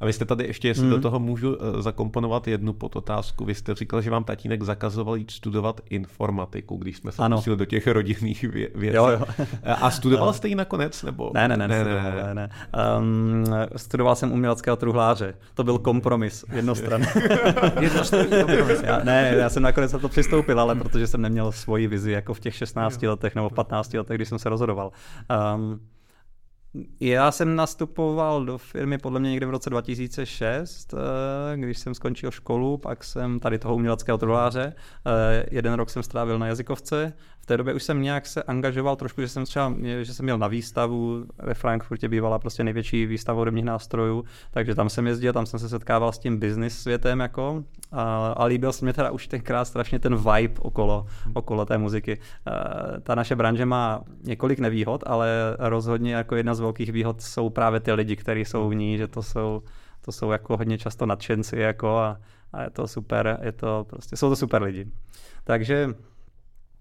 A 0.00 0.06
vy 0.06 0.12
jste 0.12 0.24
tady 0.24 0.46
ještě, 0.46 0.68
jestli 0.68 0.84
mm. 0.84 0.90
do 0.90 1.00
toho 1.00 1.18
můžu 1.18 1.56
uh, 1.56 1.80
zakomponovat 1.80 2.48
jednu 2.48 2.72
podotázku. 2.72 3.44
Vy 3.44 3.54
jste 3.54 3.74
říkal, 3.74 4.00
že 4.00 4.10
vám 4.10 4.24
tatínek 4.24 4.62
zakazoval 4.62 5.16
jít 5.16 5.30
studovat 5.30 5.80
informatiku, 5.90 6.76
když 6.76 6.96
jsme 6.96 7.12
se 7.12 7.22
pustili 7.30 7.56
do 7.56 7.64
těch 7.64 7.86
rodinných 7.86 8.44
vě- 8.44 8.68
věcí. 8.74 8.96
Jo, 8.96 9.08
jo. 9.08 9.24
Eh, 9.62 9.74
a 9.74 9.90
studoval 9.90 10.32
jste 10.32 10.48
ji 10.48 10.54
nakonec? 10.54 11.02
Nebo? 11.02 11.30
Ne, 11.34 11.48
ne, 11.48 11.56
ne. 11.56 11.68
ne, 11.68 11.84
ne, 11.84 12.24
ne, 12.26 12.34
ne. 12.34 12.50
Um, 12.98 13.44
studoval 13.76 14.16
jsem 14.16 14.32
uměleckého 14.32 14.76
truhláře. 14.76 15.34
To 15.54 15.64
byl 15.64 15.78
kompromis 15.78 16.44
jednostranný. 16.52 17.06
kompromis. 18.46 18.82
já, 18.82 19.00
ne, 19.04 19.34
já 19.38 19.48
jsem 19.48 19.62
nakonec 19.62 19.92
na 19.92 19.98
to 19.98 20.08
přistoupil, 20.08 20.60
ale 20.60 20.74
protože 20.74 21.06
jsem 21.06 21.22
neměl 21.22 21.52
svoji 21.52 21.86
vizi 21.86 22.12
jako 22.12 22.34
v 22.34 22.40
těch 22.40 22.54
16 22.54 23.02
letech 23.02 23.34
nebo 23.34 23.50
15 23.50 23.94
letech, 23.94 24.16
když 24.16 24.28
jsem 24.28 24.38
se 24.38 24.48
rozhodoval. 24.48 24.92
Um, 25.54 25.80
já 27.00 27.32
jsem 27.32 27.56
nastupoval 27.56 28.44
do 28.44 28.58
firmy 28.58 28.98
podle 28.98 29.20
mě 29.20 29.30
někde 29.30 29.46
v 29.46 29.50
roce 29.50 29.70
2006, 29.70 30.94
eh, 30.94 31.56
když 31.56 31.78
jsem 31.78 31.94
skončil 31.94 32.30
školu, 32.30 32.78
pak 32.78 33.04
jsem 33.04 33.40
tady 33.40 33.58
toho 33.58 33.74
uměleckého 33.74 34.18
truhláře. 34.18 34.72
Eh, 35.06 35.46
jeden 35.50 35.74
rok 35.74 35.90
jsem 35.90 36.02
strávil 36.02 36.38
na 36.38 36.46
jazykovce. 36.46 37.12
V 37.40 37.46
té 37.46 37.56
době 37.56 37.74
už 37.74 37.82
jsem 37.82 38.02
nějak 38.02 38.26
se 38.26 38.42
angažoval 38.42 38.96
trošku, 38.96 39.20
že 39.20 39.28
jsem 39.28 39.44
třeba, 39.44 39.74
že 40.02 40.14
jsem 40.14 40.24
měl 40.24 40.38
na 40.38 40.48
výstavu, 40.48 41.24
ve 41.38 41.54
Frankfurtě 41.54 42.08
bývala 42.08 42.38
prostě 42.38 42.64
největší 42.64 43.06
výstava 43.06 43.38
hudebních 43.38 43.64
nástrojů, 43.64 44.24
takže 44.50 44.74
tam 44.74 44.88
jsem 44.88 45.06
jezdil, 45.06 45.32
tam 45.32 45.46
jsem 45.46 45.60
se 45.60 45.68
setkával 45.68 46.12
s 46.12 46.18
tím 46.18 46.38
business 46.38 46.78
světem 46.78 47.20
jako 47.20 47.64
a, 47.92 48.32
a 48.32 48.44
líbil 48.44 48.72
se 48.72 48.84
mi 48.84 48.92
teda 48.92 49.10
už 49.10 49.26
tenkrát 49.26 49.64
strašně 49.64 49.98
ten 49.98 50.16
vibe 50.16 50.60
okolo, 50.60 51.06
okolo 51.34 51.66
té 51.66 51.78
muziky. 51.78 52.18
Eh, 52.48 53.00
ta 53.00 53.14
naše 53.14 53.36
branže 53.36 53.66
má 53.66 54.02
několik 54.24 54.58
nevýhod, 54.58 55.04
ale 55.06 55.56
rozhodně 55.58 56.14
jako 56.14 56.36
jedna 56.36 56.54
z 56.54 56.59
z 56.60 56.62
velkých 56.62 56.92
výhod 56.92 57.22
jsou 57.22 57.50
právě 57.50 57.80
ty 57.80 57.92
lidi, 57.92 58.16
kteří 58.16 58.44
jsou 58.44 58.68
v 58.68 58.74
ní, 58.74 58.98
že 58.98 59.08
to 59.08 59.22
jsou, 59.22 59.62
to 60.00 60.12
jsou 60.12 60.30
jako 60.30 60.56
hodně 60.56 60.78
často 60.78 61.06
nadšenci 61.06 61.56
jako 61.56 61.98
a, 61.98 62.20
a 62.52 62.62
je 62.62 62.70
to 62.70 62.88
super, 62.88 63.38
je 63.42 63.52
to 63.52 63.86
prostě, 63.88 64.16
jsou 64.16 64.28
to 64.28 64.36
super 64.36 64.62
lidi. 64.62 64.86
Takže 65.44 65.94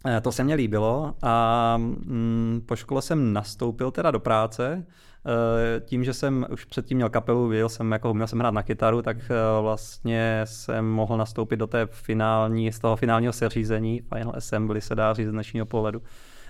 eh, 0.06 0.22
to 0.22 0.32
se 0.32 0.44
mně 0.44 0.56
líbilo 0.56 1.16
a 1.22 1.78
mm, 1.78 2.62
po 2.66 2.76
škole 2.76 3.02
jsem 3.02 3.34
nastoupil 3.34 3.92
teda 3.92 4.12
do 4.12 4.20
práce. 4.20 4.86
Eh, 5.26 5.80
tím, 5.80 6.04
že 6.04 6.14
jsem 6.14 6.46
už 6.52 6.66
předtím 6.66 6.98
měl 6.98 7.10
kapelu, 7.10 7.48
věděl 7.48 7.70
jsem, 7.70 7.92
jako 7.92 8.14
měl 8.14 8.28
jsem 8.28 8.40
hrát 8.40 8.54
na 8.54 8.64
kytaru, 8.64 9.02
tak 9.02 9.18
eh, 9.18 9.62
vlastně 9.62 10.42
jsem 10.44 10.86
mohl 10.86 11.18
nastoupit 11.18 11.58
do 11.58 11.68
té 11.68 11.86
finální, 11.86 12.72
z 12.72 12.80
toho 12.80 12.96
finálního 12.96 13.34
seřízení, 13.34 14.02
Final 14.14 14.34
Assembly 14.36 14.82
se 14.82 14.96
dá 14.96 15.14
říct 15.14 15.28
z 15.28 15.32
dnešního 15.32 15.66
pohledu. 15.66 16.02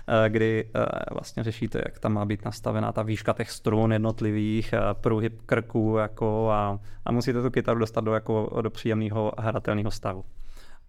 Eh, 0.08 0.28
kdy 0.28 0.70
eh, 0.74 0.86
vlastně 1.10 1.44
řešíte, 1.44 1.78
jak 1.78 1.98
tam 1.98 2.12
má 2.12 2.24
být 2.24 2.44
nastavená 2.44 2.92
ta 2.92 3.02
výška 3.02 3.32
těch 3.32 3.50
strun 3.50 3.92
jednotlivých, 3.92 4.72
eh, 4.72 4.80
pruhy 4.92 5.30
krků 5.46 5.96
jako 5.98 6.50
a, 6.50 6.80
a 7.04 7.12
musíte 7.12 7.42
tu 7.42 7.50
kytaru 7.50 7.80
dostat 7.80 8.00
do, 8.00 8.14
jako, 8.14 8.60
do 8.62 8.70
příjemného 8.70 9.32
hratelného 9.38 9.90
stavu. 9.90 10.24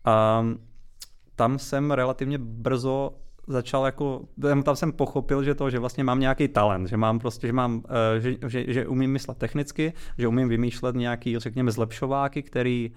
A 0.05 0.45
tam 1.35 1.59
jsem 1.59 1.91
relativně 1.91 2.37
brzo 2.37 3.13
začal 3.47 3.85
jako, 3.85 4.21
tam 4.63 4.75
jsem 4.75 4.91
pochopil, 4.91 5.43
že 5.43 5.55
to, 5.55 5.69
že 5.69 5.79
vlastně 5.79 6.03
mám 6.03 6.19
nějaký 6.19 6.47
talent, 6.47 6.87
že 6.87 6.97
mám 6.97 7.19
prostě, 7.19 7.47
že 7.47 7.53
mám, 7.53 7.83
že, 8.19 8.35
že, 8.47 8.73
že 8.73 8.87
umím 8.87 9.11
myslet 9.11 9.37
technicky, 9.37 9.93
že 10.17 10.27
umím 10.27 10.49
vymýšlet 10.49 10.95
nějaký, 10.95 11.39
řekněme, 11.39 11.71
zlepšováky, 11.71 12.43
který, 12.43 12.91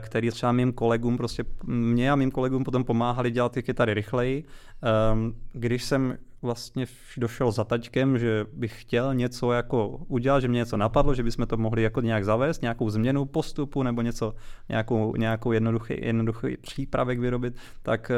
který 0.00 0.30
třeba 0.30 0.52
mým 0.52 0.72
kolegům, 0.72 1.16
prostě 1.16 1.44
mě 1.66 2.12
a 2.12 2.16
mým 2.16 2.30
kolegům 2.30 2.64
potom 2.64 2.84
pomáhali 2.84 3.30
dělat 3.30 3.52
ty 3.52 3.62
kytary 3.62 3.94
rychleji. 3.94 4.44
Ehm, 4.82 5.34
když 5.52 5.84
jsem 5.84 6.18
vlastně 6.42 6.86
došel 7.16 7.52
za 7.52 7.64
taťkem, 7.64 8.18
že 8.18 8.46
bych 8.52 8.82
chtěl 8.82 9.14
něco 9.14 9.52
jako 9.52 9.88
udělat, 10.08 10.40
že 10.40 10.48
mě 10.48 10.58
něco 10.58 10.76
napadlo, 10.76 11.14
že 11.14 11.22
bychom 11.22 11.46
to 11.46 11.56
mohli 11.56 11.82
jako 11.82 12.00
nějak 12.00 12.24
zavést, 12.24 12.62
nějakou 12.62 12.90
změnu 12.90 13.24
postupu 13.24 13.82
nebo 13.82 14.02
něco, 14.02 14.34
nějakou, 14.68 15.16
nějakou 15.16 15.52
jednoduchý, 15.52 15.94
jednoduchý 16.00 16.56
přípravek 16.56 17.18
vyrobit, 17.18 17.54
tak 17.82 18.10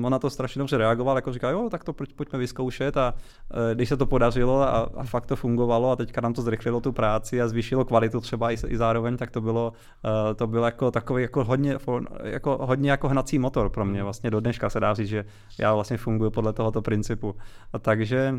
uh, 0.00 0.06
ona 0.06 0.18
to 0.18 0.30
strašně 0.30 0.58
dobře 0.58 0.78
reagovala, 0.78 1.18
jako 1.18 1.32
říká, 1.32 1.50
jo, 1.50 1.68
tak 1.70 1.84
to 1.84 1.92
pojďme 1.92 2.38
vyzkoušet 2.38 2.96
a 2.96 3.14
uh, 3.14 3.58
když 3.74 3.88
se 3.88 3.96
to 3.96 4.06
podařilo 4.06 4.62
a, 4.62 4.90
a 4.96 5.04
fakt 5.04 5.26
to 5.26 5.36
fungovalo 5.36 5.90
a 5.90 5.96
teďka 5.96 6.20
nám 6.20 6.34
to 6.34 6.42
zrychlilo 6.42 6.80
tu 6.80 6.92
práci 6.92 7.42
a 7.42 7.48
zvýšilo 7.48 7.84
kvalitu 7.84 8.20
třeba 8.20 8.50
i, 8.50 8.56
i 8.66 8.76
zároveň, 8.76 9.16
tak 9.16 9.30
to 9.30 9.40
bylo, 9.40 9.72
uh, 10.04 10.34
to 10.34 10.46
bylo 10.46 10.64
jako 10.64 10.90
takový 10.90 11.22
jako 11.22 11.44
hodně, 11.44 11.78
jako 12.22 12.58
hodně 12.60 12.90
jako 12.90 13.08
hnací 13.08 13.38
motor 13.38 13.70
pro 13.70 13.84
mě, 13.84 14.02
vlastně 14.02 14.30
do 14.30 14.40
dneška 14.40 14.70
se 14.70 14.80
dá 14.80 14.94
říct, 14.94 15.08
že 15.08 15.24
já 15.58 15.74
vlastně 15.74 15.96
funguji 15.96 16.30
podle 16.30 16.52
tohoto 16.52 16.82
principu. 16.82 17.34
A 17.72 17.78
takže 17.78 18.34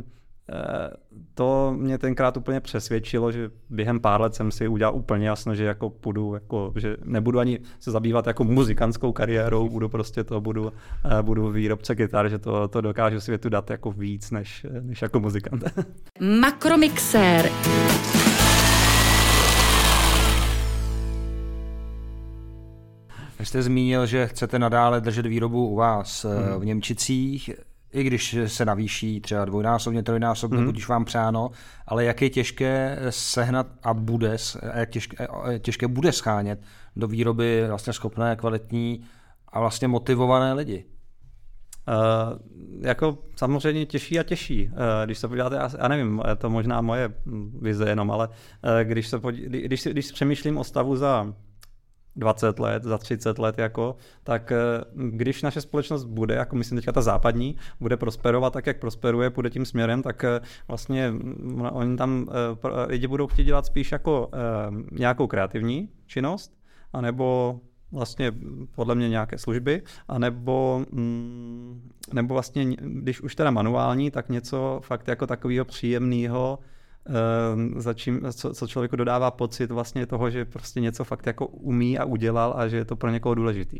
eh, 0.51 0.89
to 1.33 1.73
mě 1.77 1.97
tenkrát 1.97 2.37
úplně 2.37 2.59
přesvědčilo, 2.59 3.31
že 3.31 3.49
během 3.69 3.99
pár 3.99 4.21
let 4.21 4.35
jsem 4.35 4.51
si 4.51 4.67
udělal 4.67 4.95
úplně 4.95 5.27
jasno, 5.27 5.55
že 5.55 5.63
jako 5.63 5.89
půjdu, 5.89 6.33
jako, 6.33 6.73
že 6.75 6.97
nebudu 7.03 7.39
ani 7.39 7.59
se 7.79 7.91
zabývat 7.91 8.27
jako 8.27 8.43
muzikantskou 8.43 9.11
kariérou, 9.11 9.69
budu 9.69 9.89
prostě 9.89 10.23
to, 10.23 10.41
budu, 10.41 10.73
eh, 11.05 11.23
budu 11.23 11.51
výrobce 11.51 11.95
kytar, 11.95 12.29
že 12.29 12.39
to, 12.39 12.67
to 12.67 12.81
dokážu 12.81 13.19
světu 13.19 13.49
dát 13.49 13.69
jako 13.69 13.91
víc 13.91 14.31
než, 14.31 14.65
než 14.81 15.01
jako 15.01 15.19
muzikant. 15.19 15.63
Makromixér. 16.41 17.49
Jste 23.43 23.63
zmínil, 23.63 24.05
že 24.05 24.27
chcete 24.27 24.59
nadále 24.59 25.01
držet 25.01 25.25
výrobu 25.25 25.67
u 25.67 25.75
vás 25.75 26.25
hmm. 26.25 26.59
v 26.59 26.65
Němčicích 26.65 27.49
i 27.93 28.03
když 28.03 28.37
se 28.45 28.65
navýší 28.65 29.21
třeba 29.21 29.45
dvojnásobně, 29.45 30.03
trojnásobně, 30.03 30.57
mm. 30.57 30.71
když 30.71 30.87
vám 30.87 31.05
přáno, 31.05 31.51
ale 31.87 32.05
jak 32.05 32.21
je 32.21 32.29
těžké 32.29 32.97
sehnat 33.09 33.67
a 33.83 33.93
bude, 33.93 34.37
jak 34.73 34.89
těžké, 34.89 35.27
těžké 35.59 35.87
bude 35.87 36.11
schánět 36.11 36.61
do 36.95 37.07
výroby 37.07 37.65
vlastně 37.67 37.93
schopné, 37.93 38.35
kvalitní 38.35 39.03
a 39.47 39.59
vlastně 39.59 39.87
motivované 39.87 40.53
lidi. 40.53 40.85
Uh, 41.87 42.39
jako 42.81 43.17
samozřejmě 43.35 43.85
těžší 43.85 44.19
a 44.19 44.23
těžší. 44.23 44.67
Uh, 44.67 44.75
když 45.05 45.17
se 45.17 45.27
podíváte, 45.27 45.55
já, 45.55 45.69
já 45.77 45.87
nevím, 45.87 46.21
je 46.29 46.35
to 46.35 46.49
možná 46.49 46.81
moje 46.81 47.13
vize 47.61 47.89
jenom, 47.89 48.11
ale 48.11 48.27
uh, 48.27 48.33
když, 48.83 49.07
se 49.07 49.19
podí, 49.19 49.41
když, 49.41 49.63
když, 49.65 49.83
když 49.83 50.11
přemýšlím 50.11 50.57
o 50.57 50.63
stavu 50.63 50.95
za 50.95 51.33
20 52.15 52.59
let, 52.59 52.83
za 52.83 52.97
30 52.97 53.39
let, 53.39 53.57
jako, 53.57 53.95
tak 54.23 54.51
eh, 54.51 54.57
když 54.95 55.41
naše 55.41 55.61
společnost 55.61 56.03
bude, 56.03 56.35
jako 56.35 56.55
myslím 56.55 56.77
teďka 56.77 56.91
ta 56.91 57.01
západní, 57.01 57.55
bude 57.79 57.97
prosperovat 57.97 58.53
tak, 58.53 58.67
jak 58.67 58.79
prosperuje, 58.79 59.29
půjde 59.29 59.49
tím 59.49 59.65
směrem, 59.65 60.01
tak 60.01 60.23
eh, 60.23 60.39
vlastně 60.67 61.11
mm, 61.11 61.69
oni 61.71 61.97
tam 61.97 62.27
eh, 62.29 62.85
lidi 62.85 63.07
budou 63.07 63.27
chtít 63.27 63.43
dělat 63.43 63.65
spíš 63.65 63.91
jako 63.91 64.31
nějakou 64.91 65.27
kreativní 65.27 65.89
činnost, 66.05 66.53
anebo 66.93 67.59
vlastně 67.91 68.31
podle 68.75 68.95
mě 68.95 69.09
nějaké 69.09 69.37
služby, 69.37 69.81
anebo 70.07 70.85
mm, 70.91 71.89
nebo 72.13 72.33
vlastně, 72.33 72.75
když 72.79 73.21
už 73.21 73.35
teda 73.35 73.51
manuální, 73.51 74.11
tak 74.11 74.29
něco 74.29 74.79
fakt 74.83 75.07
jako 75.07 75.27
takového 75.27 75.65
příjemného, 75.65 76.59
za 77.75 77.93
čím, 77.93 78.21
co, 78.33 78.53
co 78.53 78.67
člověku 78.67 78.95
dodává 78.95 79.31
pocit 79.31 79.71
vlastně 79.71 80.05
toho, 80.05 80.29
že 80.29 80.45
prostě 80.45 80.81
něco 80.81 81.03
fakt 81.03 81.27
jako 81.27 81.47
umí 81.47 81.97
a 81.97 82.05
udělal 82.05 82.53
a 82.57 82.67
že 82.67 82.77
je 82.77 82.85
to 82.85 82.95
pro 82.95 83.09
někoho 83.09 83.35
důležitý. 83.35 83.79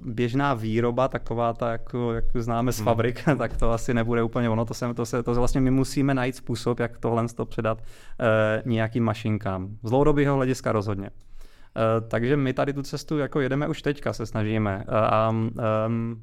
běžná 0.00 0.54
výroba, 0.54 1.08
taková 1.08 1.52
ta, 1.52 1.72
jako, 1.72 2.12
jak 2.12 2.24
známe 2.34 2.72
z 2.72 2.76
hmm. 2.76 2.84
fabrik, 2.84 3.26
hmm. 3.26 3.38
tak 3.38 3.56
to 3.56 3.72
asi 3.72 3.94
nebude 3.94 4.22
úplně 4.22 4.48
ono. 4.48 4.64
To, 4.64 4.74
se, 4.74 4.94
to, 4.94 5.06
se, 5.06 5.22
to 5.22 5.34
vlastně 5.34 5.60
my 5.60 5.70
musíme 5.70 6.14
najít 6.14 6.36
způsob, 6.36 6.80
jak 6.80 6.98
tohle 6.98 7.28
to 7.28 7.46
předat 7.46 7.78
uh, 7.78 8.72
nějakým 8.72 9.04
mašinkám. 9.04 9.68
Z 9.82 9.90
dlouhodobého 9.90 10.36
hlediska 10.36 10.72
rozhodně. 10.72 11.10
Uh, 11.10 12.08
takže 12.08 12.36
my 12.36 12.52
tady 12.52 12.72
tu 12.72 12.82
cestu 12.82 13.18
jako 13.18 13.40
jedeme 13.40 13.68
už 13.68 13.82
teďka, 13.82 14.12
se 14.12 14.26
snažíme. 14.26 14.84
Uh, 14.88 15.54
um, 15.86 16.22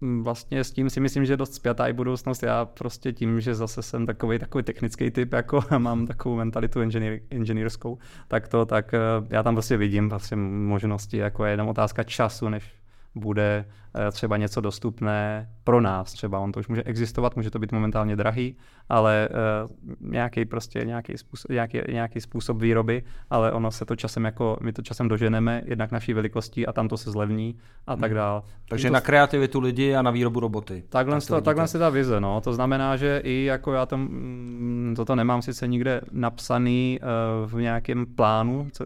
vlastně 0.00 0.64
s 0.64 0.70
tím 0.70 0.90
si 0.90 1.00
myslím, 1.00 1.24
že 1.24 1.32
je 1.32 1.36
dost 1.36 1.54
spjatá 1.54 1.88
i 1.88 1.92
budoucnost. 1.92 2.42
Já 2.42 2.64
prostě 2.64 3.12
tím, 3.12 3.40
že 3.40 3.54
zase 3.54 3.82
jsem 3.82 4.06
takový 4.06 4.38
takový 4.38 4.64
technický 4.64 5.10
typ, 5.10 5.32
jako 5.32 5.60
mám 5.78 6.06
takovou 6.06 6.36
mentalitu 6.36 6.82
inženýr, 6.82 7.20
inženýrskou, 7.30 7.98
tak 8.28 8.48
to, 8.48 8.66
tak 8.66 8.94
já 9.30 9.42
tam 9.42 9.54
prostě 9.54 9.76
vidím 9.76 10.08
vlastně 10.08 10.36
možnosti, 10.36 11.16
jako 11.16 11.44
je 11.44 11.50
jenom 11.50 11.68
otázka 11.68 12.02
času, 12.02 12.48
než 12.48 12.79
bude 13.14 13.64
eh, 13.94 14.10
třeba 14.12 14.36
něco 14.36 14.60
dostupné 14.60 15.48
pro 15.64 15.80
nás. 15.80 16.12
Třeba 16.12 16.38
on 16.38 16.52
to 16.52 16.60
už 16.60 16.68
může 16.68 16.82
existovat, 16.82 17.36
může 17.36 17.50
to 17.50 17.58
být 17.58 17.72
momentálně 17.72 18.16
drahý, 18.16 18.56
ale 18.88 19.28
uh, 19.62 20.10
nějaký 20.10 20.44
prostě 20.44 20.84
nějaký 20.84 21.18
způsob, 21.18 21.50
nějaký, 21.50 21.80
nějaký 21.88 22.20
způsob 22.20 22.60
výroby, 22.60 23.02
ale 23.30 23.52
ono 23.52 23.70
se 23.70 23.84
to 23.84 23.96
časem 23.96 24.24
jako, 24.24 24.56
my 24.60 24.72
to 24.72 24.82
časem 24.82 25.08
doženeme, 25.08 25.62
jednak 25.64 25.92
naší 25.92 26.12
velikostí 26.12 26.66
a 26.66 26.72
tam 26.72 26.88
to 26.88 26.96
se 26.96 27.10
zlevní 27.10 27.56
a 27.86 27.96
tak 27.96 28.10
hmm. 28.10 28.16
dál. 28.16 28.42
Takže 28.68 28.88
to, 28.88 28.94
na 28.94 29.00
kreativitu 29.00 29.60
lidi 29.60 29.94
a 29.94 30.02
na 30.02 30.10
výrobu 30.10 30.40
roboty. 30.40 30.84
Takhle, 30.88 31.20
tak 31.20 31.28
to, 31.28 31.40
takhle 31.40 31.68
se 31.68 31.78
ta 31.78 31.88
vize, 31.88 32.20
no. 32.20 32.40
To 32.40 32.52
znamená, 32.52 32.96
že 32.96 33.20
i 33.24 33.44
jako 33.44 33.72
já 33.72 33.86
tam, 33.86 34.00
mm, 34.00 34.94
toto 34.96 35.16
nemám 35.16 35.42
sice 35.42 35.68
nikde 35.68 36.00
napsaný 36.12 37.00
uh, 37.02 37.50
v 37.50 37.60
nějakém 37.60 38.06
plánu, 38.06 38.68
Eh, 38.80 38.84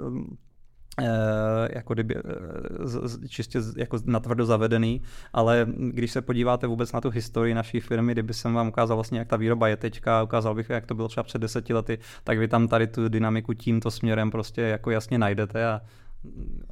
jako 1.75 1.95
kdyby 1.95 2.15
eh, 2.17 3.29
čistě 3.29 3.61
jako 3.77 3.99
natvrdo 4.05 4.47
zavedený, 4.47 5.03
ale 5.33 5.67
když 5.77 6.13
se 6.13 6.23
podíváte 6.23 6.67
vůbec 6.67 6.93
na 6.93 7.01
tu 7.01 7.11
historii 7.11 7.55
naší 7.55 7.81
firmy, 7.81 8.13
kdyby 8.13 8.35
jsem 8.35 8.55
vám 8.55 8.69
ukázal 8.69 8.97
vlastně, 8.97 9.19
jak 9.19 9.29
ta 9.29 9.37
výroba 9.37 9.69
je 9.69 9.77
teďka, 9.77 10.23
ukázal 10.23 10.55
bych, 10.55 10.71
jak 10.71 10.87
to 10.87 10.95
bylo 10.95 11.09
třeba 11.09 11.25
před 11.25 11.39
deseti 11.39 11.75
lety, 11.75 11.99
tak 12.25 12.39
vy 12.39 12.49
tam 12.49 12.69
tady 12.69 12.87
tu 12.87 13.09
dynamiku 13.09 13.53
tímto 13.53 13.91
směrem 13.91 14.31
prostě 14.31 14.61
jako 14.61 14.91
jasně 14.91 15.19
najdete 15.19 15.67
a 15.67 15.81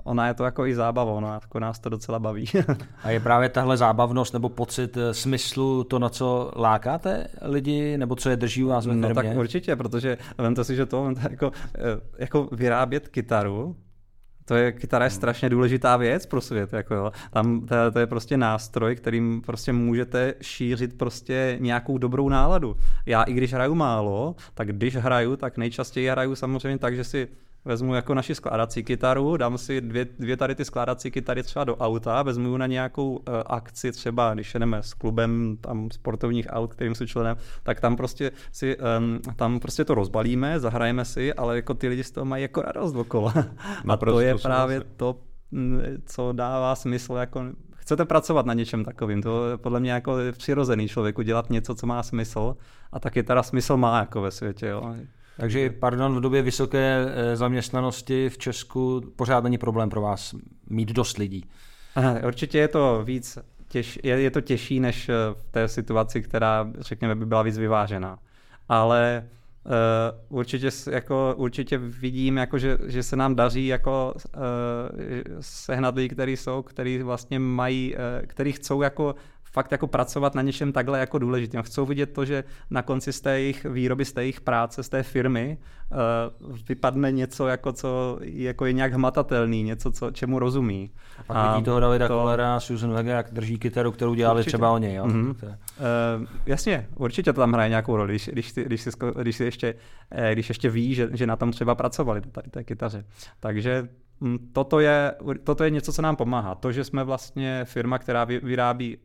ona 0.05 0.27
je 0.27 0.35
to 0.35 0.45
jako 0.45 0.67
i 0.67 0.75
zábava, 0.75 1.13
ona 1.13 1.35
jako 1.35 1.61
nás 1.61 1.79
to 1.79 1.89
docela 1.89 2.19
baví. 2.19 2.47
a 3.03 3.11
je 3.11 3.21
právě 3.21 3.49
tahle 3.49 3.77
zábavnost 3.77 4.33
nebo 4.33 4.49
pocit 4.49 4.97
eh, 4.97 5.15
smyslu 5.15 5.85
to, 5.85 5.99
na 5.99 6.09
co 6.09 6.53
lákáte 6.57 7.27
lidi, 7.43 7.99
nebo 7.99 8.17
co 8.17 8.31
je 8.31 8.37
drží 8.37 8.65
u 8.65 8.69
vás 8.69 8.87
ve 8.87 8.95
No 8.95 9.15
tak 9.15 9.27
určitě, 9.37 9.77
protože 9.77 10.19
vemte 10.39 10.65
si, 10.65 10.77
že 10.77 10.87
to 10.87 11.15
jako, 11.31 11.53
jako 12.19 12.49
vyrábět 12.53 13.09
kytaru, 13.09 13.77
to 14.45 14.55
je, 14.55 14.73
kytara 14.73 15.05
je 15.05 15.09
hmm. 15.09 15.17
strašně 15.17 15.49
důležitá 15.49 15.97
věc 15.97 16.27
pro 16.27 16.41
svět. 16.41 16.73
Jako 16.73 16.95
jo. 16.95 17.13
Tam 17.31 17.61
to, 17.61 17.75
to, 17.93 17.99
je 17.99 18.07
prostě 18.07 18.37
nástroj, 18.37 18.97
kterým 18.97 19.43
prostě 19.47 19.73
můžete 19.73 20.35
šířit 20.43 20.99
prostě 20.99 21.57
nějakou 21.61 21.99
dobrou 21.99 22.29
náladu. 22.29 22.77
Já 23.07 23.23
i 23.23 23.33
když 23.33 23.53
hraju 23.53 23.75
málo, 23.75 24.35
tak 24.55 24.69
když 24.73 24.97
hraju, 24.97 25.37
tak 25.37 25.57
nejčastěji 25.57 26.09
hraju 26.09 26.35
samozřejmě 26.35 26.79
tak, 26.79 26.97
že 26.97 27.05
si 27.05 27.29
vezmu 27.65 27.95
jako 27.95 28.15
naši 28.15 28.35
skládací 28.35 28.85
kytaru, 28.85 29.37
dám 29.37 29.59
si 29.59 29.81
dvě, 29.81 30.07
dvě 30.19 30.37
tady 30.37 30.55
ty 30.55 30.65
skládací 30.65 31.11
kytary 31.11 31.43
třeba 31.43 31.65
do 31.65 31.77
auta, 31.77 32.23
vezmu 32.23 32.53
ji 32.53 32.59
na 32.59 32.67
nějakou 32.67 33.11
uh, 33.11 33.19
akci, 33.47 33.93
třeba 33.93 34.35
když 34.35 34.55
jedeme 34.55 34.83
s 34.83 34.95
klubem 34.95 35.57
tam 35.61 35.91
sportovních 35.91 36.47
aut, 36.51 36.75
kterým 36.75 36.95
jsou 36.95 37.07
členem, 37.07 37.37
tak 37.63 37.81
tam 37.81 37.97
prostě 37.97 38.33
si, 38.53 38.77
um, 38.77 39.21
tam 39.37 39.61
prostě 39.61 39.85
to 39.85 39.95
rozbalíme, 39.95 40.61
zahrajeme 40.61 41.05
si, 41.05 41.35
ale 41.35 41.57
jako 41.57 41.75
ty 41.75 41.89
lidi 41.89 42.05
z 42.05 42.11
toho 42.11 42.25
mají 42.25 42.43
jako 42.43 42.63
radost 42.63 42.97
okolo. 42.97 43.33
A 43.89 43.97
to 43.97 44.21
je 44.21 44.35
právě 44.39 44.81
to, 44.97 45.17
co 46.05 46.33
dává 46.33 46.75
smysl 46.75 47.15
jako 47.15 47.45
chcete 47.77 48.05
pracovat 48.05 48.47
na 48.47 48.55
něčem 48.55 48.85
takovým. 48.85 49.23
To 49.23 49.51
je 49.51 49.57
podle 49.57 49.81
mě 49.81 49.93
jako 49.93 50.17
přirozený 50.33 50.89
člověku 50.89 51.23
dělat 51.23 51.51
něco, 51.51 51.75
co 51.75 51.87
má 51.87 52.03
smysl 52.03 52.57
a 52.93 53.01
taky 53.01 53.23
teda 53.23 53.43
smysl 53.43 53.77
má 53.77 53.99
jako 53.99 54.21
ve 54.21 54.31
světě. 54.31 54.67
Jo. 54.67 54.95
Takže, 55.37 55.71
pardon, 55.71 56.17
v 56.17 56.21
době 56.21 56.43
vysoké 56.43 57.07
eh, 57.07 57.37
zaměstnanosti 57.37 58.29
v 58.29 58.39
Česku 58.39 59.13
pořád 59.17 59.45
není 59.45 59.59
problém 59.59 59.91
pro 59.91 60.01
vás 60.01 60.35
mít 60.71 60.93
dost 60.93 61.19
lidí. 61.19 61.45
Aha, 61.95 62.15
určitě 62.27 62.59
je 62.59 62.69
to 62.69 63.03
víc 63.05 63.39
těž, 63.69 63.99
je, 64.03 64.21
je 64.21 64.31
to 64.31 64.41
těžší 64.41 64.81
než 64.81 65.09
eh, 65.09 65.15
v 65.33 65.43
té 65.51 65.69
situaci, 65.69 66.23
která, 66.23 66.71
řekněme, 66.79 67.15
by 67.15 67.27
byla 67.27 67.43
víc 67.43 67.59
vyvážená. 67.59 68.19
Ale 68.69 69.29
Uh, 69.65 70.39
určitě, 70.39 70.71
jako, 70.91 71.35
určitě 71.37 71.79
vidím, 71.79 72.37
jako, 72.37 72.59
že, 72.59 72.79
že 72.87 73.03
se 73.03 73.17
nám 73.17 73.35
daří 73.35 73.67
jako, 73.67 74.15
uh, 74.15 74.41
sehnat 75.41 75.95
lidi, 75.95 76.09
kteří 76.09 76.37
jsou, 76.37 76.63
kteří 76.63 77.03
vlastně 77.03 77.39
mají, 77.39 77.95
uh, 77.95 78.27
kteří 78.27 78.53
chcou 78.53 78.83
jako 78.83 79.15
fakt 79.53 79.73
jako 79.73 79.87
pracovat 79.87 80.35
na 80.35 80.43
něčem 80.43 80.73
takhle 80.73 80.99
jako 80.99 81.19
důležitým. 81.19 81.63
Chcou 81.63 81.87
vidět 81.87 82.07
to, 82.07 82.25
že 82.25 82.45
na 82.71 82.83
konci 82.83 83.13
z 83.13 83.21
té 83.21 83.41
jejich 83.41 83.65
výroby, 83.65 84.05
z 84.05 84.13
té 84.13 84.23
jejich 84.23 84.41
práce, 84.41 84.83
z 84.83 84.89
té 84.89 85.03
firmy 85.03 85.59
uh, 86.41 86.57
vypadne 86.69 87.13
něco, 87.13 87.47
jako, 87.47 87.73
co 87.73 88.19
jako 88.23 88.67
je 88.67 88.73
nějak 88.73 88.93
hmatatelný, 88.93 89.63
něco, 89.63 89.93
co, 89.93 90.11
čemu 90.11 90.39
rozumí. 90.39 90.91
A 91.19 91.23
pak 91.23 91.55
vidí 91.55 91.65
toho 91.65 91.81
Davida 91.81 92.09
to... 92.09 92.19
Kolera 92.19 92.57
a 92.57 92.61
Susan 92.61 92.93
Weger, 92.93 93.17
jak 93.17 93.35
drží 93.35 93.59
kytaru, 93.59 93.93
kterou 93.93 94.15
dělali 94.15 94.39
určitě. 94.39 94.51
třeba 94.51 94.71
oni. 94.71 94.95
Jo? 94.95 95.05
Mm-hmm. 95.05 95.31
Uh, 95.31 96.27
jasně, 96.47 96.89
určitě 96.97 97.33
to 97.33 97.41
tam 97.41 97.53
hraje 97.53 97.69
nějakou 97.69 97.97
roli, 97.97 98.09
když, 98.09 98.29
když, 98.33 98.53
když, 98.53 98.81
si, 98.83 98.91
když, 99.21 99.37
si 99.37 99.45
ještě, 99.45 99.75
eh, 100.11 100.33
když 100.33 100.49
ještě 100.49 100.71
ví, 100.71 100.95
že, 100.95 101.09
že 101.13 101.27
na 101.27 101.37
tom 101.37 101.53
třeba 101.53 101.75
pracovali, 101.75 102.21
tady 102.21 102.51
té 102.51 102.65
kytaře. 102.65 103.05
Takže 103.41 103.89
hm, 104.21 104.39
toto 104.53 104.81
je, 104.81 105.15
toto 105.45 105.65
je 105.65 105.71
něco, 105.71 105.93
co 105.93 106.03
nám 106.03 106.17
pomáhá. 106.17 106.55
To, 106.55 106.73
že 106.73 106.85
jsme 106.85 107.05
vlastně 107.05 107.65
firma, 107.65 107.99
která 107.99 108.25
vyrábí 108.25 108.99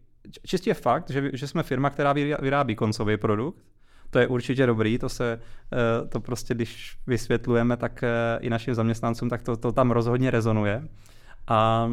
čistě 0.45 0.73
fakt, 0.73 1.09
že, 1.09 1.30
že 1.34 1.47
jsme 1.47 1.63
firma, 1.63 1.89
která 1.89 2.13
vyrábí 2.13 2.75
koncový 2.75 3.17
produkt, 3.17 3.57
to 4.09 4.19
je 4.19 4.28
určitě 4.28 4.65
dobrý, 4.65 4.97
to 4.97 5.09
se, 5.09 5.39
eh, 5.73 6.07
to 6.07 6.19
prostě, 6.19 6.53
když 6.53 6.97
vysvětlujeme 7.07 7.78
tak 7.78 8.03
eh, 8.03 8.09
i 8.41 8.49
našim 8.49 8.75
zaměstnancům, 8.75 9.30
tak 9.30 9.41
to, 9.41 9.57
to 9.57 9.71
tam 9.71 9.91
rozhodně 9.91 10.32
rezonuje. 10.32 10.88
A 11.47 11.89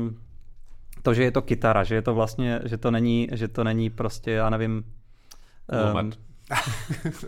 to, 1.03 1.15
že 1.15 1.23
je 1.23 1.31
to 1.31 1.43
kytara, 1.43 1.85
že 1.85 1.95
je 1.95 2.03
to 2.03 2.15
vlastně, 2.15 2.61
že 2.65 2.79
to 2.79 2.91
není, 2.91 3.29
že 3.33 3.49
to 3.49 3.65
není 3.65 3.91
prostě, 3.91 4.31
já 4.31 4.51
nevím, 4.51 4.85
um, 5.95 6.13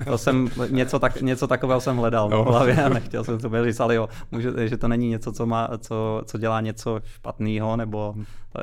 to 0.05 0.19
jsem, 0.19 0.49
něco, 0.71 0.99
tak, 0.99 1.21
něco 1.21 1.47
takového 1.47 1.81
jsem 1.81 1.97
hledal 1.97 2.29
no. 2.29 2.45
v 2.45 2.47
hlavě 2.47 2.85
a 2.85 2.89
nechtěl 2.89 3.25
jsem 3.25 3.39
to 3.39 3.65
říct, 3.65 3.81
ale 3.81 3.95
jo, 3.95 4.09
může, 4.31 4.69
že 4.69 4.77
to 4.77 4.89
není 4.89 5.09
něco, 5.09 5.33
co, 5.33 5.47
má, 5.47 5.69
co, 5.79 6.23
co 6.25 6.39
dělá 6.39 6.61
něco 6.61 7.01
špatného, 7.05 7.77
nebo 7.77 8.15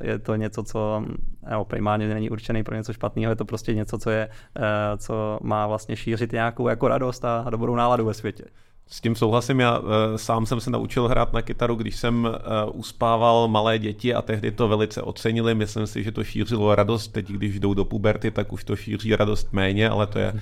je 0.02 0.20
to 0.20 0.36
něco, 0.36 0.64
co 0.64 1.06
jo, 1.52 1.66
primárně 1.66 2.14
není 2.14 2.30
určený 2.30 2.64
pro 2.64 2.76
něco 2.76 2.94
špatného, 2.94 3.32
je 3.32 3.36
to 3.36 3.46
prostě 3.46 3.74
něco, 3.74 3.98
co, 3.98 4.10
je, 4.10 4.30
eh, 4.58 4.98
co 4.98 5.40
má 5.44 5.68
vlastně 5.68 5.96
šířit 5.96 6.32
nějakou 6.32 6.68
jako 6.68 6.88
radost 6.88 7.26
a 7.26 7.50
dobrou 7.50 7.76
náladu 7.76 8.06
ve 8.06 8.14
světě. 8.14 8.44
S 8.88 9.02
tím 9.02 9.16
souhlasím, 9.16 9.60
já 9.60 9.80
uh, 9.80 9.88
sám 10.16 10.46
jsem 10.46 10.60
se 10.60 10.70
naučil 10.70 11.08
hrát 11.08 11.34
na 11.34 11.42
kytaru, 11.42 11.76
když 11.76 11.96
jsem 11.96 12.24
uh, 12.26 12.80
uspával 12.80 13.48
malé 13.48 13.80
děti 13.80 14.14
a 14.14 14.22
tehdy 14.22 14.52
to 14.52 14.68
velice 14.68 15.02
ocenili. 15.02 15.56
Myslím 15.56 15.88
si, 15.88 16.04
že 16.04 16.12
to 16.12 16.24
šířilo 16.24 16.76
radost. 16.76 17.08
Teď, 17.08 17.28
když 17.28 17.60
jdou 17.60 17.74
do 17.74 17.86
puberty, 17.86 18.32
tak 18.32 18.54
už 18.54 18.64
to 18.64 18.76
šíří 18.76 19.16
radost 19.16 19.48
méně, 19.52 19.90
ale 19.90 20.08
to 20.08 20.20
je 20.20 20.32
uh, 20.32 20.40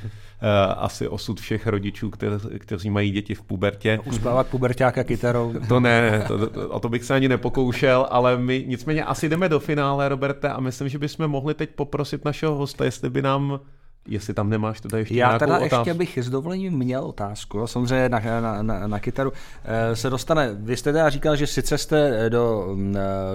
asi 0.78 1.08
osud 1.08 1.40
všech 1.40 1.68
rodičů, 1.68 2.10
kteř, 2.10 2.42
kteří 2.58 2.90
mají 2.90 3.12
děti 3.12 3.36
v 3.36 3.42
pubertě. 3.42 4.00
Uspávat 4.06 4.48
pubertáka 4.48 5.04
kytarou. 5.04 5.54
To 5.68 5.80
ne, 5.80 6.26
to, 6.28 6.48
to, 6.48 6.70
o 6.70 6.80
to 6.80 6.90
bych 6.90 7.04
se 7.04 7.14
ani 7.14 7.30
nepokoušel, 7.30 8.08
ale 8.10 8.38
my 8.38 8.66
nicméně 8.68 9.04
asi 9.04 9.30
jdeme 9.30 9.50
do 9.50 9.60
finále, 9.60 10.10
Roberte, 10.10 10.50
a 10.50 10.60
myslím, 10.60 10.90
že 10.90 11.00
bychom 11.00 11.28
mohli 11.28 11.54
teď 11.54 11.70
poprosit 11.70 12.26
našeho 12.26 12.56
hosta, 12.56 12.86
jestli 12.86 13.10
by 13.10 13.22
nám 13.22 13.60
Jestli 14.08 14.34
tam 14.34 14.50
nemáš 14.50 14.82
teda 14.82 14.98
ještě 14.98 15.16
Já 15.16 15.40
teda 15.40 15.58
otázku. 15.58 15.76
ještě 15.76 15.94
bych 15.94 16.18
s 16.18 16.30
dovolením 16.30 16.74
měl 16.74 17.04
otázku, 17.04 17.68
samozřejmě 17.68 18.10
na, 18.10 18.20
na, 18.20 18.62
na, 18.62 18.88
na 18.88 19.00
kytaru 19.00 19.34
e, 19.66 19.96
se 19.96 20.10
dostane, 20.10 20.50
vy 20.54 20.78
jste 20.78 20.94
teda 20.94 21.10
říkal, 21.10 21.36
že 21.36 21.48
sice 21.48 21.78
jste 21.78 22.30
do, 22.30 22.76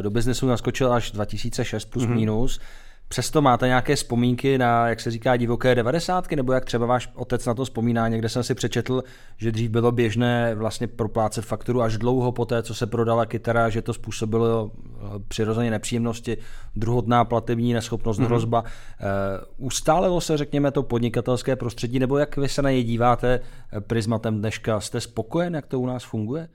do 0.00 0.10
biznesu 0.10 0.46
naskočil 0.46 0.92
až 0.92 1.10
2006 1.10 1.84
plus 1.84 2.04
mm-hmm. 2.04 2.14
minus, 2.14 2.60
Přesto 3.09 3.42
máte 3.42 3.66
nějaké 3.66 3.96
vzpomínky 3.96 4.59
na, 4.59 4.88
jak 4.88 5.00
se 5.00 5.11
říká, 5.11 5.36
divoké 5.36 5.74
devadesátky, 5.74 6.36
nebo 6.36 6.52
jak 6.52 6.64
třeba 6.64 6.86
váš 6.86 7.12
otec 7.14 7.46
na 7.46 7.54
to 7.54 7.64
vzpomíná? 7.64 8.09
Někde 8.09 8.28
jsem 8.28 8.42
si 8.42 8.54
přečetl, 8.54 9.02
že 9.36 9.52
dřív 9.52 9.70
bylo 9.70 9.92
běžné 9.92 10.54
vlastně 10.54 10.86
proplácet 10.86 11.44
fakturu 11.44 11.82
až 11.82 11.98
dlouho 11.98 12.32
po 12.32 12.44
té, 12.44 12.62
co 12.62 12.74
se 12.74 12.86
prodala 12.86 13.26
kytara, 13.26 13.68
že 13.68 13.82
to 13.82 13.92
způsobilo 13.92 14.70
eh, 14.74 14.98
přirozeně 15.28 15.70
nepříjemnosti, 15.70 16.36
druhotná 16.76 17.24
platební 17.24 17.72
neschopnost, 17.72 18.20
mm-hmm. 18.20 18.26
hrozba. 18.26 18.62
Uh, 18.62 19.66
ustálilo 19.66 20.20
se, 20.20 20.36
řekněme, 20.36 20.70
to 20.70 20.82
podnikatelské 20.82 21.57
prostředí, 21.57 21.98
nebo 21.98 22.18
jak 22.18 22.36
vy 22.36 22.48
se 22.48 22.62
na 22.62 22.70
něj 22.70 22.84
díváte 22.84 23.40
eh, 23.72 23.80
prismatem 23.80 24.38
dneška? 24.38 24.80
Jste 24.80 25.00
spokojen, 25.00 25.54
jak 25.54 25.66
to 25.66 25.80
u 25.80 25.86
nás 25.86 26.04
funguje? 26.04 26.48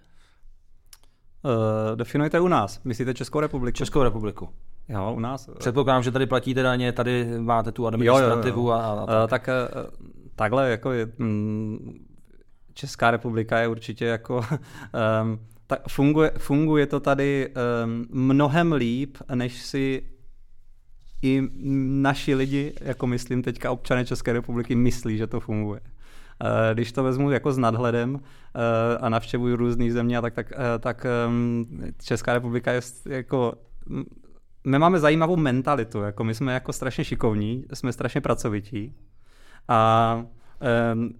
Uh, 1.43 1.95
definujte 1.95 2.39
u 2.39 2.47
nás. 2.47 2.83
Myslíte 2.83 3.13
Českou 3.13 3.39
republiku? 3.39 3.77
Českou 3.77 4.03
republiku. 4.03 4.49
Jo, 4.89 5.13
u 5.15 5.19
nás. 5.19 5.49
Předpokládám, 5.59 6.03
že 6.03 6.11
tady 6.11 6.25
platíte 6.25 6.63
daně, 6.63 6.91
tady 6.91 7.39
máte 7.39 7.71
tu 7.71 7.87
administrativu 7.87 8.61
jo, 8.61 8.67
jo, 8.67 8.71
jo. 8.73 9.05
A, 9.07 9.23
a 9.23 9.27
tak. 9.27 9.47
Uh, 9.47 9.51
tak 9.71 9.75
uh, 9.75 10.11
takhle 10.35 10.71
jako 10.71 10.91
je, 10.91 11.09
mm, 11.17 12.05
Česká 12.73 13.11
republika 13.11 13.59
je 13.59 13.67
určitě 13.67 14.05
jako 14.05 14.37
um, 14.37 15.39
tak 15.67 15.87
funguje, 15.87 16.31
funguje 16.37 16.85
to 16.87 16.99
tady 16.99 17.49
um, 17.83 18.05
mnohem 18.11 18.73
líp, 18.73 19.17
než 19.35 19.61
si 19.61 20.03
i 21.21 21.43
naši 22.01 22.35
lidi, 22.35 22.73
jako 22.81 23.07
myslím 23.07 23.41
teďka 23.41 23.71
občané 23.71 24.05
České 24.05 24.33
republiky, 24.33 24.75
myslí, 24.75 25.17
že 25.17 25.27
to 25.27 25.39
funguje. 25.39 25.79
Uh, 25.81 26.47
když 26.73 26.91
to 26.91 27.03
vezmu 27.03 27.31
jako 27.31 27.53
s 27.53 27.57
nadhledem 27.57 28.13
uh, 28.13 28.21
a 29.01 29.09
navštěvuju 29.09 29.55
různé 29.55 29.91
země, 29.91 30.21
tak, 30.21 30.33
tak, 30.33 30.51
uh, 30.51 30.63
tak 30.79 31.05
um, 31.27 31.65
Česká 32.03 32.33
republika 32.33 32.71
je 32.71 32.81
jako 33.09 33.53
my 34.63 34.79
máme 34.79 34.99
zajímavou 34.99 35.35
mentalitu, 35.35 36.01
jako 36.01 36.23
my 36.23 36.35
jsme 36.35 36.53
jako 36.53 36.73
strašně 36.73 37.03
šikovní, 37.03 37.65
jsme 37.73 37.93
strašně 37.93 38.21
pracovití 38.21 38.95
a 39.67 40.23
um, 40.93 41.13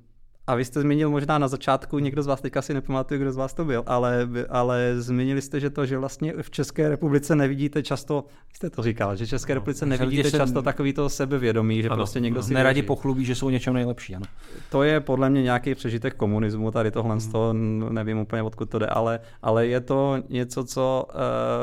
a 0.47 0.55
vy 0.55 0.65
jste 0.65 0.81
zmínil 0.81 1.09
možná 1.09 1.37
na 1.37 1.47
začátku, 1.47 1.99
někdo 1.99 2.23
z 2.23 2.27
vás 2.27 2.41
teďka 2.41 2.61
si 2.61 2.73
nepamatuje, 2.73 3.19
kdo 3.19 3.31
z 3.31 3.35
vás 3.35 3.53
to 3.53 3.65
byl, 3.65 3.83
ale, 3.85 4.29
ale 4.49 4.93
zmínili 4.97 5.41
jste, 5.41 5.59
že 5.59 5.69
to, 5.69 5.85
že 5.85 5.97
vlastně 5.97 6.33
v 6.41 6.51
České 6.51 6.89
republice 6.89 7.35
nevidíte 7.35 7.83
často, 7.83 8.25
jste 8.53 8.69
to 8.69 8.83
říkal, 8.83 9.15
že 9.15 9.25
v 9.25 9.29
České 9.29 9.53
no, 9.53 9.55
republice 9.55 9.85
nevidíte 9.85 10.29
se... 10.29 10.37
často 10.37 10.61
takový 10.61 10.93
to 10.93 11.09
sebevědomí, 11.09 11.81
že 11.81 11.89
ano, 11.89 11.95
prostě 11.95 12.19
někdo 12.19 12.39
no, 12.39 12.43
si 12.43 12.53
neradi 12.53 12.81
pochlubí, 12.81 13.25
že 13.25 13.35
jsou 13.35 13.49
něčem 13.49 13.73
nejlepší. 13.73 14.15
Ano. 14.15 14.25
To 14.69 14.83
je 14.83 14.99
podle 14.99 15.29
mě 15.29 15.41
nějaký 15.41 15.75
přežitek 15.75 16.15
komunismu, 16.15 16.71
tady 16.71 16.91
tohle 16.91 17.11
hmm. 17.11 17.19
z 17.19 17.27
toho 17.27 17.53
nevím 17.89 18.17
úplně, 18.17 18.43
odkud 18.43 18.69
to 18.69 18.79
jde, 18.79 18.87
ale, 18.87 19.19
ale 19.41 19.67
je 19.67 19.81
to 19.81 20.17
něco, 20.29 20.63
co 20.63 21.07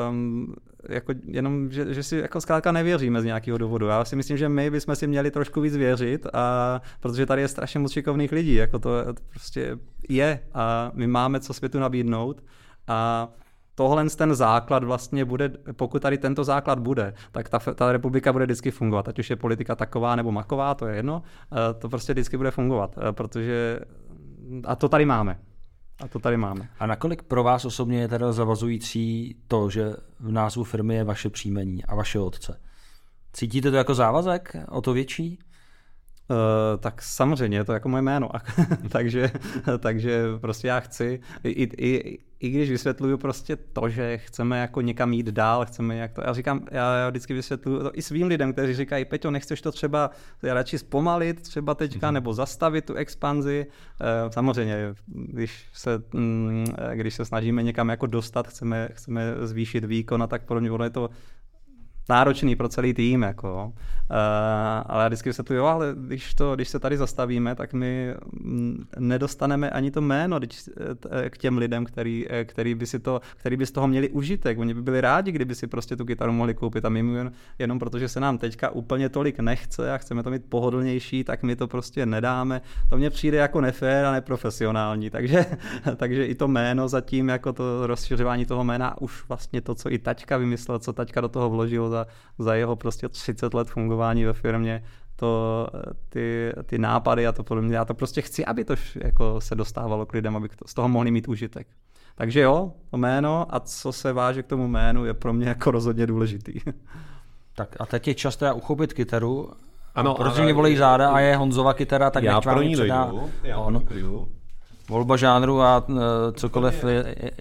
um, 0.09 0.55
jako 0.89 1.13
jenom, 1.25 1.71
že, 1.71 1.93
že 1.93 2.03
si 2.03 2.17
jako 2.17 2.41
zkrátka 2.41 2.71
nevěříme 2.71 3.21
z 3.21 3.25
nějakého 3.25 3.57
důvodu. 3.57 3.87
Já 3.87 4.05
si 4.05 4.15
myslím, 4.15 4.37
že 4.37 4.49
my 4.49 4.69
bychom 4.69 4.95
si 4.95 5.07
měli 5.07 5.31
trošku 5.31 5.61
víc 5.61 5.77
věřit, 5.77 6.27
a, 6.33 6.81
protože 6.99 7.25
tady 7.25 7.41
je 7.41 7.47
strašně 7.47 7.79
moc 7.79 7.91
šikovných 7.91 8.31
lidí, 8.31 8.53
jako 8.53 8.79
to, 8.79 9.13
to 9.13 9.21
prostě 9.29 9.77
je 10.09 10.39
a 10.53 10.91
my 10.93 11.07
máme 11.07 11.39
co 11.39 11.53
světu 11.53 11.79
nabídnout 11.79 12.43
a 12.87 13.29
tohle 13.75 14.09
ten 14.09 14.35
základ 14.35 14.83
vlastně 14.83 15.25
bude, 15.25 15.49
pokud 15.75 16.01
tady 16.01 16.17
tento 16.17 16.43
základ 16.43 16.79
bude, 16.79 17.13
tak 17.31 17.49
ta, 17.49 17.59
ta 17.59 17.91
republika 17.91 18.33
bude 18.33 18.45
vždycky 18.45 18.71
fungovat. 18.71 19.07
Ať 19.07 19.19
už 19.19 19.29
je 19.29 19.35
politika 19.35 19.75
taková 19.75 20.15
nebo 20.15 20.31
maková, 20.31 20.75
to 20.75 20.87
je 20.87 20.95
jedno, 20.95 21.21
to 21.79 21.89
prostě 21.89 22.13
vždycky 22.13 22.37
bude 22.37 22.51
fungovat, 22.51 22.95
protože 23.11 23.79
a 24.65 24.75
to 24.75 24.89
tady 24.89 25.05
máme. 25.05 25.39
A 25.99 26.07
to 26.07 26.19
tady 26.19 26.37
máme. 26.37 26.69
A 26.79 26.85
nakolik 26.85 27.23
pro 27.23 27.43
vás 27.43 27.65
osobně 27.65 27.99
je 27.99 28.07
teda 28.07 28.31
zavazující 28.31 29.35
to, 29.47 29.69
že 29.69 29.93
v 30.19 30.31
názvu 30.31 30.63
firmy 30.63 30.95
je 30.95 31.03
vaše 31.03 31.29
příjmení 31.29 31.85
a 31.85 31.95
vaše 31.95 32.19
otce? 32.19 32.59
Cítíte 33.33 33.71
to 33.71 33.77
jako 33.77 33.95
závazek 33.95 34.55
o 34.69 34.81
to 34.81 34.93
větší? 34.93 35.39
Uh, 36.29 36.35
tak 36.79 37.01
samozřejmě 37.01 37.57
je 37.57 37.63
to 37.63 37.73
jako 37.73 37.89
moje 37.89 38.01
jméno. 38.01 38.29
takže, 38.89 39.31
takže 39.79 40.23
prostě 40.41 40.67
já 40.67 40.79
chci, 40.79 41.19
i, 41.43 41.63
i, 41.63 42.19
i 42.39 42.49
když 42.49 42.69
vysvětluju 42.69 43.17
prostě 43.17 43.55
to, 43.55 43.89
že 43.89 44.17
chceme 44.17 44.59
jako 44.59 44.81
někam 44.81 45.13
jít 45.13 45.25
dál, 45.25 45.65
chceme 45.65 45.95
jak 45.95 46.13
to, 46.13 46.21
já 46.21 46.33
říkám, 46.33 46.65
já, 46.71 46.97
já 46.97 47.09
vždycky 47.09 47.33
vysvětluju 47.33 47.83
to 47.83 47.91
i 47.93 48.01
svým 48.01 48.27
lidem, 48.27 48.53
kteří 48.53 48.73
říkají, 48.73 49.05
Peťo, 49.05 49.31
nechceš 49.31 49.61
to 49.61 49.71
třeba 49.71 50.11
radši 50.43 50.77
zpomalit 50.77 51.41
třeba 51.41 51.75
teďka, 51.75 52.07
mm-hmm. 52.07 52.13
nebo 52.13 52.33
zastavit 52.33 52.85
tu 52.85 52.93
expanzi. 52.93 53.65
Uh, 54.01 54.31
samozřejmě, 54.31 54.93
když 55.07 55.65
se, 55.73 56.03
mm, 56.13 56.65
když 56.93 57.13
se 57.13 57.25
snažíme 57.25 57.63
někam 57.63 57.89
jako 57.89 58.05
dostat, 58.05 58.47
chceme, 58.47 58.89
chceme 58.91 59.35
zvýšit 59.41 59.85
výkon 59.85 60.23
a 60.23 60.27
tak 60.27 60.45
podobně, 60.45 60.71
ono 60.71 60.83
je 60.83 60.89
to 60.89 61.09
náročný 62.09 62.55
pro 62.55 62.69
celý 62.69 62.93
tým, 62.93 63.21
jako. 63.21 63.73
Uh, 64.11 64.15
ale 64.85 65.03
já 65.03 65.07
vždycky 65.07 65.33
se 65.33 65.43
tu, 65.43 65.53
jo, 65.53 65.65
ale 65.65 65.95
když, 66.07 66.33
to, 66.33 66.55
když 66.55 66.69
se 66.69 66.79
tady 66.79 66.97
zastavíme, 66.97 67.55
tak 67.55 67.73
my 67.73 68.15
nedostaneme 68.99 69.69
ani 69.69 69.91
to 69.91 70.01
jméno 70.01 70.39
k 71.29 71.37
těm 71.37 71.57
lidem, 71.57 71.85
který, 71.85 72.25
který, 72.43 72.75
by 72.75 72.85
si 72.85 72.99
to, 72.99 73.21
který 73.35 73.57
by 73.57 73.65
z 73.65 73.71
toho 73.71 73.87
měli 73.87 74.09
užitek. 74.09 74.59
Oni 74.59 74.73
by 74.73 74.81
byli 74.81 75.01
rádi, 75.01 75.31
kdyby 75.31 75.55
si 75.55 75.67
prostě 75.67 75.95
tu 75.95 76.05
kytaru 76.05 76.31
mohli 76.31 76.53
koupit 76.53 76.85
a 76.85 76.89
my 76.89 76.99
jen, 76.99 77.31
jenom 77.59 77.79
protože 77.79 78.07
se 78.07 78.19
nám 78.19 78.37
teďka 78.37 78.69
úplně 78.69 79.09
tolik 79.09 79.39
nechce 79.39 79.93
a 79.93 79.97
chceme 79.97 80.23
to 80.23 80.31
mít 80.31 80.45
pohodlnější, 80.49 81.23
tak 81.23 81.43
my 81.43 81.55
to 81.55 81.67
prostě 81.67 82.05
nedáme. 82.05 82.61
To 82.89 82.97
mně 82.97 83.09
přijde 83.09 83.37
jako 83.37 83.61
nefér 83.61 84.05
a 84.05 84.11
neprofesionální, 84.11 85.09
takže, 85.09 85.45
takže 85.95 86.25
i 86.25 86.35
to 86.35 86.47
jméno 86.47 86.87
zatím, 86.87 87.29
jako 87.29 87.53
to 87.53 87.87
rozšiřování 87.87 88.45
toho 88.45 88.63
jména, 88.63 89.01
už 89.01 89.27
vlastně 89.27 89.61
to, 89.61 89.75
co 89.75 89.91
i 89.91 89.97
taťka 89.97 90.37
vymyslel, 90.37 90.79
co 90.79 90.93
taťka 90.93 91.21
do 91.21 91.29
toho 91.29 91.49
vložil 91.49 91.89
za, 91.99 92.07
za 92.45 92.55
jeho 92.55 92.75
prostě 92.75 93.09
30 93.09 93.53
let 93.53 93.69
fungování 93.69 94.25
ve 94.25 94.33
firmě, 94.33 94.83
to, 95.15 95.67
ty, 96.09 96.53
ty 96.65 96.77
nápady 96.77 97.27
a 97.27 97.31
to 97.31 97.43
podobně. 97.43 97.75
Já 97.75 97.85
to 97.85 97.93
prostě 97.93 98.21
chci, 98.21 98.45
aby 98.45 98.65
to 98.65 98.75
jako 99.03 99.41
se 99.41 99.55
dostávalo 99.55 100.05
k 100.05 100.13
lidem, 100.13 100.35
aby 100.35 100.49
to, 100.49 100.67
z 100.67 100.73
toho 100.73 100.89
mohli 100.89 101.11
mít 101.11 101.27
užitek. 101.27 101.67
Takže 102.15 102.39
jo, 102.39 102.71
to 102.91 102.97
jméno 102.97 103.55
a 103.55 103.59
co 103.59 103.91
se 103.91 104.13
váže 104.13 104.43
k 104.43 104.47
tomu 104.47 104.67
jménu 104.67 105.05
je 105.05 105.13
pro 105.13 105.33
mě 105.33 105.47
jako 105.47 105.71
rozhodně 105.71 106.07
důležitý. 106.07 106.53
Tak 107.55 107.75
a 107.79 107.85
teď 107.85 108.07
je 108.07 108.13
čas 108.13 108.35
teda 108.35 108.53
uchopit 108.53 108.93
kytaru, 108.93 109.51
ano, 109.95 110.15
protože 110.15 110.41
mě 110.41 110.53
volí 110.53 110.77
záda 110.77 111.09
a 111.09 111.19
je 111.19 111.35
Honzova 111.35 111.73
kytara, 111.73 112.09
tak 112.09 112.23
já 112.23 112.41
pro 112.41 112.61
ní 112.61 112.75
dojdu. 112.75 113.29
Já 113.43 113.57
on. 113.57 113.83
Volba 114.89 115.17
žánru 115.17 115.61
a 115.61 115.83
uh, 115.87 115.97
cokoliv 116.33 116.83
je, 116.83 117.15
je, 117.19 117.31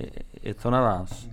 je 0.43 0.55
to 0.55 0.71
na 0.71 0.81
vás. 0.81 1.29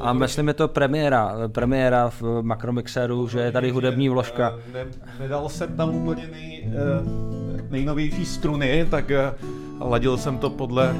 A 0.00 0.12
myslím, 0.12 0.48
je 0.48 0.54
to 0.54 0.68
premiéra, 0.68 1.34
premiéra 1.48 2.10
v 2.10 2.42
Makromixeru, 2.42 3.28
že 3.28 3.40
je 3.40 3.52
tady 3.52 3.70
hudební 3.70 4.08
vložka. 4.08 4.54
Ne, 4.72 4.86
nedal 5.20 5.48
jsem 5.48 5.76
tam 5.76 5.94
úplně 5.94 6.28
nej, 6.32 6.68
eh, 6.68 7.62
nejnovější 7.70 8.24
struny, 8.26 8.86
tak 8.90 9.10
eh, 9.10 9.34
ladil 9.80 10.16
jsem 10.16 10.38
to 10.38 10.50
podle 10.50 10.96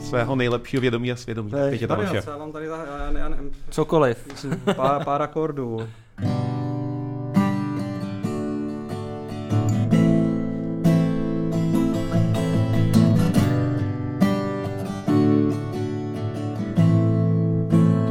svého 0.00 0.36
nejlepšího 0.36 0.80
vědomí 0.80 1.12
a 1.12 1.16
svědomí. 1.16 1.50
Teď 1.50 1.82
je 1.82 1.88
to 1.88 1.96
vaše. 1.96 2.22
Cokoliv. 3.70 4.46
Pár, 4.76 5.04
pár 5.04 5.22
akordů. 5.22 5.88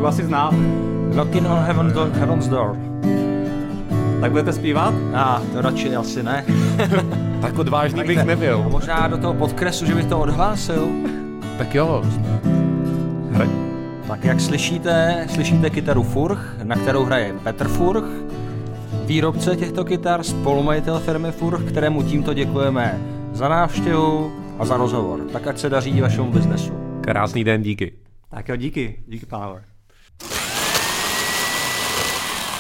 Tu 0.04 0.08
asi 0.08 0.24
znám. 0.24 0.52
Knocking 1.12 1.48
on 1.48 1.60
heaven 1.60 1.94
door, 1.94 2.10
Heaven's 2.12 2.48
Door. 2.48 2.78
Tak 4.22 4.32
budete 4.32 4.54
zpívat? 4.54 4.94
A, 5.14 5.42
to 5.54 5.62
radši 5.62 5.96
asi 5.96 6.24
ne. 6.24 6.46
tak 7.42 7.58
odvážný 7.60 8.04
bych 8.04 8.24
nebyl. 8.24 8.64
A 8.66 8.70
možná 8.70 9.08
do 9.08 9.18
toho 9.18 9.34
podkresu, 9.34 9.86
že 9.86 9.96
bych 9.96 10.06
to 10.06 10.20
odhlásil. 10.20 10.88
Tak 11.58 11.76
jo. 11.76 12.04
Hraj. 13.32 13.50
Tak 14.08 14.24
jak 14.24 14.40
slyšíte, 14.42 15.26
slyšíte 15.30 15.70
kytaru 15.70 16.04
Furch, 16.04 16.42
na 16.64 16.76
kterou 16.76 17.06
hraje 17.06 17.34
Petr 17.44 17.68
Furch, 17.68 18.08
výrobce 19.06 19.56
těchto 19.56 19.86
kytar, 19.86 20.24
spolumajitel 20.24 21.00
firmy 21.00 21.32
Furch, 21.32 21.64
kterému 21.64 22.04
tímto 22.04 22.34
děkujeme 22.34 23.00
za 23.34 23.48
návštěvu 23.48 24.32
a 24.60 24.66
za 24.66 24.78
rozhovor. 24.78 25.20
Tak 25.20 25.48
ať 25.48 25.58
se 25.58 25.70
daří 25.70 26.02
vašemu 26.02 26.32
biznesu. 26.32 26.74
Krásný 27.02 27.44
den, 27.44 27.62
díky. 27.62 27.92
Tak 28.30 28.50
jo, 28.50 28.56
díky. 28.56 28.96
Díky, 29.08 29.26
pánové. 29.26 29.73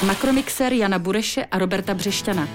Makromixer 0.03 0.73
Jana 0.73 0.99
Bureše 0.99 1.45
a 1.45 1.57
Roberta 1.57 1.93
Břešťana. 1.93 2.47